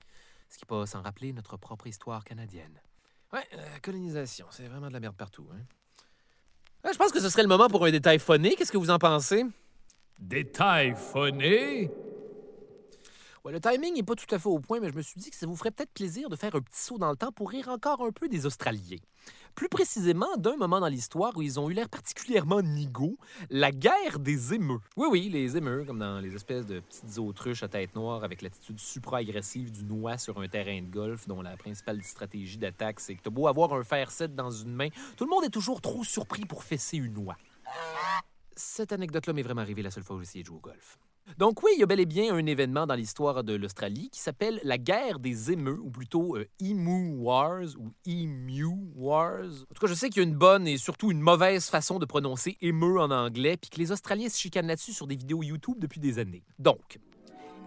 Ce 0.49 0.59
qui 0.59 0.67
pas 0.67 0.87
sans 0.87 1.03
rappeler 1.03 1.33
notre 1.33 1.57
propre 1.57 1.87
histoire 1.87 2.25
canadienne. 2.25 2.81
Ouais, 3.33 3.47
euh, 3.55 3.79
colonisation, 3.83 4.47
c'est 4.51 4.67
vraiment 4.67 4.89
de 4.89 4.93
la 4.93 5.01
merde 5.01 5.17
partout. 5.17 5.47
Hein? 5.53 5.61
Ouais, 6.85 6.93
je 6.93 6.99
pense 6.99 7.13
que 7.13 7.21
ce 7.21 7.29
serait 7.29 7.43
le 7.43 7.49
moment 7.49 7.69
pour 7.69 7.85
un 7.85 7.91
détail 7.91 8.19
phoné. 8.19 8.57
Qu'est-ce 8.57 8.73
que 8.73 8.79
vous 8.79 8.91
en 8.91 8.99
pensez? 8.99 9.45
Détail 10.19 10.95
phoné? 10.97 11.91
Le 13.49 13.59
timing 13.59 13.95
n'est 13.95 14.03
pas 14.03 14.15
tout 14.15 14.33
à 14.35 14.39
fait 14.39 14.49
au 14.49 14.59
point, 14.59 14.81
mais 14.81 14.91
je 14.91 14.95
me 14.95 15.03
suis 15.03 15.19
dit 15.19 15.31
que 15.31 15.37
ça 15.37 15.47
vous 15.47 15.57
ferait 15.57 15.71
peut-être 15.71 15.93
plaisir 15.93 16.29
de 16.29 16.37
faire 16.37 16.55
un 16.55 16.61
petit 16.61 16.79
saut 16.79 16.99
dans 16.99 17.11
le 17.11 17.17
temps 17.17 17.33
pour 17.33 17.51
rire 17.51 17.69
encore 17.69 18.03
un 18.03 18.13
peu 18.13 18.29
des 18.29 18.45
Australiens. 18.47 18.99
Plus 19.55 19.69
précisément, 19.69 20.37
d'un 20.37 20.57
moment 20.57 20.79
dans 20.79 20.89
l'histoire 20.89 21.37
où 21.37 21.43
ils 21.43 21.59
ont 21.59 21.69
eu 21.69 21.73
l'air 21.73 21.89
particulièrement 21.89 22.63
nigauds, 22.63 23.17
la 23.49 23.73
guerre 23.73 24.19
des 24.19 24.55
émeux. 24.55 24.79
Oui, 24.97 25.09
oui, 25.11 25.29
les 25.31 25.57
émeux, 25.57 25.85
comme 25.85 25.99
dans 25.99 26.21
les 26.21 26.35
espèces 26.35 26.67
de 26.67 26.81
petites 26.81 27.19
autruches 27.19 27.63
à 27.63 27.69
tête 27.69 27.97
noire 27.97 28.23
avec 28.23 28.43
l'attitude 28.43 28.79
supra-agressive 28.79 29.73
du 29.73 29.85
noix 29.85 30.19
sur 30.19 30.39
un 30.41 30.47
terrain 30.47 30.81
de 30.83 30.91
golf 30.91 31.27
dont 31.27 31.43
la 31.43 31.57
principale 31.57 32.03
stratégie 32.05 32.59
d'attaque, 32.59 33.01
c'est 33.01 33.15
que 33.15 33.23
t'as 33.23 33.31
beau 33.31 33.49
avoir 33.49 33.73
un 33.73 33.83
fer 33.83 34.11
7 34.11 34.35
dans 34.35 34.51
une 34.51 34.75
main, 34.75 34.89
tout 35.17 35.25
le 35.25 35.31
monde 35.31 35.45
est 35.45 35.51
toujours 35.51 35.81
trop 35.81 36.05
surpris 36.05 36.45
pour 36.45 36.63
fesser 36.63 36.99
une 36.99 37.15
noix. 37.15 37.37
Cette 38.57 38.93
anecdote-là 38.93 39.33
m'est 39.33 39.43
vraiment 39.43 39.63
arrivée 39.63 39.83
la 39.83 39.91
seule 39.91 40.05
fois 40.05 40.17
où 40.17 40.19
j'ai 40.21 40.25
essayé 40.25 40.43
de 40.43 40.47
jouer 40.47 40.59
au 40.59 40.61
golf. 40.61 40.99
Donc 41.39 41.63
oui, 41.63 41.71
il 41.77 41.81
y 41.81 41.83
a 41.83 41.87
bel 41.87 42.01
et 42.01 42.07
bien 42.07 42.35
un 42.35 42.45
événement 42.47 42.87
dans 42.87 42.95
l'histoire 42.95 43.45
de 43.45 43.55
l'Australie 43.55 44.11
qui 44.11 44.21
s'appelle 44.21 44.61
la 44.65 44.79
guerre 44.79 45.21
des 45.21 45.53
émeux, 45.53 45.79
ou 45.81 45.91
plutôt 45.91 46.37
euh, 46.37 46.49
Emu 46.61 47.15
Wars 47.19 47.69
ou 47.79 47.93
Emu 48.07 48.91
Wars. 48.97 49.45
En 49.71 49.75
tout 49.75 49.81
cas, 49.81 49.87
je 49.87 49.95
sais 49.95 50.09
qu'il 50.09 50.23
y 50.23 50.25
a 50.25 50.29
une 50.29 50.37
bonne 50.37 50.67
et 50.67 50.77
surtout 50.77 51.11
une 51.11 51.21
mauvaise 51.21 51.67
façon 51.67 51.99
de 51.99 52.05
prononcer 52.05 52.57
émeu 52.61 52.99
en 52.99 53.11
anglais, 53.11 53.57
puis 53.57 53.71
que 53.71 53.79
les 53.79 53.93
Australiens 53.93 54.29
se 54.29 54.39
chicanent 54.39 54.67
là-dessus 54.67 54.93
sur 54.93 55.07
des 55.07 55.17
vidéos 55.17 55.43
YouTube 55.43 55.79
depuis 55.79 56.01
des 56.01 56.19
années. 56.19 56.43
Donc, 56.59 56.99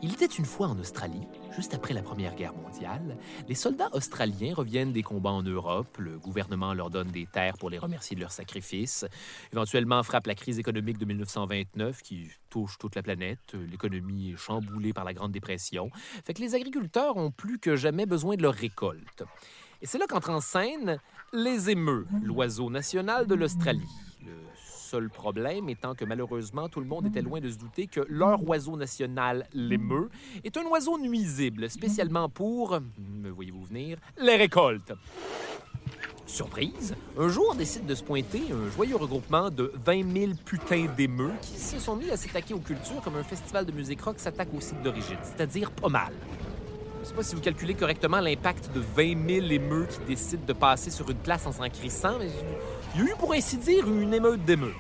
il 0.04 0.12
était 0.12 0.26
une 0.26 0.44
fois 0.44 0.68
en 0.68 0.78
Australie, 0.80 1.26
juste 1.56 1.74
après 1.74 1.94
la 1.94 2.02
Première 2.02 2.36
Guerre 2.36 2.54
mondiale. 2.54 3.18
Les 3.48 3.56
soldats 3.56 3.88
australiens 3.94 4.54
reviennent 4.54 4.92
des 4.92 5.02
combats 5.02 5.32
en 5.32 5.42
Europe. 5.42 5.98
Le 5.98 6.20
gouvernement 6.20 6.74
leur 6.74 6.90
donne 6.90 7.08
des 7.08 7.26
terres 7.26 7.58
pour 7.58 7.70
les 7.70 7.78
remercier 7.78 8.14
de 8.14 8.20
leur 8.20 8.34
sacrifice. 8.34 9.06
Éventuellement 9.54 10.04
frappe 10.04 10.28
la 10.28 10.36
crise 10.36 10.60
économique 10.60 10.98
de 10.98 11.06
1929 11.06 12.02
qui 12.02 12.30
touche 12.50 12.78
toute 12.78 12.96
la 12.96 13.02
planète. 13.02 13.54
L'économie 13.54 14.32
est 14.32 14.38
chamboulée 14.38 14.92
par 14.92 15.06
la 15.06 15.14
Grande 15.14 15.32
Dépression. 15.32 15.90
Fait 16.26 16.34
que 16.34 16.42
les 16.42 16.54
agriculteurs 16.54 17.16
ont 17.16 17.32
plus 17.32 17.58
que 17.58 17.78
jamais 17.78 18.06
besoin 18.06 18.36
de 18.36 18.42
leur 18.42 18.56
récolte. 18.56 19.24
Et 19.82 19.86
c'est 19.86 20.00
là 20.00 20.06
qu'entre 20.08 20.32
en 20.32 20.42
scène 20.42 21.00
les 21.32 21.70
émeux, 21.70 22.06
l'oiseau 22.22 22.70
national 22.70 23.26
de 23.26 23.36
l'Australie. 23.36 23.88
Seul 24.84 25.10
problème 25.10 25.70
étant 25.70 25.96
que 25.96 26.06
malheureusement, 26.06 26.70
tout 26.70 26.80
le 26.80 26.86
monde 26.86 27.08
était 27.08 27.22
loin 27.22 27.40
de 27.40 27.50
se 27.50 27.58
douter 27.58 27.88
que 27.88 28.02
leur 28.10 28.48
oiseau 28.48 28.78
national, 28.78 29.48
l'émeu, 29.54 30.10
est 30.44 30.58
un 30.58 30.66
oiseau 30.66 31.00
nuisible, 31.00 31.70
spécialement 31.70 32.30
pour, 32.30 32.80
me 33.00 33.30
voyez-vous 33.30 33.64
venir, 33.64 33.98
les 34.20 34.36
récoltes. 34.36 34.94
Surprise, 36.26 36.96
un 37.18 37.28
jour 37.28 37.54
décide 37.56 37.86
de 37.86 37.96
se 37.96 38.04
pointer 38.04 38.42
un 38.52 38.70
joyeux 38.72 38.96
regroupement 38.96 39.50
de 39.50 39.72
20 39.86 40.14
000 40.14 40.32
putains 40.46 40.88
d'émeux 40.96 41.32
qui 41.42 41.60
se 41.60 41.80
sont 41.80 41.96
mis 41.96 42.10
à 42.10 42.18
s'attaquer 42.18 42.54
aux 42.54 42.60
cultures 42.60 43.02
comme 43.04 43.18
un 43.18 43.24
festival 43.24 43.66
de 43.66 43.72
musique 43.72 44.02
rock 44.02 44.20
s'attaque 44.20 44.54
au 44.56 44.62
site 44.62 44.82
d'origine, 44.82 45.18
c'est-à-dire 45.22 45.70
pas 45.72 45.90
mal. 45.90 46.14
Je 47.04 47.10
sais 47.10 47.14
pas 47.14 47.24
si 47.24 47.36
vous 47.36 47.42
calculez 47.42 47.74
correctement 47.74 48.22
l'impact 48.22 48.74
de 48.74 48.80
20 48.80 49.42
000 49.42 49.48
émeux 49.48 49.86
qui 49.86 50.00
décident 50.08 50.46
de 50.46 50.54
passer 50.54 50.90
sur 50.90 51.10
une 51.10 51.18
place 51.18 51.46
en 51.46 51.52
s'en 51.52 51.68
crissant, 51.68 52.18
mais 52.18 52.30
il 52.96 53.00
y 53.00 53.04
a 53.04 53.12
eu 53.12 53.16
pour 53.18 53.34
ainsi 53.34 53.58
dire 53.58 53.88
une 53.88 54.14
émeute 54.14 54.46
d'émeux. 54.46 54.74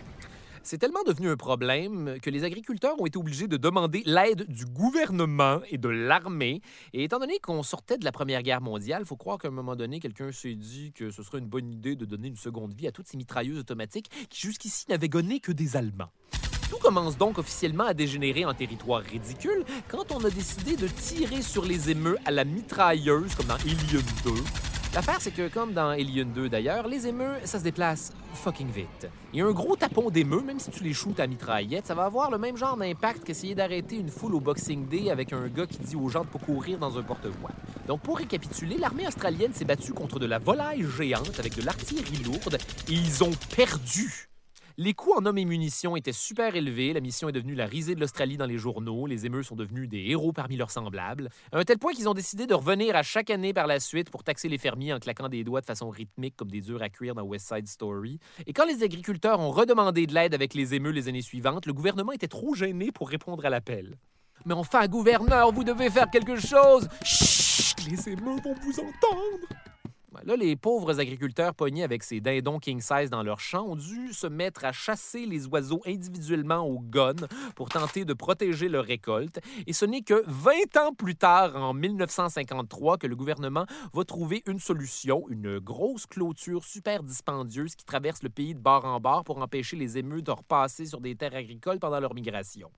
C'est 0.62 0.78
tellement 0.78 1.04
devenu 1.04 1.30
un 1.30 1.36
problème 1.36 2.20
que 2.22 2.30
les 2.30 2.44
agriculteurs 2.44 3.00
ont 3.00 3.06
été 3.06 3.18
obligés 3.18 3.48
de 3.48 3.58
demander 3.58 4.04
l'aide 4.06 4.46
du 4.48 4.66
gouvernement 4.66 5.60
et 5.70 5.78
de 5.78 5.90
l'armée. 5.90 6.62
Et 6.94 7.04
étant 7.04 7.20
donné 7.20 7.40
qu'on 7.40 7.64
sortait 7.64 7.98
de 7.98 8.06
la 8.06 8.12
Première 8.12 8.44
Guerre 8.44 8.62
mondiale, 8.62 9.02
il 9.02 9.08
faut 9.08 9.18
croire 9.18 9.40
qu'à 9.40 9.50
un 9.50 9.52
moment 9.52 9.76
donné, 9.76 10.00
quelqu'un 10.00 10.32
s'est 10.32 10.54
dit 10.54 10.94
que 10.94 11.12
ce 11.12 11.24
serait 11.24 11.40
une 11.40 11.48
bonne 11.48 11.70
idée 11.70 11.96
de 11.96 12.06
donner 12.06 12.30
une 12.30 12.38
seconde 12.38 12.74
vie 12.74 12.88
à 12.88 12.92
toutes 12.92 13.08
ces 13.08 13.18
mitrailleuses 13.18 13.60
automatiques 13.60 14.10
qui 14.30 14.42
jusqu'ici 14.42 14.86
n'avaient 14.90 15.10
gonné 15.10 15.40
que 15.40 15.52
des 15.52 15.76
Allemands. 15.76 16.12
Tout 16.70 16.78
commence 16.78 17.18
donc 17.18 17.40
officiellement 17.40 17.86
à 17.86 17.94
dégénérer 17.94 18.46
en 18.46 18.54
territoire 18.54 19.02
ridicule 19.02 19.66
quand 19.90 20.12
on 20.12 20.24
a 20.24 20.30
décidé 20.30 20.78
de 20.78 20.88
tirer 20.88 21.42
sur 21.42 21.66
les 21.66 21.90
émeux 21.90 22.18
à 22.26 22.32
la 22.32 22.46
mitrailleuse, 22.46 23.36
comme 23.36 23.48
dans 23.48 23.56
Alien 23.56 24.04
2. 24.24 24.32
L'affaire, 24.94 25.18
c'est 25.20 25.32
que, 25.32 25.48
comme 25.48 25.74
dans 25.74 25.90
Alien 25.90 26.32
2 26.32 26.50
d'ailleurs, 26.50 26.88
les 26.88 27.08
émeux, 27.08 27.34
ça 27.46 27.58
se 27.58 27.64
déplace 27.64 28.14
fucking 28.36 28.70
vite. 28.70 29.10
Et 29.34 29.42
un 29.42 29.50
gros 29.50 29.76
tapon 29.76 30.12
d'émeux, 30.12 30.42
même 30.42 30.60
si 30.60 30.70
tu 30.70 30.84
les 30.84 30.94
shoots 30.94 31.20
à 31.20 31.26
mitraillette, 31.26 31.88
ça 31.88 31.96
va 31.96 32.04
avoir 32.04 32.30
le 32.30 32.38
même 32.38 32.58
genre 32.58 32.78
d'impact 32.78 33.24
qu'essayer 33.24 33.56
d'arrêter 33.56 33.96
une 33.96 34.10
foule 34.10 34.36
au 34.36 34.40
Boxing 34.40 34.88
Day 34.88 35.10
avec 35.10 35.34
un 35.34 35.48
gars 35.48 35.66
qui 35.66 35.80
dit 35.80 35.96
aux 35.96 36.10
gens 36.10 36.22
de 36.22 36.28
pas 36.28 36.38
courir 36.38 36.78
dans 36.78 36.96
un 36.96 37.02
porte-voix. 37.02 37.50
Donc, 37.88 38.02
pour 38.02 38.20
récapituler, 38.20 38.78
l'armée 38.78 39.08
australienne 39.08 39.54
s'est 39.54 39.66
battue 39.66 39.94
contre 39.94 40.20
de 40.20 40.28
la 40.28 40.38
volaille 40.38 40.86
géante 40.96 41.40
avec 41.40 41.56
de 41.56 41.66
l'artillerie 41.66 42.24
lourde 42.24 42.60
et 42.88 42.94
ils 42.94 43.24
ont 43.24 43.34
perdu. 43.56 44.30
Les 44.78 44.96
coûts 44.96 45.14
en 45.14 45.24
hommes 45.28 45.38
et 45.38 45.46
munitions 45.46 45.96
étaient 45.96 46.12
super 46.12 46.56
élevés. 46.56 46.94
La 46.94 47.00
mission 47.00 47.30
est 47.30 47.32
devenue 47.32 47.54
la 47.54 47.68
risée 47.68 47.94
de 47.94 48.00
l'Australie 48.00 48.38
dans 48.38 48.48
les 48.48 48.58
journaux. 48.58 49.06
Les 49.06 49.28
émeux 49.28 49.44
sont 49.44 49.56
devenus 49.56 49.88
des 49.88 50.06
héros 50.08 50.34
parmi 50.34 50.58
leurs 50.58 50.72
semblables. 50.72 51.30
À 51.52 51.60
un 51.60 51.64
tel 51.64 51.78
point 51.78 51.94
qu'ils 51.94 52.10
ont 52.10 52.16
décidé 52.16 52.48
de 52.48 52.56
revenir 52.56 52.96
à 52.96 53.04
chaque 53.04 53.30
année 53.30 53.54
par 53.54 53.68
la 53.68 53.80
suite 53.80 54.10
pour 54.10 54.24
taxer 54.24 54.50
les 54.50 54.58
fermiers 54.58 54.92
en 54.92 54.98
claquant 54.98 55.30
des 55.30 55.44
doigts 55.44 55.62
de 55.62 55.68
façon 55.68 55.92
rythmique 55.92 56.36
comme 56.36 56.50
des 56.50 56.62
durs 56.62 56.82
à 56.82 56.90
cuire 56.90 57.14
dans 57.14 57.22
West 57.22 57.54
Side 57.54 57.68
Story. 57.68 58.18
Et 58.48 58.54
quand 58.54 58.66
les 58.66 58.82
agriculteurs 58.82 59.40
ont 59.40 59.52
redemandé 59.52 60.08
de 60.08 60.14
l'aide 60.16 60.34
avec 60.34 60.56
les 60.56 60.74
émeux 60.74 60.90
les 60.90 61.08
années 61.08 61.22
suivantes, 61.22 61.68
le 61.68 61.74
gouvernement 61.74 62.12
était 62.12 62.28
trop 62.28 62.56
gêné 62.56 62.92
pour 62.92 63.10
répondre 63.10 63.46
à 63.46 63.52
l'appel. 63.52 64.00
Mais 64.46 64.56
enfin, 64.56 64.88
gouverneur, 64.88 65.52
vous 65.52 65.64
devez 65.64 65.92
faire 65.92 66.10
quelque 66.10 66.38
chose! 66.38 66.90
Chut! 67.04 67.76
Les 67.88 68.10
émeux 68.10 68.42
vont 68.44 68.56
vous 68.64 68.80
entendre! 68.80 69.73
Là, 70.24 70.36
les 70.36 70.56
pauvres 70.56 71.00
agriculteurs 71.00 71.54
pognés 71.56 71.84
avec 71.84 72.04
ces 72.04 72.22
dindons 72.22 72.60
king 72.60 72.82
size 72.82 73.10
dans 73.10 73.24
leurs 73.24 73.40
champs 73.40 73.66
ont 73.68 73.76
dû 73.76 74.14
se 74.14 74.28
mettre 74.28 74.66
à 74.66 74.72
chasser 74.72 75.26
les 75.26 75.48
oiseaux 75.48 75.82
individuellement 75.86 76.62
au 76.62 76.80
gun 76.80 77.16
pour 77.56 77.70
tenter 77.70 78.06
de 78.06 78.14
protéger 78.14 78.70
leur 78.70 78.86
récolte. 78.86 79.40
Et 79.68 79.74
ce 79.74 79.86
n'est 79.86 80.02
que 80.02 80.24
20 80.28 80.78
ans 80.78 80.94
plus 80.94 81.16
tard, 81.16 81.56
en 81.56 81.74
1953, 81.74 82.98
que 82.98 83.08
le 83.08 83.16
gouvernement 83.16 83.66
va 83.94 84.06
trouver 84.06 84.44
une 84.46 84.60
solution, 84.60 85.26
une 85.30 85.60
grosse 85.60 86.06
clôture 86.06 86.64
super 86.64 87.04
dispendieuse 87.04 87.76
qui 87.76 87.86
traverse 87.86 88.24
le 88.24 88.30
pays 88.30 88.54
de 88.54 88.60
bord 88.60 88.86
en 88.86 89.00
bord 89.00 89.24
pour 89.24 89.40
empêcher 89.40 89.76
les 89.76 89.98
émeutes 89.98 90.26
de 90.26 90.32
repasser 90.32 90.86
sur 90.86 91.02
des 91.02 91.16
terres 91.16 91.36
agricoles 91.36 91.80
pendant 91.80 92.00
leur 92.00 92.14
migration. 92.14 92.70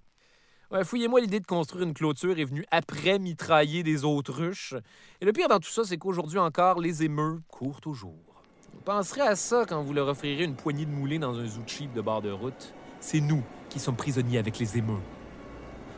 Fouillez-moi, 0.83 1.21
l'idée 1.21 1.39
de 1.39 1.45
construire 1.45 1.83
une 1.83 1.93
clôture 1.93 2.37
est 2.39 2.45
venue 2.45 2.65
après 2.71 3.19
mitrailler 3.19 3.83
des 3.83 4.03
autruches. 4.03 4.73
Et 5.21 5.25
le 5.25 5.31
pire 5.31 5.47
dans 5.47 5.59
tout 5.59 5.69
ça, 5.69 5.83
c'est 5.83 5.97
qu'aujourd'hui 5.97 6.39
encore, 6.39 6.79
les 6.79 7.03
émeux 7.03 7.41
courent 7.47 7.81
toujours. 7.81 8.35
Vous 8.73 8.81
penserez 8.83 9.21
à 9.21 9.35
ça 9.35 9.65
quand 9.67 9.81
vous 9.83 9.93
leur 9.93 10.07
offrirez 10.07 10.43
une 10.43 10.55
poignée 10.55 10.85
de 10.85 10.91
moulins 10.91 11.19
dans 11.19 11.37
un 11.39 11.45
zoo 11.45 11.61
de 11.93 12.01
bord 12.01 12.21
de 12.21 12.31
route. 12.31 12.73
C'est 12.99 13.21
nous 13.21 13.43
qui 13.69 13.79
sommes 13.79 13.95
prisonniers 13.95 14.37
avec 14.37 14.59
les 14.59 14.77
émeux. 14.77 14.99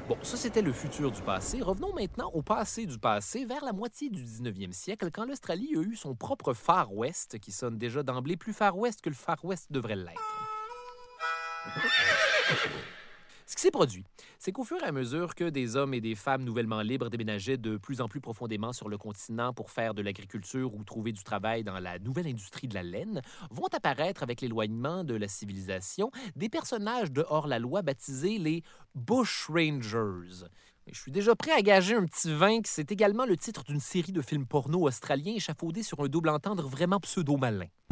Bon, 0.07 0.17
ça 0.21 0.37
c'était 0.37 0.61
le 0.61 0.71
futur 0.71 1.11
du 1.11 1.21
passé. 1.21 1.61
Revenons 1.61 1.93
maintenant 1.93 2.31
au 2.33 2.41
passé 2.41 2.85
du 2.85 2.97
passé, 2.97 3.43
vers 3.43 3.65
la 3.65 3.73
moitié 3.73 4.09
du 4.09 4.23
19e 4.23 4.71
siècle, 4.71 5.09
quand 5.11 5.25
l'Australie 5.25 5.75
a 5.75 5.81
eu 5.81 5.95
son 5.97 6.15
propre 6.15 6.53
Far 6.53 6.93
West, 6.93 7.39
qui 7.39 7.51
sonne 7.51 7.77
déjà 7.77 8.03
d'emblée 8.03 8.37
plus 8.37 8.53
Far 8.53 8.77
West 8.77 9.01
que 9.01 9.09
le 9.09 9.15
Far 9.15 9.43
West 9.43 9.67
devrait 9.69 9.97
l'être. 9.97 10.21
Ce 13.49 13.55
qui 13.55 13.61
s'est 13.61 13.71
produit, 13.71 14.03
c'est 14.39 14.51
qu'au 14.51 14.65
fur 14.65 14.77
et 14.83 14.87
à 14.87 14.91
mesure 14.91 15.33
que 15.33 15.45
des 15.45 15.77
hommes 15.77 15.93
et 15.93 16.01
des 16.01 16.15
femmes 16.15 16.43
nouvellement 16.43 16.81
libres 16.81 17.09
déménageaient 17.09 17.55
de 17.55 17.77
plus 17.77 18.01
en 18.01 18.09
plus 18.09 18.19
profondément 18.19 18.73
sur 18.73 18.89
le 18.89 18.97
continent 18.97 19.53
pour 19.53 19.71
faire 19.71 19.93
de 19.93 20.01
l'agriculture 20.01 20.75
ou 20.75 20.83
trouver 20.83 21.13
du 21.13 21.23
travail 21.23 21.63
dans 21.63 21.79
la 21.79 21.97
nouvelle 21.97 22.27
industrie 22.27 22.67
de 22.67 22.73
la 22.73 22.83
laine, 22.83 23.21
vont 23.49 23.69
apparaître 23.71 24.21
avec 24.21 24.41
l'éloignement 24.41 25.05
de 25.05 25.15
la 25.15 25.29
civilisation 25.29 26.11
des 26.35 26.49
personnages 26.49 27.09
de 27.09 27.23
hors-la-loi 27.29 27.83
baptisés 27.83 28.37
les 28.37 28.63
Bush 28.95 29.47
Rangers. 29.49 30.45
Je 30.91 30.99
suis 30.99 31.13
déjà 31.13 31.33
prêt 31.33 31.51
à 31.51 31.61
gager 31.61 31.95
un 31.95 32.05
petit 32.05 32.33
vin 32.33 32.61
que 32.61 32.67
c'est 32.67 32.91
également 32.91 33.25
le 33.25 33.37
titre 33.37 33.63
d'une 33.63 33.79
série 33.79 34.11
de 34.11 34.21
films 34.21 34.45
porno 34.45 34.85
australiens 34.89 35.35
échafaudés 35.35 35.83
sur 35.83 36.01
un 36.01 36.09
double 36.09 36.29
entendre 36.29 36.67
vraiment 36.67 36.99
pseudo-malin. 36.99 37.67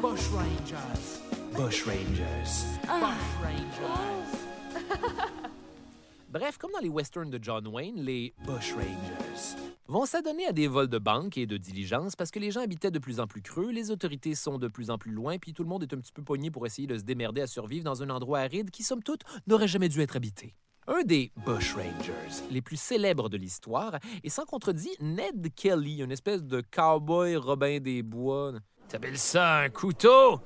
Bush 0.00 0.28
Rangers. 0.32 1.20
Bush 1.54 1.84
Rangers. 1.84 2.64
Bush 2.86 3.42
Rangers. 3.42 4.53
Bref, 6.28 6.58
comme 6.58 6.72
dans 6.72 6.80
les 6.80 6.88
westerns 6.88 7.30
de 7.30 7.38
John 7.40 7.66
Wayne, 7.68 7.96
les 7.96 8.34
Bush 8.44 8.72
Rangers 8.72 9.56
vont 9.86 10.04
s'adonner 10.06 10.46
à 10.46 10.52
des 10.52 10.66
vols 10.66 10.88
de 10.88 10.98
banques 10.98 11.38
et 11.38 11.46
de 11.46 11.56
diligences 11.56 12.16
parce 12.16 12.30
que 12.30 12.38
les 12.38 12.50
gens 12.50 12.60
habitaient 12.60 12.90
de 12.90 12.98
plus 12.98 13.20
en 13.20 13.26
plus 13.26 13.42
creux, 13.42 13.70
les 13.70 13.90
autorités 13.90 14.34
sont 14.34 14.58
de 14.58 14.66
plus 14.66 14.90
en 14.90 14.98
plus 14.98 15.12
loin, 15.12 15.38
puis 15.38 15.52
tout 15.52 15.62
le 15.62 15.68
monde 15.68 15.82
est 15.82 15.94
un 15.94 15.98
petit 15.98 16.12
peu 16.12 16.22
pogné 16.22 16.50
pour 16.50 16.66
essayer 16.66 16.88
de 16.88 16.98
se 16.98 17.04
démerder 17.04 17.40
à 17.40 17.46
survivre 17.46 17.84
dans 17.84 18.02
un 18.02 18.10
endroit 18.10 18.40
aride 18.40 18.70
qui, 18.70 18.82
somme 18.82 19.02
toute, 19.02 19.20
n'aurait 19.46 19.68
jamais 19.68 19.88
dû 19.88 20.00
être 20.00 20.16
habité. 20.16 20.56
Un 20.86 21.02
des 21.02 21.32
Bush 21.46 21.74
Rangers 21.74 22.42
les 22.50 22.60
plus 22.60 22.78
célèbres 22.78 23.28
de 23.28 23.36
l'histoire 23.36 23.98
est 24.22 24.28
sans 24.28 24.44
contredit 24.44 24.90
Ned 25.00 25.54
Kelly, 25.54 26.02
une 26.02 26.12
espèce 26.12 26.42
de 26.42 26.60
cowboy 26.60 27.36
Robin 27.36 27.78
des 27.78 28.02
Bois. 28.02 28.54
T'appelles 28.88 29.18
ça 29.18 29.60
un 29.60 29.70
couteau? 29.70 30.40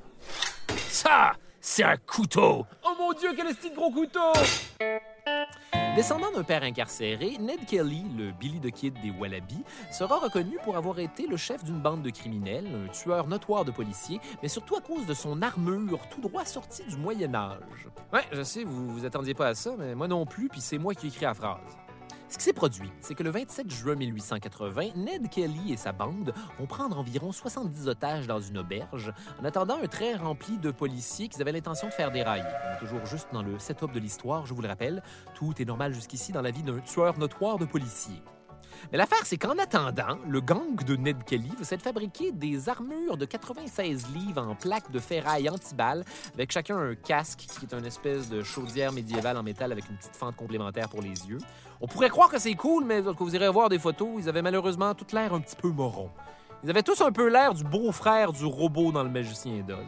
Ça, 0.90 1.32
c'est 1.60 1.82
un 1.82 1.96
couteau! 1.96 2.64
Oh 2.84 2.94
mon 2.98 3.12
Dieu, 3.12 3.30
quel 3.36 3.48
est 3.48 3.62
ce 3.62 3.74
gros 3.74 3.90
couteau! 3.90 4.32
Descendant 5.96 6.30
d'un 6.30 6.44
père 6.44 6.62
incarcéré, 6.62 7.36
Ned 7.40 7.66
Kelly, 7.66 8.04
le 8.16 8.30
Billy 8.30 8.60
the 8.60 8.70
Kid 8.70 8.94
des 9.02 9.10
Wallabies, 9.10 9.64
sera 9.90 10.18
reconnu 10.18 10.56
pour 10.62 10.76
avoir 10.76 10.98
été 11.00 11.26
le 11.26 11.36
chef 11.36 11.64
d'une 11.64 11.80
bande 11.80 12.02
de 12.02 12.10
criminels, 12.10 12.66
un 12.86 12.88
tueur 12.92 13.26
notoire 13.26 13.64
de 13.64 13.72
policiers, 13.72 14.20
mais 14.42 14.48
surtout 14.48 14.76
à 14.76 14.80
cause 14.80 15.06
de 15.06 15.14
son 15.14 15.42
armure 15.42 15.98
tout 16.08 16.20
droit 16.20 16.44
sortie 16.44 16.84
du 16.84 16.96
Moyen 16.96 17.34
Âge. 17.34 17.88
Ouais, 18.12 18.24
je 18.32 18.42
sais, 18.42 18.62
vous 18.62 18.88
vous 18.88 19.04
attendiez 19.04 19.34
pas 19.34 19.48
à 19.48 19.54
ça, 19.54 19.74
mais 19.76 19.94
moi 19.94 20.06
non 20.06 20.24
plus, 20.24 20.48
puis 20.48 20.60
c'est 20.60 20.78
moi 20.78 20.94
qui 20.94 21.06
ai 21.06 21.08
écrit 21.08 21.24
la 21.24 21.34
phrase. 21.34 21.76
Ce 22.30 22.36
qui 22.36 22.44
s'est 22.44 22.52
produit, 22.52 22.90
c'est 23.00 23.14
que 23.14 23.22
le 23.22 23.30
27 23.30 23.70
juin 23.70 23.94
1880, 23.94 24.96
Ned 24.96 25.30
Kelly 25.30 25.72
et 25.72 25.78
sa 25.78 25.92
bande 25.92 26.34
vont 26.58 26.66
prendre 26.66 26.98
environ 26.98 27.32
70 27.32 27.88
otages 27.88 28.26
dans 28.26 28.38
une 28.38 28.58
auberge, 28.58 29.14
en 29.40 29.46
attendant 29.46 29.78
un 29.82 29.86
train 29.86 30.18
rempli 30.18 30.58
de 30.58 30.70
policiers 30.70 31.28
qu'ils 31.28 31.40
avaient 31.40 31.52
l'intention 31.52 31.88
de 31.88 31.92
faire 31.92 32.10
dérailler. 32.10 32.44
On 32.44 32.76
est 32.76 32.78
toujours 32.80 33.06
juste 33.06 33.28
dans 33.32 33.42
le 33.42 33.58
setup 33.58 33.92
de 33.92 33.98
l'histoire, 33.98 34.44
je 34.44 34.52
vous 34.52 34.60
le 34.60 34.68
rappelle. 34.68 35.02
Tout 35.34 35.54
est 35.58 35.64
normal 35.64 35.94
jusqu'ici 35.94 36.30
dans 36.30 36.42
la 36.42 36.50
vie 36.50 36.62
d'un 36.62 36.80
tueur 36.80 37.18
notoire 37.18 37.56
de 37.56 37.64
policiers. 37.64 38.22
Mais 38.92 38.98
l'affaire, 38.98 39.24
c'est 39.24 39.36
qu'en 39.36 39.58
attendant, 39.58 40.18
le 40.28 40.40
gang 40.40 40.76
de 40.84 40.96
Ned 40.96 41.24
Kelly 41.24 41.50
va 41.58 41.64
s'être 41.64 41.82
fabriquer 41.82 42.32
des 42.32 42.68
armures 42.68 43.16
de 43.16 43.24
96 43.24 44.08
livres 44.14 44.46
en 44.46 44.54
plaques 44.54 44.90
de 44.90 44.98
ferraille 44.98 45.48
anti-balles, 45.48 46.04
avec 46.34 46.52
chacun 46.52 46.76
un 46.76 46.94
casque 46.94 47.40
qui 47.40 47.66
est 47.66 47.74
une 47.76 47.84
espèce 47.84 48.28
de 48.28 48.42
chaudière 48.42 48.92
médiévale 48.92 49.36
en 49.36 49.42
métal 49.42 49.72
avec 49.72 49.88
une 49.88 49.96
petite 49.96 50.16
fente 50.16 50.36
complémentaire 50.36 50.88
pour 50.88 51.02
les 51.02 51.28
yeux. 51.28 51.38
On 51.80 51.86
pourrait 51.86 52.10
croire 52.10 52.28
que 52.30 52.38
c'est 52.38 52.54
cool, 52.54 52.84
mais 52.84 53.02
quand 53.02 53.20
vous 53.20 53.34
irez 53.34 53.48
voir 53.48 53.68
des 53.68 53.78
photos, 53.78 54.08
ils 54.18 54.28
avaient 54.28 54.42
malheureusement 54.42 54.94
toute 54.94 55.12
l'air 55.12 55.34
un 55.34 55.40
petit 55.40 55.56
peu 55.56 55.68
moron. 55.68 56.10
Ils 56.64 56.70
avaient 56.70 56.82
tous 56.82 57.00
un 57.00 57.12
peu 57.12 57.28
l'air 57.28 57.54
du 57.54 57.62
beau-frère 57.62 58.32
du 58.32 58.44
robot 58.44 58.90
dans 58.90 59.04
le 59.04 59.10
Magicien 59.10 59.62
d'Oz. 59.62 59.78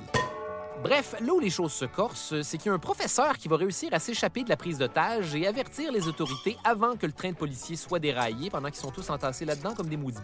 Bref, 0.82 1.14
là 1.20 1.34
où 1.34 1.40
les 1.40 1.50
choses 1.50 1.72
se 1.72 1.84
corsent, 1.84 2.40
c'est 2.40 2.56
qu'il 2.56 2.68
y 2.68 2.70
a 2.70 2.74
un 2.74 2.78
professeur 2.78 3.36
qui 3.36 3.48
va 3.48 3.56
réussir 3.56 3.90
à 3.92 3.98
s'échapper 3.98 4.44
de 4.44 4.48
la 4.48 4.56
prise 4.56 4.78
d'otage 4.78 5.34
et 5.34 5.46
avertir 5.46 5.92
les 5.92 6.08
autorités 6.08 6.56
avant 6.64 6.96
que 6.96 7.04
le 7.04 7.12
train 7.12 7.30
de 7.30 7.36
policiers 7.36 7.76
soit 7.76 7.98
déraillé 7.98 8.48
pendant 8.48 8.68
qu'ils 8.70 8.80
sont 8.80 8.90
tous 8.90 9.10
entassés 9.10 9.44
là-dedans 9.44 9.74
comme 9.74 9.88
des 9.88 9.98
maudits. 9.98 10.20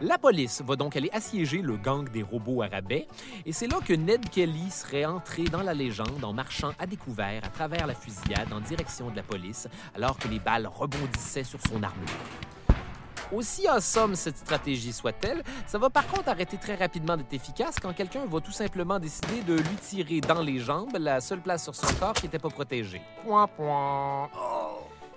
La 0.00 0.16
police 0.16 0.62
va 0.64 0.76
donc 0.76 0.94
aller 0.94 1.10
assiéger 1.12 1.60
le 1.60 1.76
gang 1.76 2.08
des 2.08 2.22
robots 2.22 2.62
à 2.62 2.68
et 3.44 3.52
c'est 3.52 3.66
là 3.66 3.78
que 3.84 3.94
Ned 3.94 4.30
Kelly 4.30 4.70
serait 4.70 5.04
entré 5.04 5.44
dans 5.44 5.62
la 5.62 5.74
légende 5.74 6.22
en 6.22 6.32
marchant 6.32 6.70
à 6.78 6.86
découvert 6.86 7.44
à 7.44 7.48
travers 7.48 7.88
la 7.88 7.94
fusillade 7.94 8.52
en 8.52 8.60
direction 8.60 9.10
de 9.10 9.16
la 9.16 9.24
police, 9.24 9.66
alors 9.96 10.16
que 10.18 10.28
les 10.28 10.38
balles 10.38 10.68
rebondissaient 10.68 11.42
sur 11.42 11.60
son 11.62 11.82
armure. 11.82 12.06
Aussi 13.32 13.68
en 13.68 13.80
somme 13.80 14.14
cette 14.14 14.38
stratégie 14.38 14.92
soit-elle, 14.92 15.42
ça 15.66 15.78
va 15.78 15.90
par 15.90 16.06
contre 16.06 16.28
arrêter 16.28 16.56
très 16.56 16.74
rapidement 16.74 17.16
d'être 17.16 17.32
efficace 17.32 17.76
quand 17.80 17.92
quelqu'un 17.92 18.24
va 18.24 18.40
tout 18.40 18.52
simplement 18.52 18.98
décider 18.98 19.42
de 19.42 19.54
lui 19.54 19.76
tirer 19.76 20.20
dans 20.20 20.40
les 20.40 20.58
jambes 20.58 20.96
la 20.98 21.20
seule 21.20 21.40
place 21.40 21.64
sur 21.64 21.74
son 21.74 21.92
corps 21.96 22.14
qui 22.14 22.24
n'était 22.24 22.38
pas 22.38 22.48
protégée. 22.48 23.02
Point, 23.24 23.46
point. 23.48 24.30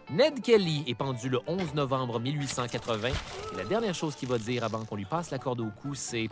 Ned 0.09 0.41
Kelly 0.41 0.83
est 0.87 0.95
pendu 0.95 1.29
le 1.29 1.39
11 1.47 1.73
novembre 1.73 2.19
1880 2.19 3.07
et 3.07 3.55
la 3.55 3.63
dernière 3.63 3.95
chose 3.95 4.15
qu'il 4.15 4.27
va 4.27 4.37
dire 4.37 4.65
avant 4.65 4.83
qu'on 4.83 4.97
lui 4.97 5.05
passe 5.05 5.31
la 5.31 5.39
corde 5.39 5.61
au 5.61 5.69
cou, 5.69 5.95
c'est 5.95 6.27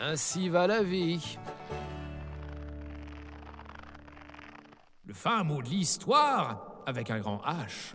Ainsi 0.00 0.48
va 0.48 0.66
la 0.66 0.82
vie. 0.82 1.38
Le 5.04 5.12
fin 5.12 5.42
mot 5.44 5.60
de 5.60 5.68
l'histoire 5.68 6.82
avec 6.86 7.10
un 7.10 7.18
grand 7.18 7.42
H. 7.44 7.94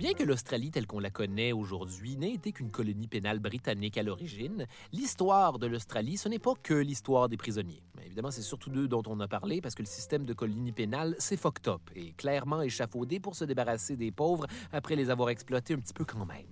Bien 0.00 0.14
que 0.14 0.22
l'Australie 0.22 0.70
telle 0.70 0.86
qu'on 0.86 0.98
la 0.98 1.10
connaît 1.10 1.52
aujourd'hui 1.52 2.16
n'ait 2.16 2.32
été 2.32 2.52
qu'une 2.52 2.70
colonie 2.70 3.06
pénale 3.06 3.38
britannique 3.38 3.98
à 3.98 4.02
l'origine, 4.02 4.66
l'histoire 4.94 5.58
de 5.58 5.66
l'Australie, 5.66 6.16
ce 6.16 6.30
n'est 6.30 6.38
pas 6.38 6.54
que 6.62 6.72
l'histoire 6.72 7.28
des 7.28 7.36
prisonniers. 7.36 7.82
Mais 7.98 8.06
évidemment, 8.06 8.30
c'est 8.30 8.40
surtout 8.40 8.70
d'eux 8.70 8.88
dont 8.88 9.02
on 9.06 9.20
a 9.20 9.28
parlé 9.28 9.60
parce 9.60 9.74
que 9.74 9.82
le 9.82 9.86
système 9.86 10.24
de 10.24 10.32
colonie 10.32 10.72
pénale, 10.72 11.16
c'est 11.18 11.36
fucked 11.36 11.68
up 11.68 11.82
et 11.94 12.12
clairement 12.12 12.62
échafaudé 12.62 13.20
pour 13.20 13.36
se 13.36 13.44
débarrasser 13.44 13.94
des 13.94 14.10
pauvres 14.10 14.46
après 14.72 14.96
les 14.96 15.10
avoir 15.10 15.28
exploités 15.28 15.74
un 15.74 15.78
petit 15.80 15.92
peu 15.92 16.06
quand 16.06 16.24
même. 16.24 16.46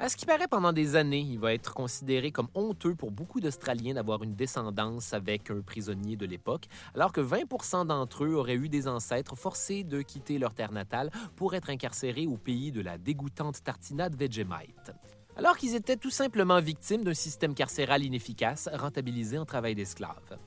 À 0.00 0.08
ce 0.08 0.16
qui 0.16 0.26
paraît, 0.26 0.46
pendant 0.46 0.72
des 0.72 0.94
années, 0.94 1.26
il 1.28 1.40
va 1.40 1.52
être 1.52 1.74
considéré 1.74 2.30
comme 2.30 2.46
honteux 2.54 2.94
pour 2.94 3.10
beaucoup 3.10 3.40
d'Australiens 3.40 3.94
d'avoir 3.94 4.22
une 4.22 4.36
descendance 4.36 5.12
avec 5.12 5.50
un 5.50 5.60
prisonnier 5.60 6.14
de 6.14 6.24
l'époque, 6.24 6.66
alors 6.94 7.10
que 7.10 7.20
20% 7.20 7.84
d'entre 7.86 8.24
eux 8.24 8.34
auraient 8.34 8.54
eu 8.54 8.68
des 8.68 8.86
ancêtres 8.86 9.34
forcés 9.34 9.82
de 9.82 10.00
quitter 10.02 10.38
leur 10.38 10.54
terre 10.54 10.70
natale 10.70 11.10
pour 11.34 11.54
être 11.56 11.68
incarcérés 11.68 12.28
au 12.28 12.36
pays 12.36 12.70
de 12.70 12.80
la 12.80 12.96
dégoûtante 12.96 13.64
tartinade 13.64 14.14
Vegemite. 14.14 14.92
Alors 15.36 15.56
qu'ils 15.56 15.74
étaient 15.74 15.96
tout 15.96 16.10
simplement 16.10 16.60
victimes 16.60 17.02
d'un 17.02 17.12
système 17.12 17.54
carcéral 17.54 18.04
inefficace, 18.04 18.68
rentabilisé 18.72 19.36
en 19.36 19.46
travail 19.46 19.74
d'esclaves. 19.74 20.38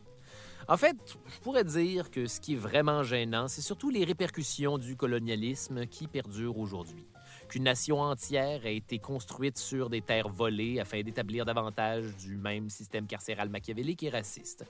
En 0.70 0.78
fait, 0.78 0.95
je 1.28 1.39
pourrais 1.39 1.66
dire 1.66 2.10
que 2.10 2.26
ce 2.26 2.39
qui 2.39 2.54
est 2.54 2.58
vraiment 2.58 3.04
gênant, 3.04 3.49
c'est 3.49 3.62
surtout 3.62 3.89
les 3.89 4.06
répercussions 4.06 4.78
du 4.78 4.95
colonialisme 4.95 5.88
qui 5.88 6.08
perdurent 6.08 6.58
aujourd'hui 6.58 7.06
qu'une 7.52 7.64
nation 7.64 7.99
entière 7.99 8.62
a 8.64 8.70
été 8.70 8.97
construite 8.97 9.58
sur 9.58 9.89
des 9.89 10.02
terres 10.02 10.30
volées 10.30 10.80
afin 10.80 11.02
d'établir 11.02 11.43
davantage 11.43 12.16
du 12.16 12.38
même 12.38 12.70
système 12.70 13.06
carcéral 13.08 13.49
machiavélique 13.49 14.04
et 14.04 14.10
raciste. 14.10 14.66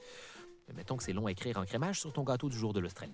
Mais 0.68 0.74
mettons 0.74 0.98
que 0.98 1.04
c'est 1.04 1.14
long 1.14 1.28
à 1.28 1.32
écrire 1.32 1.60
en 1.60 1.66
crémage 1.66 2.00
sur 2.00 2.12
ton 2.12 2.24
gâteau 2.24 2.50
du 2.50 2.58
jour 2.58 2.74
de 2.74 2.80
l'Australie. 2.80 3.14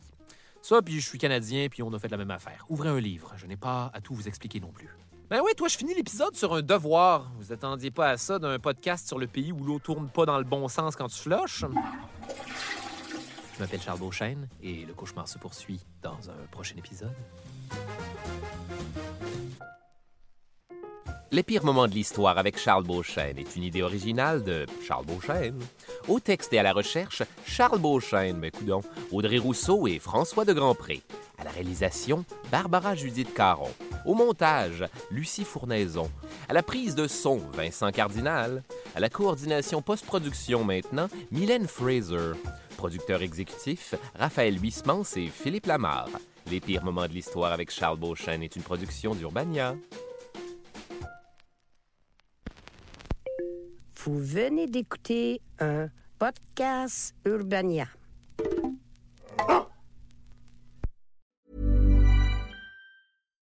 Ça, 0.61 0.81
puis 0.81 1.01
je 1.01 1.07
suis 1.07 1.17
Canadien, 1.17 1.67
puis 1.69 1.83
on 1.83 1.91
a 1.91 1.99
fait 1.99 2.07
la 2.07 2.15
même 2.15 2.31
affaire. 2.31 2.65
Ouvrez 2.69 2.87
un 2.87 2.99
livre, 2.99 3.33
je 3.35 3.45
n'ai 3.45 3.57
pas 3.57 3.91
à 3.93 3.99
tout 3.99 4.15
vous 4.15 4.29
expliquer 4.29 4.61
non 4.61 4.71
plus. 4.71 4.89
Ben 5.29 5.41
oui, 5.43 5.51
toi, 5.57 5.67
je 5.67 5.75
finis 5.75 5.93
l'épisode 5.93 6.33
sur 6.33 6.53
un 6.53 6.61
devoir. 6.61 7.29
Vous 7.37 7.51
attendiez 7.51 7.91
pas 7.91 8.11
à 8.11 8.17
ça 8.17 8.39
d'un 8.39 8.59
podcast 8.59 9.05
sur 9.05 9.19
le 9.19 9.27
pays 9.27 9.51
où 9.51 9.61
l'eau 9.65 9.79
tourne 9.79 10.07
pas 10.07 10.25
dans 10.25 10.37
le 10.37 10.45
bon 10.45 10.69
sens 10.69 10.95
quand 10.95 11.09
tu 11.09 11.19
floches? 11.19 11.65
Je 13.53 13.59
m'appelle 13.59 13.81
Charles 13.81 13.99
Beauchesne 13.99 14.47
et 14.63 14.85
le 14.85 14.93
cauchemar 14.93 15.27
se 15.27 15.37
poursuit 15.37 15.81
dans 16.01 16.29
un 16.29 16.47
prochain 16.51 16.77
épisode. 16.77 17.11
Les 21.29 21.43
pires 21.43 21.65
moments 21.65 21.87
de 21.87 21.93
l'histoire 21.93 22.37
avec 22.37 22.57
Charles 22.57 22.85
Beauchesne 22.85 23.37
est 23.37 23.55
une 23.57 23.63
idée 23.63 23.83
originale 23.83 24.43
de 24.43 24.65
Charles 24.87 25.05
Beauchesne. 25.05 25.59
Au 26.07 26.21
texte 26.21 26.53
et 26.53 26.59
à 26.59 26.63
la 26.63 26.71
recherche, 26.71 27.21
Charles 27.45 27.79
Beauchesne, 27.79 28.37
mais 28.37 28.51
Audrey 29.11 29.37
Rousseau 29.37 29.87
et 29.87 29.99
François 29.99 30.45
de 30.45 30.53
Grandpré. 30.53 31.03
À 31.37 31.43
la 31.43 31.51
réalisation, 31.51 32.23
Barbara 32.49 32.95
Judith 32.95 33.33
Caron. 33.33 33.69
Au 34.05 34.15
montage, 34.15 34.85
Lucie 35.11 35.43
Fournaison. 35.43 36.09
À 36.47 36.53
la 36.53 36.63
prise 36.63 36.95
de 36.95 37.07
son, 37.07 37.39
Vincent 37.53 37.91
Cardinal. 37.91 38.63
À 38.95 39.01
la 39.01 39.09
coordination 39.09 39.81
post-production 39.81 40.63
maintenant, 40.63 41.09
Mylène 41.31 41.67
Fraser. 41.67 42.33
Producteur 42.77 43.21
exécutif, 43.21 43.95
Raphaël 44.17 44.57
Huismans 44.59 45.03
et 45.17 45.27
Philippe 45.27 45.65
Lamarre. 45.65 46.09
Les 46.49 46.61
pires 46.61 46.83
moments 46.83 47.07
de 47.07 47.13
l'histoire 47.13 47.51
avec 47.51 47.69
Charles 47.69 47.97
Beauchesne 47.97 48.41
est 48.41 48.55
une 48.55 48.61
production 48.61 49.13
d'Urbania. 49.13 49.75
Vous 53.97 54.17
venez 54.17 54.67
d'écouter 54.67 55.41
un 55.59 55.89
podcast 56.17 57.13
Urbania. 57.25 57.87